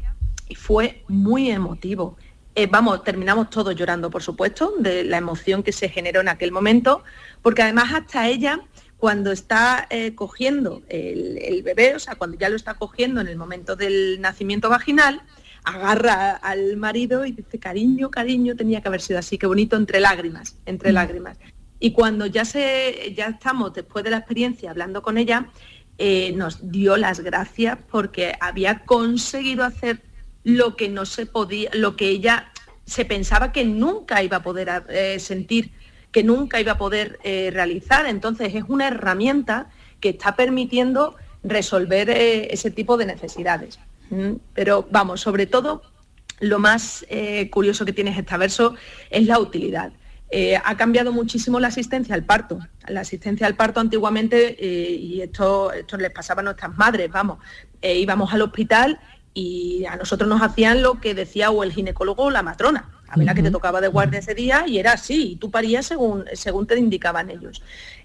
y 0.48 0.56
fue 0.56 1.04
muy 1.08 1.50
emotivo. 1.50 2.18
Eh, 2.58 2.68
vamos, 2.68 3.04
terminamos 3.04 3.50
todos 3.50 3.76
llorando, 3.76 4.10
por 4.10 4.24
supuesto, 4.24 4.76
de 4.80 5.04
la 5.04 5.18
emoción 5.18 5.62
que 5.62 5.74
se 5.74 5.90
generó 5.90 6.22
en 6.22 6.30
aquel 6.30 6.54
momento, 6.54 7.04
porque 7.42 7.64
además 7.64 7.94
hasta 7.94 8.30
ella 8.30 8.62
cuando 8.98 9.32
está 9.32 9.88
eh, 9.90 10.16
cogiendo 10.16 10.82
el, 10.88 11.62
bebé, 11.64 11.96
o 11.96 12.00
sea, 12.00 12.16
cuando 12.16 12.38
ya 12.38 12.50
lo 12.50 12.56
está 12.56 12.76
cogiendo 12.76 13.22
en 13.22 13.28
el 13.28 13.38
momento 13.38 13.76
del 13.76 14.20
nacimiento 14.22 14.70
vaginal, 14.70 15.22
agarra 15.64 16.32
al 16.32 16.78
marido 16.78 17.26
y 17.26 17.32
dice, 17.32 17.60
cariño, 17.60 18.10
cariño, 18.10 18.56
tenía 18.56 18.82
que 18.82 18.88
haber 18.88 19.02
sido 19.02 19.20
así, 19.20 19.38
qué 19.38 19.48
bonito, 19.48 19.76
entre 19.76 20.00
lágrimas, 20.00 20.58
entre 20.66 20.92
lágrimas. 20.92 21.38
Y 21.80 21.92
cuando 21.92 22.26
ya, 22.26 22.46
se, 22.46 23.14
ya 23.16 23.28
estamos, 23.28 23.74
después 23.74 24.04
de 24.04 24.12
la 24.12 24.18
experiencia, 24.18 24.72
hablando 24.72 25.02
con 25.02 25.18
ella, 25.18 25.50
eh, 25.98 26.34
nos 26.36 26.72
dio 26.72 26.98
las 26.98 27.20
gracias 27.20 27.78
porque 27.90 28.34
había 28.40 28.86
conseguido 28.86 29.64
hacer 29.64 30.02
lo 30.44 30.76
que 30.76 30.90
no 30.90 31.06
se 31.06 31.26
podía, 31.26 31.70
lo 31.74 31.96
que 31.96 32.10
ella 32.10 32.52
se 32.86 33.06
pensaba 33.06 33.52
que 33.52 33.66
nunca 33.66 34.22
iba 34.24 34.38
a 34.38 34.44
poder 34.44 34.84
eh, 34.90 35.20
sentir 35.20 35.72
que 36.16 36.24
nunca 36.24 36.62
iba 36.62 36.72
a 36.72 36.78
poder 36.78 37.20
eh, 37.26 37.50
realizar. 37.52 38.06
Entonces 38.06 38.56
es 38.56 38.64
una 38.70 38.88
herramienta 38.88 39.68
que 40.00 40.08
está 40.08 40.38
permitiendo 40.38 41.18
resolver 41.44 42.10
eh, 42.10 42.54
ese 42.54 42.72
tipo 42.72 42.96
de 42.96 43.06
necesidades. 43.06 43.80
Pero 44.54 44.88
vamos, 44.90 45.20
sobre 45.20 45.46
todo 45.46 45.82
lo 46.40 46.58
más 46.58 47.06
eh, 47.10 47.50
curioso 47.50 47.84
que 47.84 47.92
tiene 47.92 48.18
este 48.18 48.38
verso 48.38 48.76
es 49.10 49.26
la 49.26 49.40
utilidad. 49.40 49.92
ha 50.64 50.78
cambiado 50.78 51.12
muchísimo 51.12 51.60
la 51.60 51.68
asistencia 51.68 52.16
al 52.16 52.24
parto. 52.24 52.60
La 52.88 53.02
asistencia 53.02 53.46
al 53.46 53.58
parto 53.58 53.82
antiguamente, 53.82 54.56
y 54.58 55.20
esto, 55.20 55.74
esto 55.74 55.98
les 55.98 56.12
pasaba 56.12 56.40
a 56.40 56.44
nuestras 56.46 56.78
madres, 56.78 57.12
vamos, 57.12 57.40
íbamos 57.82 58.34
al 58.34 58.42
hospital 58.42 59.02
y 59.34 59.84
a 59.86 59.98
nosotros 59.98 60.30
nos 60.30 60.42
hacían 60.42 60.82
lo 60.82 61.02
que 61.02 61.14
decía 61.14 61.52
o 61.52 61.62
el 61.62 61.74
ginecólogo 61.74 62.24
o 62.24 62.32
la 62.32 62.42
matrona 62.42 62.95
a 63.08 63.18
ver 63.18 63.26
la 63.26 63.34
que 63.34 63.44
te 63.44 63.52
tocaba 63.52 63.82
de 63.82 63.88
guardia 63.88 64.20
ese 64.20 64.34
día 64.34 64.66
y 64.68 64.78
era 64.80 64.94
así, 64.94 65.34
y 65.34 65.36
tú 65.36 65.52
parías 65.52 65.86
según, 65.86 66.26
según 66.34 66.68
te 66.68 66.78
indicaban 66.78 67.30
ellos. 67.30 67.62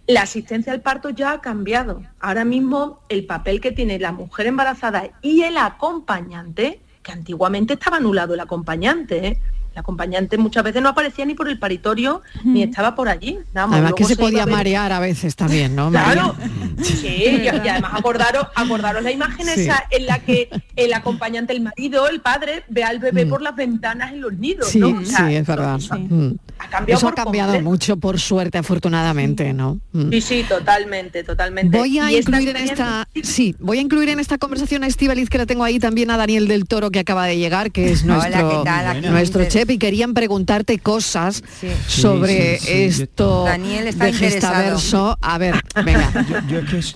La 0.06 0.22
asistencia 0.22 0.72
al 0.72 0.80
parto 0.80 1.10
ya 1.10 1.32
ha 1.32 1.40
cambiado. 1.40 2.02
Ahora 2.20 2.44
mismo 2.44 3.00
el 3.08 3.26
papel 3.26 3.60
que 3.60 3.72
tiene 3.72 3.98
la 3.98 4.12
mujer 4.12 4.46
embarazada 4.46 5.10
y 5.22 5.42
el 5.42 5.56
acompañante, 5.56 6.80
que 7.02 7.12
antiguamente 7.12 7.74
estaba 7.74 7.98
anulado 7.98 8.34
el 8.34 8.40
acompañante, 8.40 9.26
¿eh? 9.26 9.40
La 9.80 9.82
acompañante 9.82 10.36
muchas 10.36 10.62
veces 10.62 10.82
no 10.82 10.90
aparecía 10.90 11.24
ni 11.24 11.32
por 11.32 11.48
el 11.48 11.58
paritorio 11.58 12.20
ni 12.44 12.62
estaba 12.62 12.94
por 12.94 13.08
allí. 13.08 13.38
además 13.54 13.94
que 13.96 14.04
se, 14.04 14.14
podía 14.14 14.44
marear 14.44 14.92
a 14.92 15.00
veces 15.00 15.34
también, 15.36 15.74
¿no? 15.74 15.90
Claro. 15.90 16.36
Sí, 16.82 17.40
y, 17.42 17.48
además 17.48 17.92
acordaros, 17.94 18.48
acordaros 18.54 19.02
la 19.02 19.10
imagen 19.10 19.48
esa 19.48 19.84
en 19.90 20.04
la 20.04 20.18
que 20.18 20.50
el 20.76 20.92
acompañante, 20.92 21.54
el 21.54 21.62
marido, 21.62 22.08
el 22.08 22.20
padre, 22.20 22.64
ve 22.68 22.84
al 22.84 22.98
bebé 22.98 23.24
mm. 23.24 23.28
por 23.30 23.40
las 23.40 23.56
ventanas 23.56 24.12
en 24.12 24.20
los 24.20 24.34
nidos. 24.34 24.68
Sí, 24.68 24.82
sí, 25.04 25.34
es 25.34 25.46
verdad. 25.46 25.78
Mm. 25.78 26.32
Ha 26.58 26.68
cambiado 26.68 26.98
Eso 26.98 27.08
ha 27.08 27.14
cambiado 27.14 27.58
mucho, 27.62 27.96
por 27.96 28.20
suerte, 28.20 28.58
afortunadamente, 28.58 29.54
¿no? 29.54 29.80
Mm. 29.92 30.10
Sí, 30.10 30.20
sí, 30.20 30.44
totalmente, 30.46 31.24
totalmente. 31.24 31.76
Voy 31.76 31.98
a 31.98 32.12
incluir 32.12 32.50
en 32.50 32.56
esta, 32.56 33.08
sí, 33.22 33.56
voy 33.58 33.78
a 33.78 33.80
incluir 33.80 34.10
en 34.10 34.20
esta 34.20 34.36
conversación 34.36 34.84
a 34.84 34.86
Estivaliz, 34.86 35.30
que 35.30 35.38
la 35.38 35.46
tengo 35.46 35.64
ahí 35.64 35.78
también 35.78 36.10
a 36.10 36.18
Daniel 36.18 36.48
del 36.48 36.66
Toro, 36.66 36.90
que 36.90 36.98
acaba 36.98 37.24
de 37.24 37.38
llegar, 37.38 37.72
que 37.72 37.92
es 37.92 38.04
nuestro, 38.04 38.64
nuestro 39.10 39.48
y 39.72 39.78
querían 39.78 40.14
preguntarte 40.14 40.78
cosas 40.78 41.42
sobre 41.86 42.86
esto 42.86 43.44
Daniel 43.44 43.86
está 43.86 44.06
de 44.06 44.12
Gestaverso. 44.12 45.16
A 45.20 45.38
ver, 45.38 45.54
venga. 45.84 46.10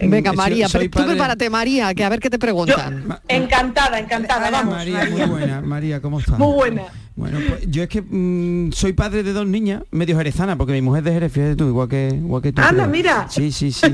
venga, 0.01 0.33
María, 0.33 0.68
tú 0.68 0.79
prepárate, 0.91 1.51
María, 1.51 1.95
que 1.95 2.05
a 2.05 2.09
ver 2.09 2.20
qué 2.20 2.31
te 2.31 2.39
preguntan. 2.39 3.18
encantada, 3.29 3.99
encantada, 3.99 4.51
vamos. 4.51 4.75
María, 4.75 5.07
muy 5.11 5.25
buena. 5.27 5.61
María, 5.61 6.01
¿cómo 6.01 6.20
estás? 6.20 6.39
Muy 6.39 6.53
buena. 6.53 6.83
Bueno, 7.16 7.39
pues 7.49 7.70
yo 7.70 7.85
es 7.85 7.89
que 7.89 8.03
mm, 8.03 8.72
soy 8.72 8.93
padre 8.93 9.22
de 9.22 9.33
dos 9.33 9.47
niñas, 9.47 9.83
medio 9.93 10.16
jerezanas, 10.16 10.57
porque 10.57 10.72
mi 10.72 10.83
mujer 10.83 11.01
es 11.01 11.05
de 11.05 11.12
Jerez, 11.12 11.33
fíjate 11.33 11.57
tú, 11.57 11.68
igual 11.68 11.89
que, 11.89 12.09
igual 12.12 12.43
que 12.43 12.53
tú. 12.53 12.61
Anda, 12.61 12.89
mira. 12.89 13.29
Sí, 13.31 13.53
sí, 13.53 13.70
sí. 13.70 13.87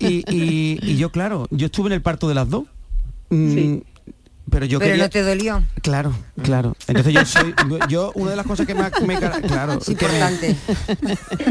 Y, 0.00 0.96
yo, 0.96 1.12
claro, 1.12 1.46
yo 1.50 1.66
estuve 1.66 1.88
en 1.88 1.92
el 1.92 2.02
parto 2.02 2.28
de 2.28 2.34
las 2.34 2.50
dos. 2.50 2.64
Mm, 3.30 3.54
sí 3.54 3.82
pero 4.50 4.66
yo 4.66 4.78
pero 4.78 4.96
no 4.96 5.10
te 5.10 5.22
dolió. 5.22 5.62
Claro 5.82 6.14
claro. 6.42 6.76
Entonces 6.86 7.12
yo 7.12 7.24
soy 7.24 7.54
yo 7.88 8.12
una 8.14 8.30
de 8.30 8.36
las 8.36 8.46
cosas 8.46 8.66
que 8.66 8.74
me, 8.74 8.84
me 9.06 9.16
claro 9.18 9.74
es 9.74 9.88
importante. 9.88 10.56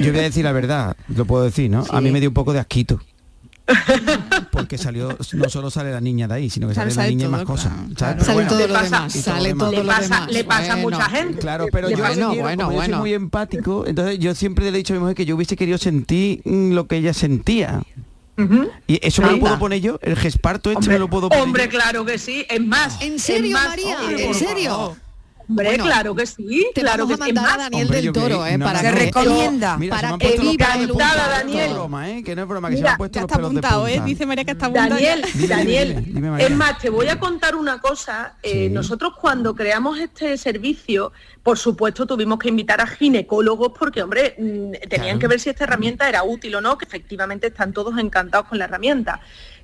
Yo 0.02 0.12
voy 0.12 0.20
a 0.20 0.24
decir 0.24 0.44
la 0.44 0.52
verdad 0.52 0.96
lo 1.10 1.26
puedo 1.26 1.44
decir 1.44 1.70
no 1.70 1.84
a 1.90 2.02
mí 2.02 2.12
me 2.12 2.20
dio 2.20 2.30
un 2.30 2.34
poco 2.34 2.54
de 2.54 2.60
asquito. 2.60 3.00
Porque 4.52 4.78
salió 4.78 5.18
no 5.34 5.50
solo 5.50 5.72
sale 5.72 5.92
la 5.92 6.00
niña 6.00 6.28
de 6.28 6.36
ahí 6.36 6.50
sino 6.50 6.68
que 6.68 6.76
sale, 6.76 6.94
la 6.94 7.08
niña 7.08 7.26
y 7.26 7.30
más 7.30 7.44
cosas 7.44 7.74
sale 7.98 8.46
todo 8.46 8.68
lo 8.68 8.80
demás 8.80 9.12
sale 9.12 9.56
todo 9.56 9.72
le 9.72 9.84
pasa, 9.84 10.28
le 10.28 10.44
pasa 10.44 10.74
a 10.74 10.76
mucha 10.76 11.10
gente. 11.10 11.40
Claro 11.40 11.66
pero 11.72 11.90
yo, 11.90 11.98
bueno, 11.98 12.36
bueno, 12.36 12.72
yo 12.72 12.82
soy 12.84 12.94
muy 12.94 13.14
empático 13.14 13.86
entonces 13.88 14.20
yo 14.20 14.36
siempre 14.36 14.66
le 14.66 14.70
he 14.70 14.78
dicho 14.78 14.94
a 14.94 14.98
mi 14.98 15.00
mujer 15.02 15.16
que 15.16 15.26
yo 15.26 15.36
hubiese 15.36 15.56
querido 15.56 15.80
sentir 15.80 16.42
lo 16.46 16.86
que 16.86 16.98
ella 16.98 17.14
sentía 17.14 17.82
y 18.88 19.06
eso 19.06 19.22
me 19.22 19.32
lo 19.32 19.40
puedo 19.40 19.60
poner 19.60 19.82
yo, 19.82 20.00
el 20.02 20.16
gesparto 20.16 20.72
este 20.72 20.90
me 20.90 21.00
lo 21.00 21.10
puedo 21.10 21.30
poner. 21.30 21.44
Hombre, 21.44 21.70
claro 21.70 22.06
que 22.06 22.18
sí. 22.18 22.46
Es 22.50 22.62
más. 22.62 23.02
¿En 23.02 23.20
serio, 23.20 23.58
María? 23.58 23.98
¿En 24.18 24.34
serio? 24.34 24.98
Hombre, 25.48 25.78
claro 25.78 26.16
que 26.16 26.26
sí, 26.26 26.68
te 26.74 26.82
claro 26.82 27.06
vamos 27.06 27.18
que 27.18 27.24
a 27.24 27.26
mandar 27.34 27.60
a 27.60 27.64
Daniel 27.64 27.88
del 27.90 28.12
Toro, 28.12 28.46
¿eh? 28.46 28.58
para 28.60 28.80
se 28.80 28.86
que, 28.86 28.92
recomienda. 28.92 29.78
Mira, 29.78 29.96
para 29.96 30.12
se 30.12 30.18
que 30.18 30.26
puesto 30.26 30.44
los 30.44 30.52
viva 30.52 30.66
pelos 30.66 30.78
de 30.78 30.84
el 30.84 30.90
punta, 30.90 31.06
Encantada, 31.06 31.28
no 31.28 31.34
es 31.34 31.46
Daniel. 31.56 31.74
broma, 31.74 32.10
¿eh? 32.10 32.24
Que 32.24 32.36
no 32.36 32.42
es 32.42 32.48
broma, 32.48 32.70
que 32.70 32.76
se 32.76 32.78
me 32.78 32.82
Mira, 32.84 32.92
han 32.92 32.98
puesto 32.98 33.16
Ya 33.16 33.22
los 33.22 33.30
está 33.32 33.40
de 33.42 33.46
apuntado, 33.48 33.88
¿eh? 33.88 34.02
Dice 34.06 34.26
María 34.26 34.44
que 34.46 34.52
está 34.52 34.66
apuntado. 34.66 34.90
Daniel. 34.90 35.26
Dime, 35.34 35.48
Daniel, 35.48 35.88
dime, 35.90 36.02
dime, 36.14 36.30
María. 36.32 36.48
es 36.48 36.56
más, 36.56 36.80
te 36.80 36.90
voy 36.90 37.08
a 37.08 37.20
contar 37.20 37.56
una 37.56 37.80
cosa. 37.80 38.36
Eh, 38.44 38.68
Sí. 38.68 38.70
Nosotros 38.70 39.14
cuando 39.20 39.54
creamos 39.56 40.00
este 40.00 40.38
servicio, 40.38 41.12
por 41.44 41.58
supuesto 41.60 42.06
tuvimos 42.08 42.40
que 42.40 42.50
invitar 42.50 42.82
a 42.82 42.88
ginecólogos 42.88 43.72
porque, 43.78 44.02
hombre, 44.02 44.36
mm, 44.38 44.72
tenían 44.90 44.90
Claro. 44.90 45.20
que 45.20 45.28
ver 45.28 45.40
si 45.40 45.50
esta 45.50 45.66
herramienta 45.66 46.10
era 46.10 46.24
útil 46.24 46.56
o 46.56 46.62
no, 46.62 46.78
que 46.78 46.86
efectivamente 46.86 47.48
están 47.48 47.74
todos 47.74 47.98
encantados 48.00 48.48
con 48.48 48.58
la 48.58 48.66
herramienta. 48.66 49.20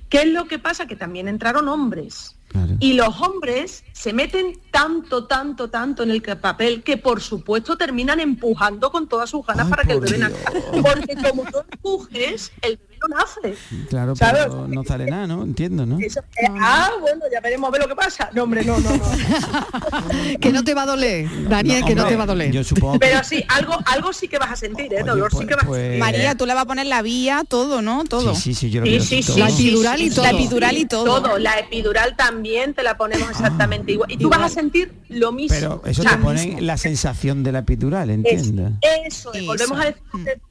¿Qué 0.08 0.18
es 0.22 0.26
lo 0.26 0.46
que 0.46 0.58
pasa? 0.58 0.86
Que 0.86 0.94
también 0.94 1.26
entraron 1.26 1.68
hombres. 1.68 2.36
Claro. 2.52 2.76
Y 2.80 2.92
los 2.92 3.20
hombres 3.20 3.82
se 3.92 4.12
meten 4.12 4.60
tanto, 4.70 5.26
tanto, 5.26 5.70
tanto 5.70 6.02
en 6.02 6.10
el 6.10 6.22
papel 6.22 6.82
que 6.82 6.98
por 6.98 7.20
supuesto 7.20 7.76
terminan 7.76 8.20
empujando 8.20 8.92
con 8.92 9.08
todas 9.08 9.30
sus 9.30 9.46
ganas 9.46 9.66
Ay, 9.66 9.70
para 9.70 9.84
que 9.84 9.92
el 9.92 10.00
bebé 10.00 10.18
nazca. 10.18 10.52
Porque 10.70 11.16
como 11.28 11.44
tú 11.44 11.58
empujes, 11.70 12.52
el 12.60 12.76
bebé 12.76 12.91
no 13.08 13.16
nace. 13.16 13.54
Claro, 13.88 14.16
¿Sabes? 14.16 14.42
pero 14.44 14.68
no 14.68 14.84
sale 14.84 15.06
nada, 15.06 15.26
¿no? 15.26 15.42
Entiendo, 15.42 15.86
¿no? 15.86 15.98
Eso- 15.98 16.20
eh, 16.20 16.46
ah, 16.60 16.90
bueno, 17.00 17.24
ya 17.32 17.40
veremos 17.40 17.68
a 17.68 17.70
ver 17.72 17.82
lo 17.82 17.88
que 17.88 17.94
pasa. 17.96 18.30
No, 18.32 18.44
hombre, 18.44 18.64
no, 18.64 18.78
no, 18.80 18.90
no. 18.96 19.02
que 20.40 20.52
no 20.52 20.64
te 20.64 20.74
va 20.74 20.82
a 20.82 20.86
doler, 20.86 21.28
Daniel, 21.48 21.84
que 21.84 21.94
no 21.94 22.02
hombre, 22.02 22.12
te 22.14 22.16
va 22.16 22.24
a 22.24 22.26
doler. 22.26 22.52
Yo 22.52 22.64
supongo 22.64 22.94
que... 22.94 22.98
Pero 23.00 23.22
sí, 23.24 23.44
algo, 23.48 23.74
algo 23.86 24.12
sí 24.12 24.28
que 24.28 24.38
vas 24.38 24.50
a 24.52 24.56
sentir, 24.56 24.92
¿eh? 24.92 24.96
Oye, 25.02 25.04
Dolor 25.04 25.30
sí 25.30 25.36
pues- 25.36 25.48
que 25.48 25.54
vas 25.54 25.64
a 25.64 25.66
pues- 25.66 25.80
sentir. 25.82 26.00
María, 26.00 26.34
tú 26.34 26.46
le 26.46 26.54
vas 26.54 26.62
a 26.62 26.66
poner 26.66 26.86
la 26.86 27.02
vía, 27.02 27.42
todo, 27.48 27.82
¿no? 27.82 28.04
Todo. 28.04 28.34
Sí, 28.34 28.54
sí, 28.54 28.54
sí, 28.54 28.70
yo 28.70 28.80
lo 28.80 28.86
Sí, 28.86 29.00
sí, 29.00 29.22
sí, 29.22 29.26
todo. 29.32 29.38
La 29.38 29.50
sí, 29.50 29.68
epidural 29.68 29.98
sí, 29.98 30.04
y 30.04 30.08
sí, 30.10 30.14
todo. 30.16 30.24
La 30.24 30.30
epidural 30.30 30.76
y 30.78 30.84
todo. 30.86 31.04
Todo, 31.04 31.38
la 31.38 31.58
epidural 31.58 32.16
también 32.16 32.74
te 32.74 32.82
la 32.82 32.96
ponemos 32.96 33.28
exactamente 33.30 33.92
igual. 33.92 34.10
Y 34.10 34.16
tú 34.16 34.22
igual. 34.24 34.40
vas 34.40 34.52
a 34.52 34.54
sentir 34.54 34.92
lo 35.08 35.32
mismo. 35.32 35.56
Pero 35.58 35.82
eso 35.86 36.00
O 36.02 36.04
sea, 36.04 36.16
te 36.16 36.22
pone 36.22 36.60
la 36.60 36.76
sensación 36.76 37.42
de 37.42 37.52
la 37.52 37.58
epidural, 37.60 38.10
es- 38.10 38.16
entiendo. 38.16 38.70
eso, 39.06 39.32
es. 39.32 39.40
Eso. 39.40 39.46
volvemos 39.46 39.78
a 39.80 39.84
decir 39.86 40.02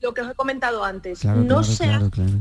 lo 0.02 0.14
que 0.14 0.22
os 0.22 0.32
he 0.32 0.34
comentado 0.36 0.84
antes. 0.84 1.20
Claro, 1.20 1.42
no 1.42 1.48
claro, 1.48 1.64
se 1.64 1.84
claro, 1.84 2.02
hace 2.06 2.10
claro. 2.12 2.32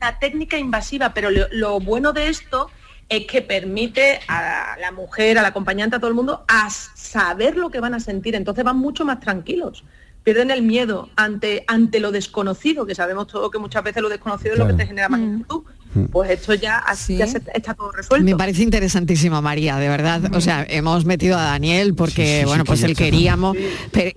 Una 0.00 0.18
técnica 0.18 0.58
invasiva, 0.58 1.12
pero 1.14 1.30
lo, 1.30 1.46
lo 1.50 1.80
bueno 1.80 2.12
de 2.12 2.28
esto 2.28 2.70
es 3.08 3.26
que 3.26 3.42
permite 3.42 4.20
a 4.28 4.76
la 4.80 4.92
mujer, 4.92 5.38
al 5.38 5.44
acompañante, 5.46 5.96
a 5.96 5.98
todo 5.98 6.08
el 6.08 6.14
mundo, 6.14 6.44
a 6.46 6.68
saber 6.70 7.56
lo 7.56 7.70
que 7.70 7.80
van 7.80 7.94
a 7.94 8.00
sentir. 8.00 8.34
Entonces 8.34 8.64
van 8.64 8.76
mucho 8.76 9.04
más 9.04 9.20
tranquilos. 9.20 9.84
Pierden 10.24 10.50
el 10.50 10.62
miedo 10.62 11.08
ante, 11.16 11.64
ante 11.68 12.00
lo 12.00 12.12
desconocido, 12.12 12.84
que 12.84 12.94
sabemos 12.94 13.28
todo 13.28 13.50
que 13.50 13.58
muchas 13.58 13.82
veces 13.82 14.02
lo 14.02 14.10
desconocido 14.10 14.54
es 14.54 14.58
lo 14.58 14.66
que 14.66 14.74
te 14.74 14.86
genera 14.86 15.08
más 15.08 15.20
inquietud. 15.20 15.62
Pues 16.12 16.30
esto 16.30 16.54
ya, 16.54 16.78
así 16.78 17.16
ya 17.16 17.26
se- 17.26 17.42
está 17.54 17.74
todo 17.74 17.90
resuelto. 17.92 18.24
Me 18.24 18.36
parece 18.36 18.62
interesantísimo, 18.62 19.40
María, 19.42 19.76
de 19.78 19.88
verdad. 19.88 20.34
O 20.34 20.40
sea, 20.40 20.64
hemos 20.68 21.04
metido 21.04 21.38
a 21.38 21.42
Daniel 21.42 21.94
porque, 21.94 22.24
Sí, 22.26 22.32
sí, 22.34 22.38
sí, 22.40 22.44
bueno, 22.44 22.64
pues 22.64 22.82
él 22.82 22.94
queríamos, 22.96 23.56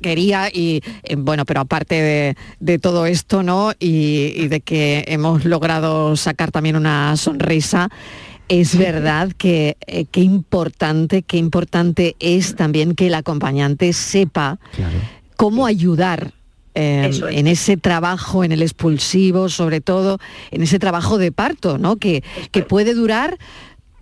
quería 0.01 0.49
y, 0.51 0.81
eh, 1.03 1.15
bueno, 1.17 1.45
pero 1.45 1.61
aparte 1.61 1.95
de, 1.95 2.35
de 2.59 2.79
todo 2.79 3.05
esto, 3.05 3.41
¿no? 3.43 3.71
Y, 3.79 4.33
y 4.35 4.47
de 4.47 4.61
que 4.61 5.05
hemos 5.07 5.45
logrado 5.45 6.15
sacar 6.17 6.51
también 6.51 6.75
una 6.75 7.15
sonrisa, 7.17 7.89
es 8.47 8.77
verdad 8.77 9.31
que 9.37 9.77
eh, 9.87 10.05
qué 10.11 10.21
importante, 10.21 11.23
qué 11.23 11.37
importante 11.37 12.15
es 12.19 12.55
también 12.55 12.95
que 12.95 13.07
el 13.07 13.13
acompañante 13.13 13.93
sepa 13.93 14.59
Claro. 14.75 14.97
cómo 15.37 15.65
ayudar 15.65 16.33
eh, 16.75 17.07
es. 17.09 17.21
en 17.21 17.47
ese 17.47 17.77
trabajo, 17.77 18.43
en 18.43 18.51
el 18.51 18.61
expulsivo, 18.61 19.49
sobre 19.49 19.81
todo, 19.81 20.19
en 20.51 20.63
ese 20.63 20.79
trabajo 20.79 21.17
de 21.17 21.31
parto, 21.31 21.77
¿no? 21.77 21.97
Que, 21.97 22.23
que 22.51 22.63
puede 22.63 22.93
durar 22.93 23.37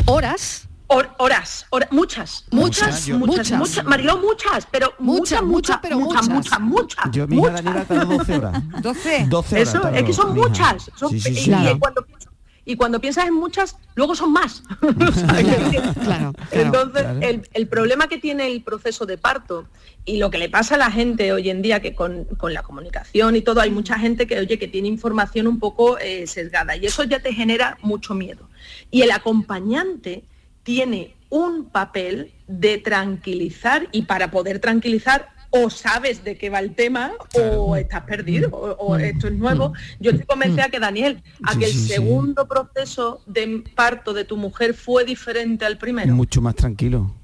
horas. 0.05 0.65
Hor- 0.91 1.09
horas, 1.20 1.67
hora- 1.70 1.88
muchas, 1.91 2.45
muchas, 2.49 3.07
Muchas, 3.07 3.09
muchas, 3.09 3.38
Muchas. 3.38 3.59
muchas, 3.59 3.86
Mariló, 3.86 4.17
muchas, 4.17 4.67
pero 4.72 4.91
Muchas, 4.97 5.43
muchas, 5.43 5.43
muchas, 5.43 5.45
muchas, 5.45 5.80
pero 5.84 5.99
muchas, 5.99 6.30
muchas. 6.30 6.59
muchas, 6.59 6.59
muchas, 7.05 7.11
Yo, 7.11 7.28
mi 7.28 7.36
hija 7.38 7.49
muchas. 7.51 7.63
Daniela, 7.63 7.86
tardó 7.86 8.17
12 8.17 8.34
horas. 8.38 8.63
12. 8.82 9.26
12 9.30 9.55
horas. 9.55 9.67
Eso, 9.70 9.88
es 9.89 10.03
que 10.03 10.13
son 10.13 10.34
muchas. 10.34 10.89
son- 10.95 11.09
Sí, 11.11 11.20
sí, 11.20 11.30
y, 11.30 11.36
sí. 11.36 11.41
y 11.41 11.45
Claro. 11.45 11.80
cuando, 11.80 12.01
piensas- 12.05 12.29
y 12.70 12.76
cuando 12.76 13.01
piensas 13.01 13.26
en 13.26 13.34
muchas, 13.34 13.78
luego 13.95 14.13
son 14.13 14.32
más. 14.32 14.61
Claro, 15.09 15.93
claro. 16.03 16.34
Entonces, 16.51 17.01
claro. 17.01 17.20
El, 17.22 17.49
el 17.53 17.67
problema 17.67 18.07
que 18.07 18.20
tiene 18.20 18.45
el 18.47 18.61
proceso 18.61 19.07
de 19.07 19.17
parto 19.17 19.67
y 20.05 20.17
lo 20.17 20.30
que 20.30 20.38
le 20.38 20.49
pasa 20.49 20.76
a 20.76 20.78
la 20.78 20.91
gente 20.91 21.34
hoy 21.34 21.49
en 21.49 21.63
día, 21.63 21.80
que 21.80 21.95
con, 21.95 22.26
con 22.38 22.53
la 22.53 22.61
comunicación 22.61 23.36
y 23.36 23.41
todo, 23.41 23.61
hay 23.61 23.72
mucha 23.72 23.97
gente 23.97 24.28
que, 24.28 24.38
oye, 24.39 24.59
que 24.59 24.67
tiene 24.67 24.88
información 24.88 25.47
un 25.47 25.59
poco 25.59 25.97
eh, 25.97 26.28
sesgada 26.28 26.76
y 26.76 26.86
eso 26.86 27.03
ya 27.03 27.20
te 27.20 27.34
genera 27.34 27.80
mucho 27.82 28.13
miedo. 28.13 28.47
Y 28.91 29.01
el 29.01 29.09
acompañante 29.11 30.24
tiene 30.61 31.15
un 31.30 31.65
papel 31.65 32.32
de 32.47 32.78
tranquilizar 32.78 33.88
y 33.91 34.03
para 34.03 34.30
poder 34.30 34.59
tranquilizar 34.59 35.30
o 35.52 35.70
sabes 35.70 36.24
de 36.24 36.38
qué 36.38 36.50
va 36.50 36.60
el 36.60 36.76
tema 36.76 37.12
o 37.34 37.76
estás 37.76 38.04
perdido 38.04 38.50
o, 38.52 38.72
o 38.72 38.97
esto 38.97 39.28
es 39.28 39.34
nuevo. 39.34 39.74
Yo 40.00 40.12
estoy 40.12 40.26
convencida 40.26 40.70
que 40.70 40.80
Daniel, 40.80 41.24
a 41.43 41.54
Sí, 41.54 41.60
que 41.60 41.66
el 41.66 41.72
sí, 41.72 41.78
sí. 41.80 41.88
segundo 41.88 42.47
proceso 42.47 43.22
de 43.26 43.64
parto 43.76 44.14
de 44.14 44.26
tu 44.26 44.38
mujer 44.38 44.74
fue 44.74 45.06
diferente 45.06 45.66
al 45.66 45.78
primero. 45.78 46.14
Mucho 46.16 46.41
más 46.41 46.56
tranquilo. 46.56 47.16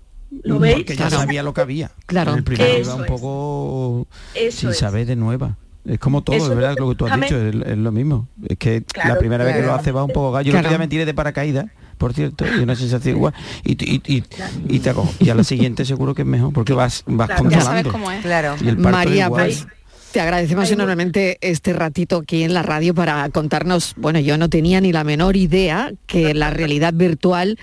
¿Lo 0.43 0.59
veis? 0.59 0.75
Porque 0.77 0.95
ya 0.95 1.07
Claro. 1.07 1.17
sabía 1.21 1.43
lo 1.43 1.53
que 1.53 1.61
había. 1.61 1.91
Claro. 2.07 2.31
En 2.31 2.39
el 2.39 2.43
primero 2.43 2.69
Eso 2.73 2.81
iba 2.81 2.95
un 2.95 3.01
es. 3.05 3.07
poco 3.11 4.07
Eso 4.33 4.59
sin 4.59 4.69
es. 4.69 4.77
saber 4.77 5.05
de 5.05 5.15
nueva. 5.15 5.57
Es 5.85 5.99
como 5.99 6.23
todo, 6.23 6.35
Eso 6.35 6.49
es 6.51 6.55
verdad 6.57 6.75
lo 6.79 6.89
que 6.89 6.95
tú 6.95 7.05
has 7.05 7.21
dicho, 7.21 7.37
es, 7.37 7.53
es 7.55 7.77
lo 7.77 7.91
mismo. 7.91 8.27
Es 8.49 8.57
que 8.57 8.83
Claro, 8.83 9.09
la 9.13 9.19
primera 9.19 9.43
vez 9.45 9.55
que 9.55 9.61
lo 9.61 9.73
hace 9.73 9.91
va 9.91 10.03
un 10.03 10.11
poco 10.11 10.31
gallo. 10.31 10.45
Yo 10.47 10.51
el 10.53 10.55
otro 10.57 10.61
Claro. 10.69 10.77
día 10.79 10.79
me 10.79 10.87
tiré 10.87 11.05
de 11.05 11.13
paracaídas, 11.13 11.67
por 11.97 12.13
cierto, 12.13 12.45
y 12.45 12.59
una 12.61 12.75
sensación 12.75 13.15
igual. 13.17 13.33
Y, 13.63 13.71
y, 13.73 14.01
y, 14.05 14.23
y 14.69 14.79
te 14.79 14.93
y 15.19 15.29
a 15.29 15.35
la 15.35 15.43
siguiente 15.43 15.85
seguro 15.85 16.13
que 16.15 16.21
es 16.23 16.27
mejor, 16.27 16.53
porque 16.53 16.73
vas, 16.73 17.03
vas 17.07 17.27
Claro. 17.27 17.49
Ya 17.49 17.61
sabes 17.61 17.83
controlando. 17.83 17.91
cómo 17.91 18.11
es. 18.11 18.21
Claro. 18.21 18.55
Y 18.63 18.67
el 18.67 18.75
parto 18.77 18.89
María, 18.97 19.25
igual. 19.25 19.43
pues 19.45 19.67
te 20.11 20.21
agradecemos 20.21 20.71
enormemente 20.71 21.37
este 21.41 21.73
ratito 21.73 22.17
aquí 22.17 22.43
en 22.43 22.53
la 22.53 22.63
radio 22.63 22.93
para 22.93 23.27
contarnos, 23.29 23.93
bueno, 23.97 24.19
yo 24.19 24.37
no 24.37 24.49
tenía 24.49 24.79
ni 24.79 24.93
la 24.93 25.03
menor 25.03 25.35
idea 25.35 25.91
que 26.07 26.33
la 26.33 26.51
realidad 26.51 26.93
virtual 26.93 27.57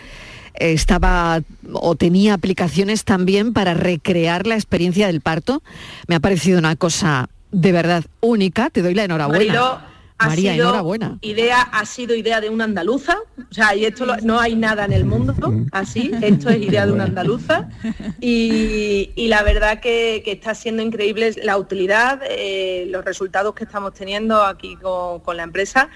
estaba 0.54 1.40
o 1.72 1.94
tenía 1.96 2.34
aplicaciones 2.34 3.04
también 3.04 3.52
para 3.52 3.74
recrear 3.74 4.46
la 4.46 4.54
experiencia 4.54 5.06
del 5.06 5.20
parto. 5.22 5.62
Me 6.08 6.14
ha 6.14 6.20
parecido 6.20 6.58
una 6.58 6.76
cosa 6.76 7.30
de 7.52 7.72
verdad 7.72 8.04
única, 8.20 8.70
te 8.70 8.82
doy 8.82 8.94
la 8.94 9.04
enhorabuena. 9.04 9.44
Mariló, 9.44 9.80
ha 10.18 10.26
María, 10.28 10.52
sido 10.52 10.64
enhorabuena. 10.66 11.18
Idea 11.22 11.60
ha 11.62 11.86
sido 11.86 12.14
idea 12.14 12.40
de 12.40 12.50
una 12.50 12.64
andaluza, 12.64 13.16
o 13.52 13.54
sea, 13.54 13.76
y 13.76 13.84
esto 13.84 14.06
lo- 14.06 14.16
no 14.22 14.40
hay 14.40 14.56
nada 14.56 14.86
en 14.86 14.92
el 14.94 15.04
mundo 15.04 15.34
así, 15.72 16.10
esto 16.22 16.48
es 16.48 16.56
idea 16.62 16.86
de 16.86 16.92
una 16.92 17.04
andaluza. 17.04 17.68
Y, 18.20 19.10
y 19.14 19.28
la 19.28 19.42
verdad 19.42 19.80
que, 19.80 20.22
que 20.24 20.32
está 20.32 20.54
siendo 20.54 20.80
increíble 20.82 21.34
la 21.42 21.58
utilidad, 21.58 22.20
eh, 22.28 22.86
los 22.88 23.04
resultados 23.04 23.54
que 23.54 23.64
estamos 23.64 23.92
teniendo 23.92 24.42
aquí 24.42 24.76
con, 24.76 25.20
con 25.20 25.36
la 25.36 25.42
empresa. 25.42 25.90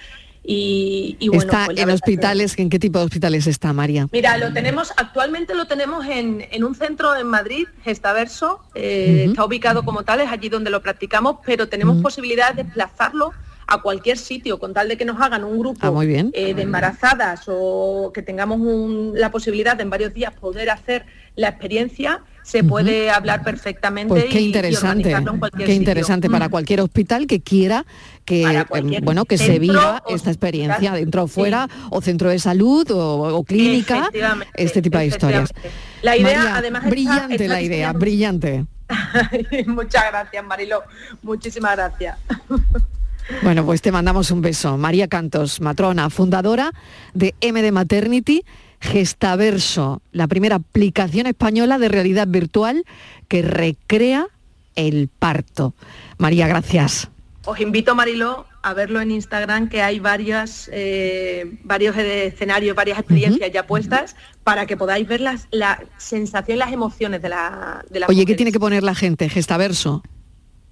Y, 0.49 1.17
y 1.19 1.27
bueno, 1.27 1.43
está 1.43 1.65
pues 1.65 1.77
en 1.79 1.87
que- 1.87 1.93
hospitales, 1.93 2.57
¿en 2.59 2.69
qué 2.69 2.79
tipo 2.79 2.99
de 2.99 3.05
hospitales 3.05 3.47
está 3.47 3.73
María? 3.73 4.07
Mira, 4.13 4.37
lo 4.37 4.53
tenemos, 4.53 4.93
actualmente 4.95 5.53
lo 5.55 5.65
tenemos 5.65 6.05
en, 6.05 6.45
en 6.51 6.63
un 6.63 6.73
centro 6.75 7.15
en 7.15 7.27
Madrid, 7.27 7.67
Gestaverso, 7.83 8.61
eh, 8.75 9.25
está 9.29 9.43
ubicado 9.43 9.83
como 9.83 10.03
tal, 10.03 10.21
es 10.21 10.29
allí 10.31 10.47
donde 10.47 10.69
lo 10.69 10.81
practicamos, 10.81 11.37
pero 11.45 11.67
tenemos 11.67 12.01
posibilidad 12.01 12.53
de 12.53 12.63
desplazarlo 12.63 13.33
a 13.67 13.81
cualquier 13.81 14.17
sitio, 14.17 14.59
con 14.59 14.73
tal 14.73 14.87
de 14.87 14.97
que 14.97 15.03
nos 15.05 15.19
hagan 15.21 15.43
un 15.43 15.59
grupo 15.59 15.79
Ah, 15.81 15.91
muy 15.91 16.07
bien. 16.07 16.31
eh, 16.33 16.53
de 16.53 16.61
embarazadas 16.61 17.41
o 17.47 18.11
que 18.13 18.21
tengamos 18.21 18.59
un- 18.59 19.11
la 19.15 19.29
posibilidad 19.31 19.75
de 19.75 19.83
en 19.83 19.89
varios 19.89 20.13
días 20.13 20.33
poder 20.33 20.69
hacer 20.69 21.05
la 21.35 21.49
experiencia, 21.49 22.21
se 22.43 22.63
puede 22.63 23.09
hablar 23.11 23.43
perfectamente 23.43 24.09
Pues 24.09 24.25
qué 24.25 24.39
y 24.41 24.45
interesante, 24.45 24.87
organizarlo 25.09 25.33
en 25.33 25.39
cualquier 25.39 25.65
qué 25.65 25.73
sitio. 25.73 25.81
interesante 25.81 26.29
para 26.29 26.49
cualquier 26.49 26.81
hospital 26.81 27.27
que 27.27 27.41
quiera 27.41 27.85
que 28.25 28.63
cualquier 28.67 29.03
bueno 29.03 29.25
que 29.25 29.37
se 29.37 29.59
viva 29.59 30.01
esta 30.07 30.29
experiencia 30.31 30.93
dentro 30.93 31.23
o 31.23 31.27
sí. 31.27 31.33
fuera 31.35 31.67
o 31.91 32.01
centro 32.01 32.29
de 32.29 32.39
salud 32.39 32.89
o, 32.91 33.35
o 33.37 33.43
clínica, 33.43 34.09
este 34.55 34.81
tipo 34.81 34.97
de 34.97 35.07
historias. 35.07 35.53
La 36.01 36.15
idea, 36.15 36.37
María, 36.39 36.55
además, 36.55 36.89
brillante 36.89 37.35
está 37.35 37.47
la 37.53 37.61
idea, 37.61 37.91
brillante. 37.93 38.65
Muchas 39.67 40.03
gracias, 40.09 40.43
Marilo. 40.45 40.83
Muchísimas 41.21 41.75
gracias. 41.75 42.17
Bueno, 43.41 43.65
pues 43.65 43.81
te 43.81 43.91
mandamos 43.91 44.31
un 44.31 44.41
beso. 44.41 44.77
María 44.77 45.07
Cantos, 45.07 45.61
matrona, 45.61 46.09
fundadora 46.09 46.71
de 47.13 47.35
MD 47.41 47.71
Maternity, 47.71 48.43
Gestaverso, 48.79 50.01
la 50.11 50.27
primera 50.27 50.57
aplicación 50.57 51.27
española 51.27 51.77
de 51.77 51.89
realidad 51.89 52.27
virtual 52.27 52.83
que 53.27 53.41
recrea 53.41 54.27
el 54.75 55.09
parto. 55.09 55.73
María, 56.17 56.47
gracias. 56.47 57.09
Os 57.45 57.59
invito, 57.61 57.95
Mariló, 57.95 58.45
a 58.61 58.73
verlo 58.73 58.99
en 58.99 59.09
Instagram, 59.09 59.69
que 59.69 59.81
hay 59.81 59.99
varias, 59.99 60.69
eh, 60.73 61.57
varios 61.63 61.95
escenarios, 61.95 62.75
varias 62.75 62.99
experiencias 62.99 63.49
ya 63.51 63.65
puestas, 63.65 64.17
para 64.43 64.65
que 64.65 64.75
podáis 64.75 65.07
ver 65.07 65.21
las, 65.21 65.47
la 65.51 65.81
sensación, 65.97 66.59
las 66.59 66.73
emociones 66.73 67.21
de 67.21 67.29
la 67.29 67.85
de 67.89 68.01
las 68.01 68.09
Oye, 68.09 68.25
¿qué 68.25 68.35
tiene 68.35 68.51
que 68.51 68.59
poner 68.59 68.83
la 68.83 68.95
gente? 68.95 69.29
Gestaverso. 69.29 70.03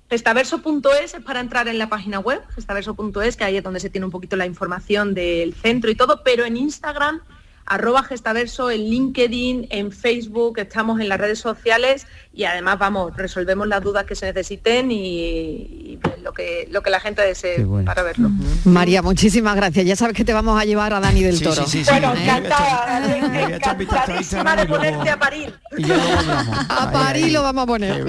Gestaverso.es 0.09 1.13
es 1.15 1.23
para 1.23 1.39
entrar 1.39 1.67
en 1.67 1.79
la 1.79 1.89
página 1.89 2.19
web, 2.19 2.41
gestaverso.es, 2.53 3.35
que 3.35 3.43
ahí 3.43 3.57
es 3.57 3.63
donde 3.63 3.79
se 3.79 3.89
tiene 3.89 4.05
un 4.05 4.11
poquito 4.11 4.35
la 4.35 4.45
información 4.45 5.13
del 5.13 5.53
centro 5.55 5.89
y 5.89 5.95
todo, 5.95 6.21
pero 6.23 6.45
en 6.45 6.57
Instagram 6.57 7.21
arroba 7.65 8.03
gestaverso 8.03 8.69
en 8.69 8.81
LinkedIn, 8.81 9.67
en 9.69 9.91
Facebook, 9.91 10.59
estamos 10.59 10.99
en 10.99 11.09
las 11.09 11.19
redes 11.19 11.39
sociales 11.39 12.05
y 12.35 12.43
además, 12.43 12.77
vamos, 12.77 13.15
resolvemos 13.15 13.65
las 13.65 13.81
dudas 13.81 14.03
que 14.03 14.13
se 14.13 14.25
necesiten 14.25 14.91
y, 14.91 15.97
lo, 16.21 16.33
que, 16.33 16.67
lo 16.69 16.81
que 16.83 16.89
la 16.89 16.99
gente 16.99 17.21
desee 17.21 17.65
para 17.85 18.03
verlo. 18.03 18.29
María, 18.65 19.01
muchísimas 19.01 19.55
gracias. 19.55 19.85
Ya 19.85 19.95
sabes 19.95 20.17
que 20.17 20.25
te 20.25 20.33
vamos 20.33 20.59
a 20.59 20.65
llevar 20.65 20.93
a 20.93 20.99
Dani 20.99 21.23
del 21.23 21.41
Toro. 21.41 21.65
Sí, 21.65 21.85
sí, 21.85 21.89
bueno, 21.89 22.13
encantada, 22.13 23.49
encantadísima 23.49 24.55
de 24.57 24.65
ponerte 24.65 25.09
a 25.09 25.17
parir. 25.17 25.53
A 26.69 26.91
París 26.91 27.31
lo 27.31 27.41
vamos 27.41 27.63
a 27.63 27.67
poner. 27.67 28.05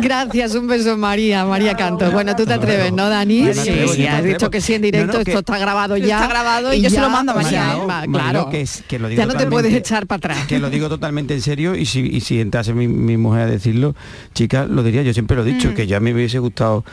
gracias, 0.00 0.54
un 0.54 0.66
beso 0.66 0.96
María, 0.96 1.44
María 1.44 1.74
Canto. 1.74 2.10
Bueno, 2.10 2.36
tú 2.36 2.46
te 2.46 2.54
atreves, 2.54 2.92
¿no, 2.92 3.08
Dani? 3.08 3.52
Sí, 3.54 4.06
has 4.06 4.22
dicho 4.22 4.50
que 4.50 4.60
sí 4.60 4.74
en 4.74 4.82
directo, 4.82 5.20
esto 5.20 5.40
está 5.40 5.58
grabado 5.58 5.96
ya. 5.96 6.16
Está 6.16 6.28
grabado 6.28 6.72
y, 6.72 6.82
yo 6.82 6.90
se 6.90 7.00
lo 7.00 7.10
mando 7.10 7.34
mañana. 7.34 8.04
claro, 8.12 8.37
que, 8.46 8.66
que 8.86 8.98
lo 8.98 9.08
digo 9.08 9.20
ya 9.20 9.26
no 9.26 9.34
te 9.34 9.46
puedes 9.46 9.72
echar 9.72 10.06
para 10.06 10.18
atrás. 10.18 10.46
Que 10.46 10.58
lo 10.58 10.70
digo 10.70 10.88
totalmente 10.88 11.34
en 11.34 11.42
serio 11.42 11.74
y 11.74 11.86
si, 11.86 12.00
y 12.00 12.20
si 12.20 12.40
entrase 12.40 12.74
mi 12.74 12.88
mi 12.88 13.16
mujer 13.16 13.42
a 13.42 13.46
decirlo, 13.46 13.94
chica, 14.34 14.66
lo 14.66 14.82
diría, 14.82 15.02
yo 15.02 15.12
siempre 15.12 15.36
lo 15.36 15.42
he 15.42 15.46
dicho, 15.46 15.70
mm. 15.70 15.74
que 15.74 15.86
ya 15.86 16.00
me 16.00 16.12
hubiese 16.12 16.38
gustado 16.38 16.84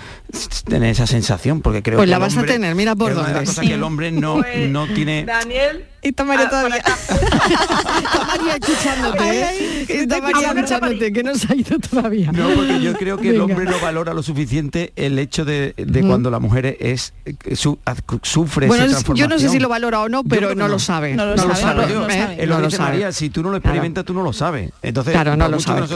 tener 0.68 0.90
esa 0.90 1.08
sensación, 1.08 1.62
porque 1.62 1.84
creo 1.84 1.98
pues 1.98 2.08
que 2.08 2.12
la 2.12 2.20
vas 2.20 2.38
a 2.38 2.44
tener, 2.44 2.76
mira 2.76 2.96
por 2.96 3.14
dónde. 3.14 3.44
que 3.62 3.74
el 3.74 3.84
hombre 3.84 4.12
no, 4.12 4.38
pues, 4.38 4.70
no 4.70 4.88
tiene... 4.88 5.26
Daniel, 5.26 5.86
está 6.10 6.24
María 6.24 6.46
ah, 6.46 6.50
todavía. 6.50 6.78
está 6.78 8.26
María 8.28 8.56
escuchándote. 8.56 9.42
¿eh? 9.42 9.86
Está 9.88 10.22
María 10.22 10.52
escuchándote, 10.52 11.14
que 11.14 11.24
no 11.24 11.36
se 11.36 11.52
ha 11.52 11.56
ido 11.56 11.80
todavía. 11.80 12.32
No, 12.32 12.50
porque 12.50 12.82
yo 12.82 12.94
creo 12.94 13.18
que 13.18 13.30
el 13.30 13.42
hombre 13.42 13.66
no 13.66 13.80
valora 13.80 14.14
lo 14.14 14.24
suficiente 14.24 14.94
el 14.96 15.18
hecho 15.20 15.46
de, 15.46 15.74
de 15.78 16.02
cuando 16.02 16.30
la 16.30 16.40
mujer 16.40 16.78
es 16.80 17.14
su, 17.54 17.80
sufre 18.24 18.68
bueno, 18.68 18.86
Yo 19.16 19.28
no 19.28 19.40
sé 19.40 19.50
si 19.50 19.60
lo 19.60 19.70
valora 19.70 20.02
o 20.02 20.10
no, 20.10 20.24
pero 20.24 20.56
no, 20.56 20.68
lo 20.68 20.80
sabe. 20.80 21.16
No 21.16 21.26
lo, 21.26 21.38
sabe. 21.38 21.50
Lo 21.56 21.56
sabe. 21.56 22.46
lo 22.46 22.72
sabe. 22.72 22.92
María, 22.92 23.12
si 23.12 23.30
tú 23.30 23.44
no 23.44 23.50
lo 23.50 23.58
experimentas, 23.58 24.06
tú 24.06 24.14
no 24.14 24.24
lo 24.24 24.34
sabes. 24.34 24.72
Entonces, 24.82 25.14
claro, 25.14 25.36
no 25.36 25.48
lo 25.48 25.60
sabes. 25.60 25.90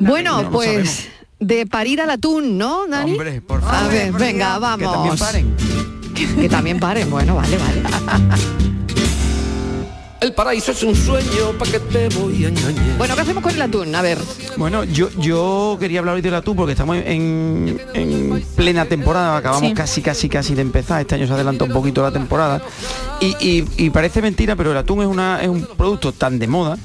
Bueno, 0.00 0.50
pues 0.50 1.08
de 1.42 1.66
parir 1.66 2.00
al 2.00 2.10
atún, 2.10 2.56
¿no, 2.56 2.86
Dani? 2.86 3.12
Hombre, 3.12 3.40
por 3.40 3.60
favor. 3.60 3.74
A 3.74 3.88
ver, 3.88 4.12
venga, 4.12 4.58
vamos. 4.58 4.78
Que 4.78 4.94
también 4.94 5.18
paren. 5.18 6.36
que 6.40 6.48
también 6.48 6.80
paren, 6.80 7.10
bueno, 7.10 7.34
vale, 7.36 7.58
vale. 7.58 8.62
El 10.22 10.32
paraíso 10.34 10.70
es 10.70 10.84
un 10.84 10.94
sueño, 10.94 11.50
¿para 11.58 11.72
que 11.72 11.80
te 11.80 12.08
voy 12.10 12.44
a 12.44 12.48
engañar? 12.48 12.96
Bueno, 12.96 13.16
¿qué 13.16 13.22
hacemos 13.22 13.42
con 13.42 13.52
el 13.52 13.60
atún? 13.60 13.92
A 13.92 14.02
ver. 14.02 14.18
Bueno, 14.56 14.84
yo, 14.84 15.10
yo 15.18 15.76
quería 15.80 15.98
hablar 15.98 16.14
hoy 16.14 16.20
del 16.22 16.34
atún 16.34 16.54
porque 16.54 16.72
estamos 16.72 16.96
en, 17.04 17.76
plena 18.54 18.84
temporada, 18.84 19.36
acabamos 19.36 19.72
casi, 19.72 20.00
casi, 20.00 20.28
casi 20.28 20.54
de 20.54 20.62
empezar. 20.62 21.00
Este 21.00 21.16
año 21.16 21.26
se 21.26 21.32
adelanta 21.32 21.64
un 21.64 21.72
poquito 21.72 22.02
la 22.02 22.12
temporada. 22.12 22.62
Y, 23.20 23.90
parece 23.90 24.22
mentira, 24.22 24.54
pero 24.54 24.70
el 24.70 24.76
atún 24.76 25.00
es, 25.00 25.08
una, 25.08 25.42
es 25.42 25.48
un 25.48 25.66
producto 25.76 26.12
tan 26.12 26.38
de 26.38 26.46
moda. 26.46 26.78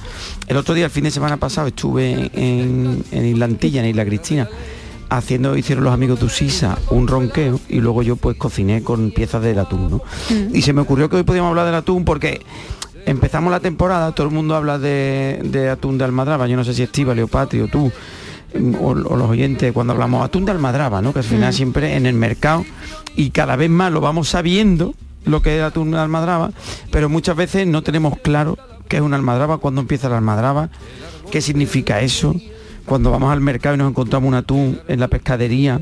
El 0.47 0.57
otro 0.57 0.73
día, 0.73 0.85
el 0.85 0.91
fin 0.91 1.03
de 1.03 1.11
semana 1.11 1.37
pasado, 1.37 1.67
estuve 1.67 2.31
en, 2.33 3.03
en 3.11 3.25
Islantilla, 3.25 3.81
en 3.83 3.89
Isla 3.89 4.05
Cristina 4.05 4.49
haciendo, 5.09 5.55
hicieron 5.55 5.83
los 5.83 5.93
amigos 5.93 6.19
de 6.19 6.25
Usisa 6.25 6.77
un 6.89 7.07
ronqueo 7.07 7.59
y 7.69 7.79
luego 7.79 8.03
yo 8.03 8.15
pues 8.15 8.35
cociné 8.35 8.83
con 8.83 9.11
piezas 9.11 9.41
del 9.41 9.59
atún, 9.59 9.89
¿no? 9.89 9.97
Mm. 10.29 10.55
Y 10.55 10.61
se 10.61 10.73
me 10.73 10.81
ocurrió 10.81 11.09
que 11.09 11.15
hoy 11.15 11.23
podíamos 11.23 11.49
hablar 11.49 11.65
del 11.65 11.75
atún 11.75 12.03
porque 12.03 12.41
empezamos 13.07 13.51
la 13.51 13.61
temporada, 13.61 14.11
todo 14.11 14.27
el 14.27 14.33
mundo 14.33 14.55
habla 14.55 14.77
de, 14.77 15.69
atún 15.71 15.97
de 15.97 16.03
almadraba, 16.03 16.45
yo 16.47 16.57
no 16.57 16.63
sé 16.63 16.73
si 16.73 16.83
Estiva, 16.83 17.15
o 17.21 17.27
Patri 17.27 17.61
o 17.61 17.67
tú, 17.67 17.91
mm, 18.53 18.75
o, 18.81 18.93
los 18.93 19.29
oyentes, 19.29 19.71
cuando 19.71 19.93
hablamos 19.93 20.23
atún 20.23 20.45
de 20.45 20.51
almadraba, 20.51 21.01
¿no? 21.01 21.13
que 21.13 21.19
al 21.19 21.25
final 21.25 21.49
mm. 21.49 21.53
siempre 21.53 21.95
en 21.95 22.05
el 22.05 22.13
mercado, 22.13 22.65
y 23.15 23.31
cada 23.31 23.55
vez 23.55 23.69
más 23.69 23.91
lo 23.91 24.01
vamos 24.01 24.29
sabiendo, 24.29 24.93
lo 25.25 25.41
que 25.41 25.57
es 25.57 25.63
atún 25.63 25.91
de 25.91 25.99
almadraba, 25.99 26.51
pero 26.91 27.09
muchas 27.09 27.35
veces 27.35 27.65
no 27.65 27.81
tenemos 27.81 28.19
claro 28.19 28.57
qué 28.87 28.97
es 28.97 29.01
una 29.01 29.15
almadraba, 29.15 29.57
cuándo 29.57 29.81
empieza 29.81 30.09
la 30.09 30.17
almadraba, 30.17 30.69
qué 31.31 31.41
significa 31.41 32.01
eso, 32.01 32.35
cuando 32.87 33.11
vamos 33.11 33.31
al 33.31 33.41
mercado 33.41 33.75
y 33.75 33.77
nos 33.77 33.89
encontramos 33.89 34.27
un 34.27 34.33
atún 34.33 34.81
en 34.87 34.99
la 34.99 35.07
pescadería 35.07 35.81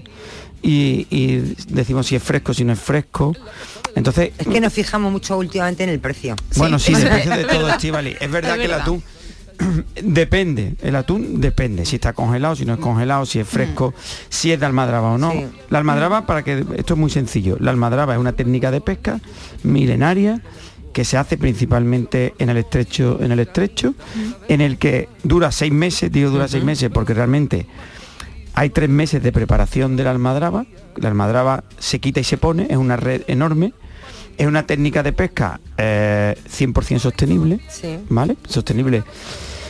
y, 0.62 1.08
y 1.10 1.56
decimos 1.70 2.08
si 2.08 2.16
es 2.16 2.24
fresco, 2.24 2.54
si 2.54 2.66
no 2.66 2.74
es 2.74 2.80
fresco. 2.80 3.34
Entonces, 3.96 4.32
es 4.38 4.48
que 4.48 4.60
nos 4.60 4.74
fijamos 4.74 5.12
mucho 5.12 5.38
últimamente 5.38 5.84
en 5.84 5.90
el 5.92 6.00
precio. 6.00 6.36
Bueno, 6.58 6.80
sí, 6.80 6.94
depende 6.94 7.38
de 7.38 7.46
todo, 7.54 7.70
Estivali. 7.70 8.16
Es 8.20 8.30
verdad 8.30 8.56
que 8.56 8.66
el 8.66 8.74
atún 8.74 9.04
depende, 10.04 10.76
el 10.82 10.96
atún 10.96 11.40
depende, 11.40 11.86
si 11.86 11.96
está 11.96 12.14
congelado, 12.14 12.56
si 12.56 12.66
no 12.66 12.74
es 12.74 12.80
congelado, 12.80 13.26
si 13.26 13.40
es 13.40 13.48
fresco, 13.48 13.92
mm. 13.92 14.02
si 14.30 14.52
es 14.52 14.60
de 14.60 14.66
almadraba 14.66 15.12
o 15.12 15.18
no. 15.18 15.34
La 15.70 15.78
almadraba, 15.78 16.26
para 16.26 16.44
que 16.44 16.66
esto 16.76 16.96
es 16.96 17.00
muy 17.00 17.10
sencillo, 17.10 17.58
la 17.60 17.72
almadraba 17.72 18.14
es 18.14 18.20
una 18.20 18.34
técnica 18.34 18.72
de 18.72 18.82
pesca 18.82 19.20
milenaria 19.64 20.42
que 20.96 21.04
se 21.04 21.18
hace 21.18 21.38
principalmente 21.38 22.34
en 22.40 22.50
el 22.50 22.56
estrecho, 22.56 23.20
en 23.22 23.34
el 23.34 23.42
estrecho, 23.42 23.96
en 24.48 24.62
el 24.62 24.78
que 24.78 25.10
dura 25.24 25.52
seis 25.52 25.74
meses, 25.74 26.10
digo 26.10 26.30
dura 26.30 26.48
seis 26.48 26.64
meses 26.64 26.90
porque 26.90 27.14
realmente 27.14 27.68
hay 28.54 28.70
tres 28.70 28.88
meses 28.88 29.22
de 29.22 29.34
preparación 29.34 29.98
de 29.98 30.06
la 30.06 30.12
almadraba, 30.12 30.66
la 30.96 31.10
almadraba 31.10 31.66
se 31.80 32.00
quita 32.00 32.22
y 32.22 32.24
se 32.24 32.38
pone, 32.38 32.68
es 32.70 32.78
una 32.78 32.96
red 32.96 33.24
enorme 33.28 33.74
es 34.38 34.48
una 34.48 34.66
técnica 34.66 35.04
de 35.04 35.12
pesca 35.12 35.60
100% 35.78 36.96
eh, 36.96 37.00
sostenible, 37.00 37.60
¿vale? 38.08 38.38
Sostenible. 38.48 39.04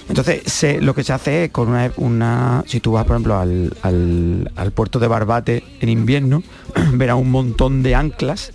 Entonces, 0.07 0.84
lo 0.84 0.93
que 0.93 1.03
se 1.03 1.13
hace 1.13 1.45
es 1.45 1.51
con 1.51 1.76
una, 1.97 2.63
si 2.67 2.80
tú 2.82 2.91
vas, 2.91 3.05
por 3.05 3.15
ejemplo, 3.15 3.39
al, 3.39 4.71
puerto 4.76 4.99
de 4.99 5.07
Barbate 5.07 5.63
en 5.80 5.89
invierno, 5.89 6.43
verás 6.93 7.17
un 7.17 7.32
montón 7.32 7.82
de 7.82 7.95
anclas 7.95 8.53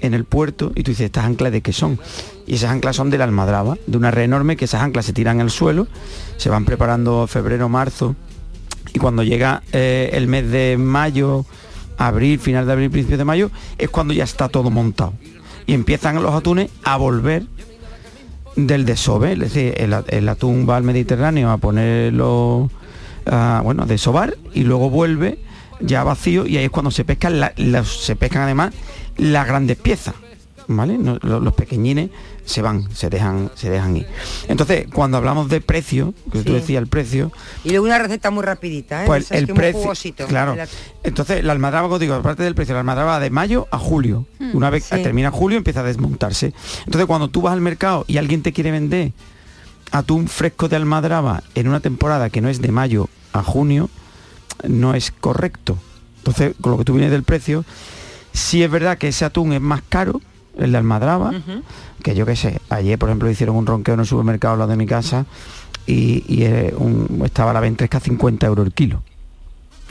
en 0.00 0.14
el 0.14 0.24
puerto 0.24 0.72
y 0.74 0.82
tú 0.82 0.90
dices, 0.90 1.06
¿estas 1.06 1.24
anclas 1.24 1.52
de 1.52 1.60
qué 1.60 1.72
son? 1.72 1.98
Y 2.46 2.54
esas 2.54 2.70
anclas 2.70 2.96
son 2.96 3.10
de 3.10 3.18
la 3.18 3.24
almadraba, 3.24 3.76
de 3.86 3.96
una 3.96 4.10
red 4.10 4.24
enorme 4.24 4.56
que 4.56 4.66
esas 4.66 4.82
anclas 4.82 5.06
se 5.06 5.12
tiran 5.12 5.40
al 5.40 5.50
suelo, 5.50 5.86
se 6.36 6.48
van 6.48 6.64
preparando 6.64 7.26
febrero, 7.26 7.68
marzo, 7.68 8.14
y 8.94 8.98
cuando 8.98 9.22
llega 9.22 9.62
eh, 9.72 10.10
el 10.14 10.26
mes 10.26 10.50
de 10.50 10.76
mayo, 10.78 11.44
abril, 11.98 12.38
final 12.38 12.66
de 12.66 12.72
abril, 12.72 12.90
principio 12.90 13.18
de 13.18 13.24
mayo, 13.24 13.50
es 13.78 13.90
cuando 13.90 14.14
ya 14.14 14.24
está 14.24 14.48
todo 14.48 14.70
montado. 14.70 15.12
Y 15.66 15.74
empiezan 15.74 16.22
los 16.22 16.32
atunes 16.32 16.70
a 16.84 16.96
volver 16.96 17.44
del 18.56 18.86
desove, 18.86 19.32
es 19.32 19.38
decir, 19.38 19.74
el, 19.76 20.28
atún 20.28 20.66
va 20.68 20.76
al 20.76 20.82
Mediterráneo 20.82 21.50
a 21.50 21.58
ponerlo, 21.58 22.70
bueno, 23.62 23.82
a 23.82 23.86
desovar 23.86 24.36
y 24.54 24.62
luego 24.62 24.88
vuelve 24.88 25.38
ya 25.80 26.04
vacío 26.04 26.46
y 26.46 26.56
ahí 26.56 26.64
es 26.64 26.70
cuando 26.70 26.90
se 26.90 27.04
pescan, 27.04 27.52
se 27.84 28.16
pescan 28.16 28.42
además 28.42 28.72
las 29.16 29.46
grandes 29.46 29.76
piezas. 29.76 30.14
¿vale? 30.68 30.98
los, 30.98 31.54
pequeñines 31.54 32.10
se 32.44 32.62
van, 32.62 32.90
se 32.94 33.08
dejan, 33.10 33.50
se 33.54 33.70
dejan 33.70 33.96
ir. 33.96 34.06
Entonces, 34.48 34.86
cuando 34.92 35.16
hablamos 35.16 35.48
de 35.48 35.60
precio, 35.60 36.14
que 36.32 36.42
tú 36.42 36.52
decías 36.54 36.80
el 36.80 36.88
precio. 36.88 37.32
Y 37.64 37.70
luego 37.70 37.86
una 37.86 37.98
receta 37.98 38.30
muy 38.30 38.44
rapidita, 38.44 39.04
¿eh? 39.04 39.06
Pues 39.06 39.30
el 39.30 39.46
precio. 39.48 39.92
Claro. 40.28 40.56
Entonces, 41.02 41.44
la 41.44 41.52
almadraba, 41.52 41.98
digo, 41.98 42.14
aparte 42.14 42.42
del 42.42 42.54
precio, 42.54 42.74
la 42.74 42.80
almadraba 42.80 43.20
de 43.20 43.30
mayo 43.30 43.68
a 43.70 43.78
julio. 43.78 44.26
Hmm. 44.38 44.50
una 44.54 44.70
vez 44.70 44.88
termina 44.88 45.30
julio 45.30 45.58
empieza 45.58 45.80
a 45.80 45.84
desmontarse. 45.84 46.52
Entonces, 46.84 47.06
cuando 47.06 47.28
tú 47.28 47.42
vas 47.42 47.52
al 47.52 47.60
mercado 47.60 48.04
y 48.06 48.18
alguien 48.18 48.42
te 48.42 48.52
quiere 48.52 48.70
vender 48.70 49.12
atún 49.92 50.28
fresco 50.28 50.68
de 50.68 50.76
almadraba 50.76 51.42
en 51.54 51.68
una 51.68 51.80
temporada 51.80 52.28
que 52.28 52.40
no 52.40 52.48
es 52.48 52.60
de 52.60 52.72
mayo 52.72 53.08
a 53.32 53.42
junio, 53.42 53.88
no 54.66 54.94
es 54.94 55.10
correcto. 55.10 55.78
Entonces, 56.18 56.54
con 56.60 56.72
lo 56.72 56.78
que 56.78 56.84
tú 56.84 56.92
vienes 56.92 57.12
del 57.12 57.22
precio, 57.22 57.64
sí 58.36 58.62
es 58.62 58.70
verdad 58.70 58.98
que 58.98 59.08
ese 59.08 59.24
atún 59.24 59.52
es 59.52 59.60
más 59.60 59.82
caro, 59.88 60.20
el 60.58 60.72
de 60.72 60.78
Almadraba, 60.78 61.32
que 62.02 62.14
yo 62.14 62.24
qué 62.26 62.36
sé, 62.36 62.60
ayer 62.68 62.98
por 62.98 63.08
ejemplo 63.08 63.30
hicieron 63.30 63.56
un 63.56 63.66
ronqueo 63.66 63.94
en 63.94 64.00
el 64.00 64.06
supermercado 64.06 64.54
al 64.54 64.58
lado 64.60 64.70
de 64.70 64.76
mi 64.76 64.86
casa 64.86 65.26
y, 65.86 66.22
eh, 66.42 66.74
estaba 67.24 67.50
a 67.50 67.54
la 67.54 67.60
venta 67.60 67.86
50 67.88 68.46
euros 68.46 68.66
el 68.66 68.72
kilo. 68.72 69.02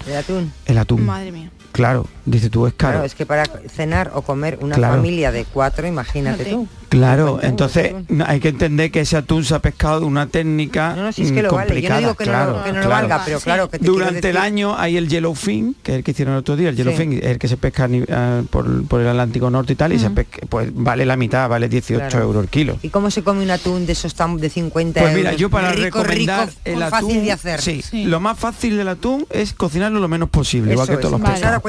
¿El 0.08 0.16
atún? 0.16 0.52
El 0.66 0.78
atún. 0.78 1.06
Madre 1.06 1.32
mía. 1.32 1.50
Claro, 1.76 2.08
dice 2.26 2.50
tú 2.50 2.68
es 2.68 2.74
caro. 2.74 3.04
es 3.04 3.16
que 3.16 3.26
para 3.26 3.46
cenar 3.70 4.12
o 4.14 4.22
comer 4.22 4.58
una 4.62 4.78
familia 4.78 5.32
de 5.32 5.44
cuatro, 5.44 5.86
imagínate 5.86 6.46
tú. 6.46 6.68
Claro, 6.88 7.40
entonces 7.42 7.94
hay 8.26 8.40
que 8.40 8.48
entender 8.50 8.90
que 8.90 9.02
ese 9.02 9.18
atún 9.18 9.44
se 9.44 9.54
ha 9.54 9.60
pescado 9.60 10.00
de 10.00 10.06
una 10.06 10.28
técnica 10.28 10.96
no, 10.96 11.04
no, 11.04 11.12
si 11.12 11.24
es 11.24 11.32
que 11.34 11.42
lo 11.42 11.52
vale. 11.52 11.82
Yo 11.82 11.90
no 11.90 11.98
digo 11.98 12.14
que, 12.14 12.24
claro, 12.24 12.58
no, 12.58 12.64
que 12.64 12.72
no 12.72 12.84
lo 12.84 12.90
valga, 12.90 13.22
pero 13.26 13.42
claro 13.42 13.70
que 13.70 13.80
te 13.80 13.86
Durante 13.86 14.30
el 14.30 14.38
año 14.38 14.78
hay 14.78 14.96
el 14.96 15.10
yellowfin, 15.10 15.76
que 15.84 15.92
es 15.92 15.98
el 15.98 16.04
que 16.06 16.12
hicieron 16.12 16.36
el 16.36 16.40
otro 16.40 16.56
día, 16.56 16.70
el 16.70 16.78
yellowfin 16.78 17.14
es 17.14 17.24
el 17.24 17.40
que 17.40 17.50
se 17.50 17.58
pesca 17.58 17.90
uh, 17.90 18.46
por, 18.46 19.02
el 19.02 19.08
Atlántico 19.10 19.50
Norte 19.50 19.74
y 19.74 19.76
tal, 19.76 19.92
y 19.92 20.00
se 20.00 20.10
pesca, 20.10 20.40
pues 20.48 20.70
vale 20.74 21.06
la 21.06 21.18
mitad, 21.18 21.50
vale 21.50 21.68
18 21.68 22.18
euros 22.20 22.44
el 22.44 22.50
kilo. 22.50 22.78
¿Y 22.82 22.90
cómo 22.90 23.12
se 23.12 23.24
come 23.24 23.44
un 23.44 23.52
atún 23.52 23.86
de 23.86 23.92
esos 23.92 24.16
tan 24.16 24.38
de 24.38 24.50
50 24.50 25.02
pues 25.02 25.14
mira, 25.14 25.34
yo 25.34 25.50
para 25.50 25.74
recomendar 25.74 26.50
el 26.64 26.82
atún, 26.82 27.08
fácil 27.08 27.26
de 27.26 27.32
hacer. 27.34 27.62
Sí, 27.62 27.84
lo 28.06 28.22
más 28.22 28.40
fácil 28.40 28.78
del 28.78 28.88
atún 28.88 29.26
es 29.30 29.54
cocinarlo 29.54 30.00
lo 30.00 30.08
menos 30.08 30.30
posible, 30.30 30.72
igual 30.72 30.88
que 30.88 30.98
todos 30.98 31.20
los 31.20 31.30
pescados. 31.30 31.62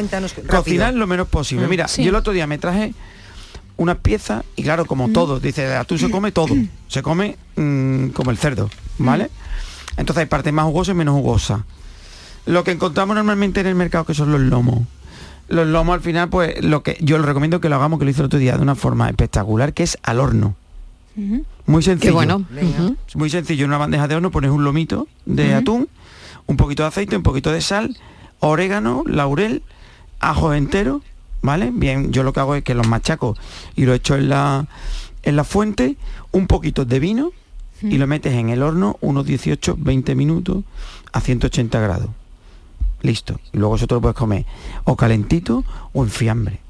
Cocinar 0.48 0.94
lo 0.94 1.06
menos 1.06 1.28
posible. 1.28 1.66
Mm, 1.66 1.70
mira, 1.70 1.86
yo 1.86 2.08
el 2.08 2.14
otro 2.14 2.32
día 2.32 2.46
me 2.46 2.58
traje 2.58 2.94
una 3.76 3.96
pieza 3.96 4.44
y 4.56 4.62
claro, 4.62 4.86
como 4.86 5.08
mm. 5.08 5.12
todo, 5.12 5.40
dice, 5.40 5.66
el 5.66 5.72
atún 5.72 5.98
se 5.98 6.10
come 6.10 6.32
todo, 6.32 6.54
se 6.88 7.02
come 7.02 7.36
mm, 7.56 8.08
como 8.08 8.30
el 8.30 8.38
cerdo, 8.38 8.70
¿vale? 8.98 9.30
Entonces 9.96 10.22
hay 10.22 10.26
partes 10.26 10.52
más 10.52 10.66
jugosas 10.66 10.94
y 10.94 10.98
menos 10.98 11.14
jugosas. 11.14 11.62
Lo 12.44 12.62
que 12.64 12.70
encontramos 12.70 13.16
normalmente 13.16 13.60
en 13.60 13.66
el 13.66 13.74
mercado 13.74 14.04
que 14.04 14.14
son 14.14 14.30
los 14.30 14.40
lomos. 14.40 14.80
Los 15.48 15.66
lomos 15.66 15.94
al 15.94 16.00
final, 16.00 16.28
pues 16.28 16.62
lo 16.64 16.82
que 16.82 16.96
yo 17.00 17.18
lo 17.18 17.24
recomiendo 17.24 17.60
que 17.60 17.68
lo 17.68 17.76
hagamos, 17.76 17.98
que 17.98 18.04
lo 18.04 18.10
hice 18.10 18.20
el 18.20 18.26
otro 18.26 18.38
día 18.38 18.56
de 18.56 18.62
una 18.62 18.74
forma 18.74 19.08
espectacular, 19.08 19.72
que 19.72 19.82
es 19.82 19.98
al 20.02 20.20
horno. 20.20 20.54
Muy 21.66 21.82
sencillo. 21.82 22.10
Qué 22.10 22.14
bueno. 22.14 22.44
Muy 23.14 23.30
sencillo. 23.30 23.64
En 23.64 23.70
una 23.70 23.78
bandeja 23.78 24.06
de 24.06 24.16
horno 24.16 24.30
pones 24.30 24.50
un 24.50 24.64
lomito 24.64 25.08
de 25.24 25.54
atún, 25.54 25.88
un 26.46 26.56
poquito 26.56 26.82
de 26.82 26.88
aceite, 26.88 27.16
un 27.16 27.22
poquito 27.22 27.50
de 27.52 27.60
sal, 27.60 27.96
orégano, 28.40 29.02
laurel, 29.06 29.62
ajo 30.20 30.54
entero, 30.54 31.02
¿vale? 31.42 31.70
Bien, 31.72 32.12
yo 32.12 32.22
lo 32.22 32.32
que 32.32 32.40
hago 32.40 32.54
es 32.54 32.64
que 32.64 32.74
los 32.74 32.86
machaco 32.86 33.36
y 33.74 33.84
lo 33.84 33.94
echo 33.94 34.16
en 34.16 34.28
la, 34.28 34.66
en 35.22 35.36
la 35.36 35.44
fuente, 35.44 35.96
un 36.32 36.46
poquito 36.46 36.84
de 36.84 37.00
vino 37.00 37.32
y 37.82 37.98
lo 37.98 38.06
metes 38.06 38.32
en 38.32 38.48
el 38.48 38.62
horno 38.62 38.96
unos 39.00 39.26
18, 39.26 39.76
20 39.78 40.14
minutos 40.14 40.64
a 41.12 41.20
180 41.20 41.80
grados. 41.80 42.08
Listo. 43.02 43.38
Y 43.52 43.58
luego 43.58 43.76
eso 43.76 43.86
te 43.86 43.94
lo 43.94 44.00
puedes 44.00 44.16
comer 44.16 44.46
o 44.84 44.96
calentito 44.96 45.64
o 45.92 46.02
en 46.02 46.10
fiambre. 46.10 46.60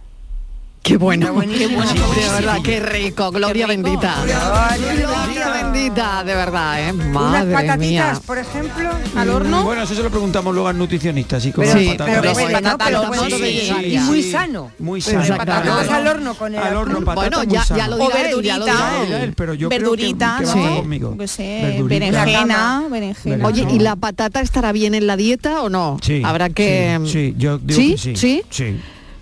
Qué 0.87 0.97
bueno, 0.99 1.27
qué 1.41 1.67
bueno, 1.67 1.93
de 1.93 2.29
verdad, 2.33 2.59
qué 2.63 2.79
rico, 2.79 3.33
gloria 3.33 3.67
bendita. 3.67 4.15
Gloria 4.25 5.51
bendita, 5.65 6.23
de 6.23 6.35
verdad, 6.37 6.89
¿eh? 6.89 6.93
Madre 6.93 7.43
Unas 7.51 7.61
patatitas, 7.63 7.79
mía. 7.79 8.21
por 8.25 8.39
ejemplo, 8.39 8.91
al 9.17 9.31
horno. 9.31 9.65
Bueno, 9.65 9.83
eso 9.83 9.97
se 9.97 10.03
lo 10.05 10.11
preguntamos 10.11 10.55
luego 10.55 10.69
al 10.69 10.79
nutricionista, 10.79 11.39
así 11.39 11.51
como 11.51 11.67
sí, 11.67 11.89
patatas. 11.89 12.19
pero, 12.21 12.33
bueno, 12.35 12.53
patata 12.53 12.85
pero 12.87 13.07
bueno, 13.09 13.37
y- 13.37 13.99
muy 13.99 14.23
sano. 14.23 14.71
Muy 14.79 15.01
sano. 15.01 15.25
Vamos 15.45 15.89
al 15.89 16.07
horno 16.07 16.35
con 16.35 16.55
el 16.55 16.61
Al 16.63 16.77
horno, 16.77 17.01
patata 17.01 17.15
Bueno, 17.17 17.39
muy 17.39 17.47
ya, 17.57 17.65
ya 17.77 17.89
lo 17.89 17.97
O 17.97 17.99
dirá 18.09 18.21
él, 18.31 18.43
ya 18.43 18.57
lo 18.59 18.65
verdurita. 18.67 19.05
dirá 19.07 19.23
él. 19.25 19.35
Pero 19.37 19.55
yo 19.55 19.69
creo 19.69 19.79
que- 19.81 19.85
verdurita, 19.85 20.37
que 20.39 20.47
¿no? 20.47 20.77
conmigo. 20.77 21.17
Yo 21.19 21.27
sé, 21.27 21.61
Verdurita. 21.63 22.07
berenjena, 22.11 22.85
berenjena. 22.89 23.45
Oye, 23.47 23.67
¿y 23.73 23.81
la 23.81 23.97
patata 23.97 24.41
estará 24.41 24.71
bien 24.71 24.95
en 24.95 25.09
la 25.09 25.17
dieta 25.17 25.63
o 25.63 25.69
no? 25.69 25.99
Sí, 26.01 26.23
Habrá 26.25 26.49
que... 26.51 26.97
sí, 27.07 27.11
sí, 27.13 27.35
yo 27.37 27.59
digo 27.59 27.81
¿Sí? 27.81 27.91
que 28.13 28.17
sí. 28.17 28.43
¿Sí? 28.51 28.77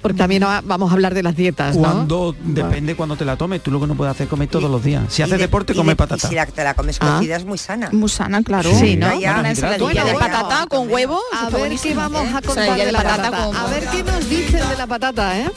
Porque 0.04 0.18
también 0.18 0.42
va- 0.42 0.60
vamos 0.62 0.90
a 0.90 0.94
hablar 0.96 1.14
de 1.14 1.22
las 1.22 1.34
dietas, 1.34 1.76
¿no? 1.76 1.80
Cuando 1.82 2.36
depende 2.44 2.94
cuando 2.94 3.16
te 3.16 3.24
la 3.24 3.36
tomes, 3.36 3.62
tú 3.62 3.70
lo 3.70 3.80
que 3.80 3.86
no 3.86 3.94
puedes 3.94 4.10
hacer 4.14 4.24
es 4.24 4.28
comer 4.28 4.48
todos 4.48 4.70
los 4.70 4.84
días. 4.84 5.04
Si 5.08 5.22
haces 5.22 5.38
de- 5.38 5.44
deporte, 5.44 5.72
y 5.72 5.76
come 5.76 5.92
de- 5.92 5.96
patata. 5.96 6.26
Y 6.26 6.28
si 6.28 6.34
la, 6.34 6.44
te 6.44 6.62
la 6.62 6.74
comes 6.74 6.98
Ah. 7.00 7.14
cocida 7.16 7.36
es 7.36 7.46
muy 7.46 7.56
sana. 7.56 7.88
Muy 7.90 8.10
sana, 8.10 8.42
claro. 8.42 8.70
Sí, 8.78 8.96
¿no? 8.96 9.18
Ya, 9.18 9.38
Una 9.40 9.48
ensaladilla 9.48 10.04
de 10.04 10.12
bueno, 10.12 10.28
patata 10.28 10.66
con 10.66 10.92
huevo. 10.92 11.18
A 11.32 11.44
está 11.46 11.56
ver 11.56 11.72
qué 11.80 11.94
vamos 11.94 12.34
a 12.34 12.42
contar 12.42 12.76
de 12.76 12.92
la 12.92 13.02
patata. 13.02 13.44
A 13.44 13.66
ver 13.70 13.86
qué 13.90 14.02
nos 14.04 14.28
dicen 14.28 14.68
de 14.68 14.76
la 14.76 14.86
patata, 14.86 15.38
¿eh? 15.40 15.50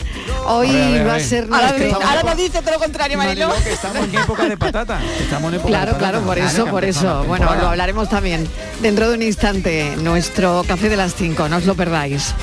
Hoy 0.48 0.70
A 0.70 0.72
ver, 0.72 0.82
a 0.82 0.90
ver, 0.92 1.02
a 1.02 1.06
va 1.06 1.16
a 1.16 1.20
ser 1.20 1.48
Ahora, 1.52 2.24
nos 2.24 2.38
dice 2.38 2.62
todo 2.62 2.72
lo 2.72 2.80
contrario, 2.80 3.18
Mariló. 3.18 3.50
Estamos 3.70 4.08
en 4.08 4.16
época 4.18 4.48
de 4.48 4.56
patata. 4.56 5.02
Estamos 5.20 5.50
en 5.50 5.56
época 5.56 5.68
Claro, 5.68 5.92
de 5.92 5.98
claro, 5.98 6.22
por 6.22 6.38
eso, 6.38 6.66
por 6.68 6.86
eso. 6.86 7.26
Bueno, 7.26 7.54
lo 7.54 7.68
hablaremos 7.68 8.08
también 8.08 8.48
dentro 8.82 9.10
de 9.10 9.16
un 9.16 9.24
instante. 9.24 9.98
Nuestro 9.98 10.64
café 10.66 10.88
de 10.88 10.96
las 10.96 11.16
5, 11.16 11.50
no 11.50 11.58
os 11.58 11.66
lo 11.66 11.76
perdáis. 11.76 12.34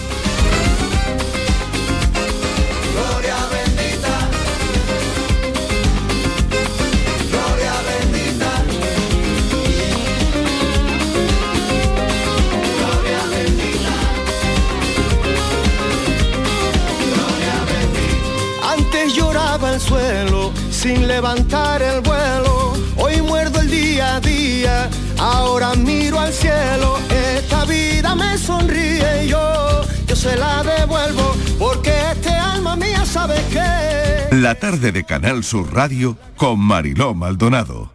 Sin 20.84 21.08
levantar 21.08 21.80
el 21.80 22.02
vuelo. 22.02 22.74
Hoy 22.98 23.22
muerdo 23.22 23.58
el 23.58 23.70
día 23.70 24.16
a 24.16 24.20
día. 24.20 24.90
Ahora 25.18 25.74
miro 25.74 26.20
al 26.20 26.30
cielo. 26.30 26.98
Esta 27.08 27.64
vida 27.64 28.14
me 28.14 28.36
sonríe 28.36 29.24
y 29.24 29.28
yo, 29.28 29.80
yo 30.06 30.14
se 30.14 30.36
la 30.36 30.62
devuelvo. 30.62 31.34
Porque 31.58 31.90
este 32.12 32.28
alma 32.28 32.76
mía 32.76 33.02
sabe 33.06 33.36
que. 33.50 34.36
La 34.36 34.56
tarde 34.56 34.92
de 34.92 35.04
Canal 35.04 35.42
Sur 35.42 35.72
Radio 35.72 36.18
con 36.36 36.60
Mariló 36.60 37.14
Maldonado. 37.14 37.93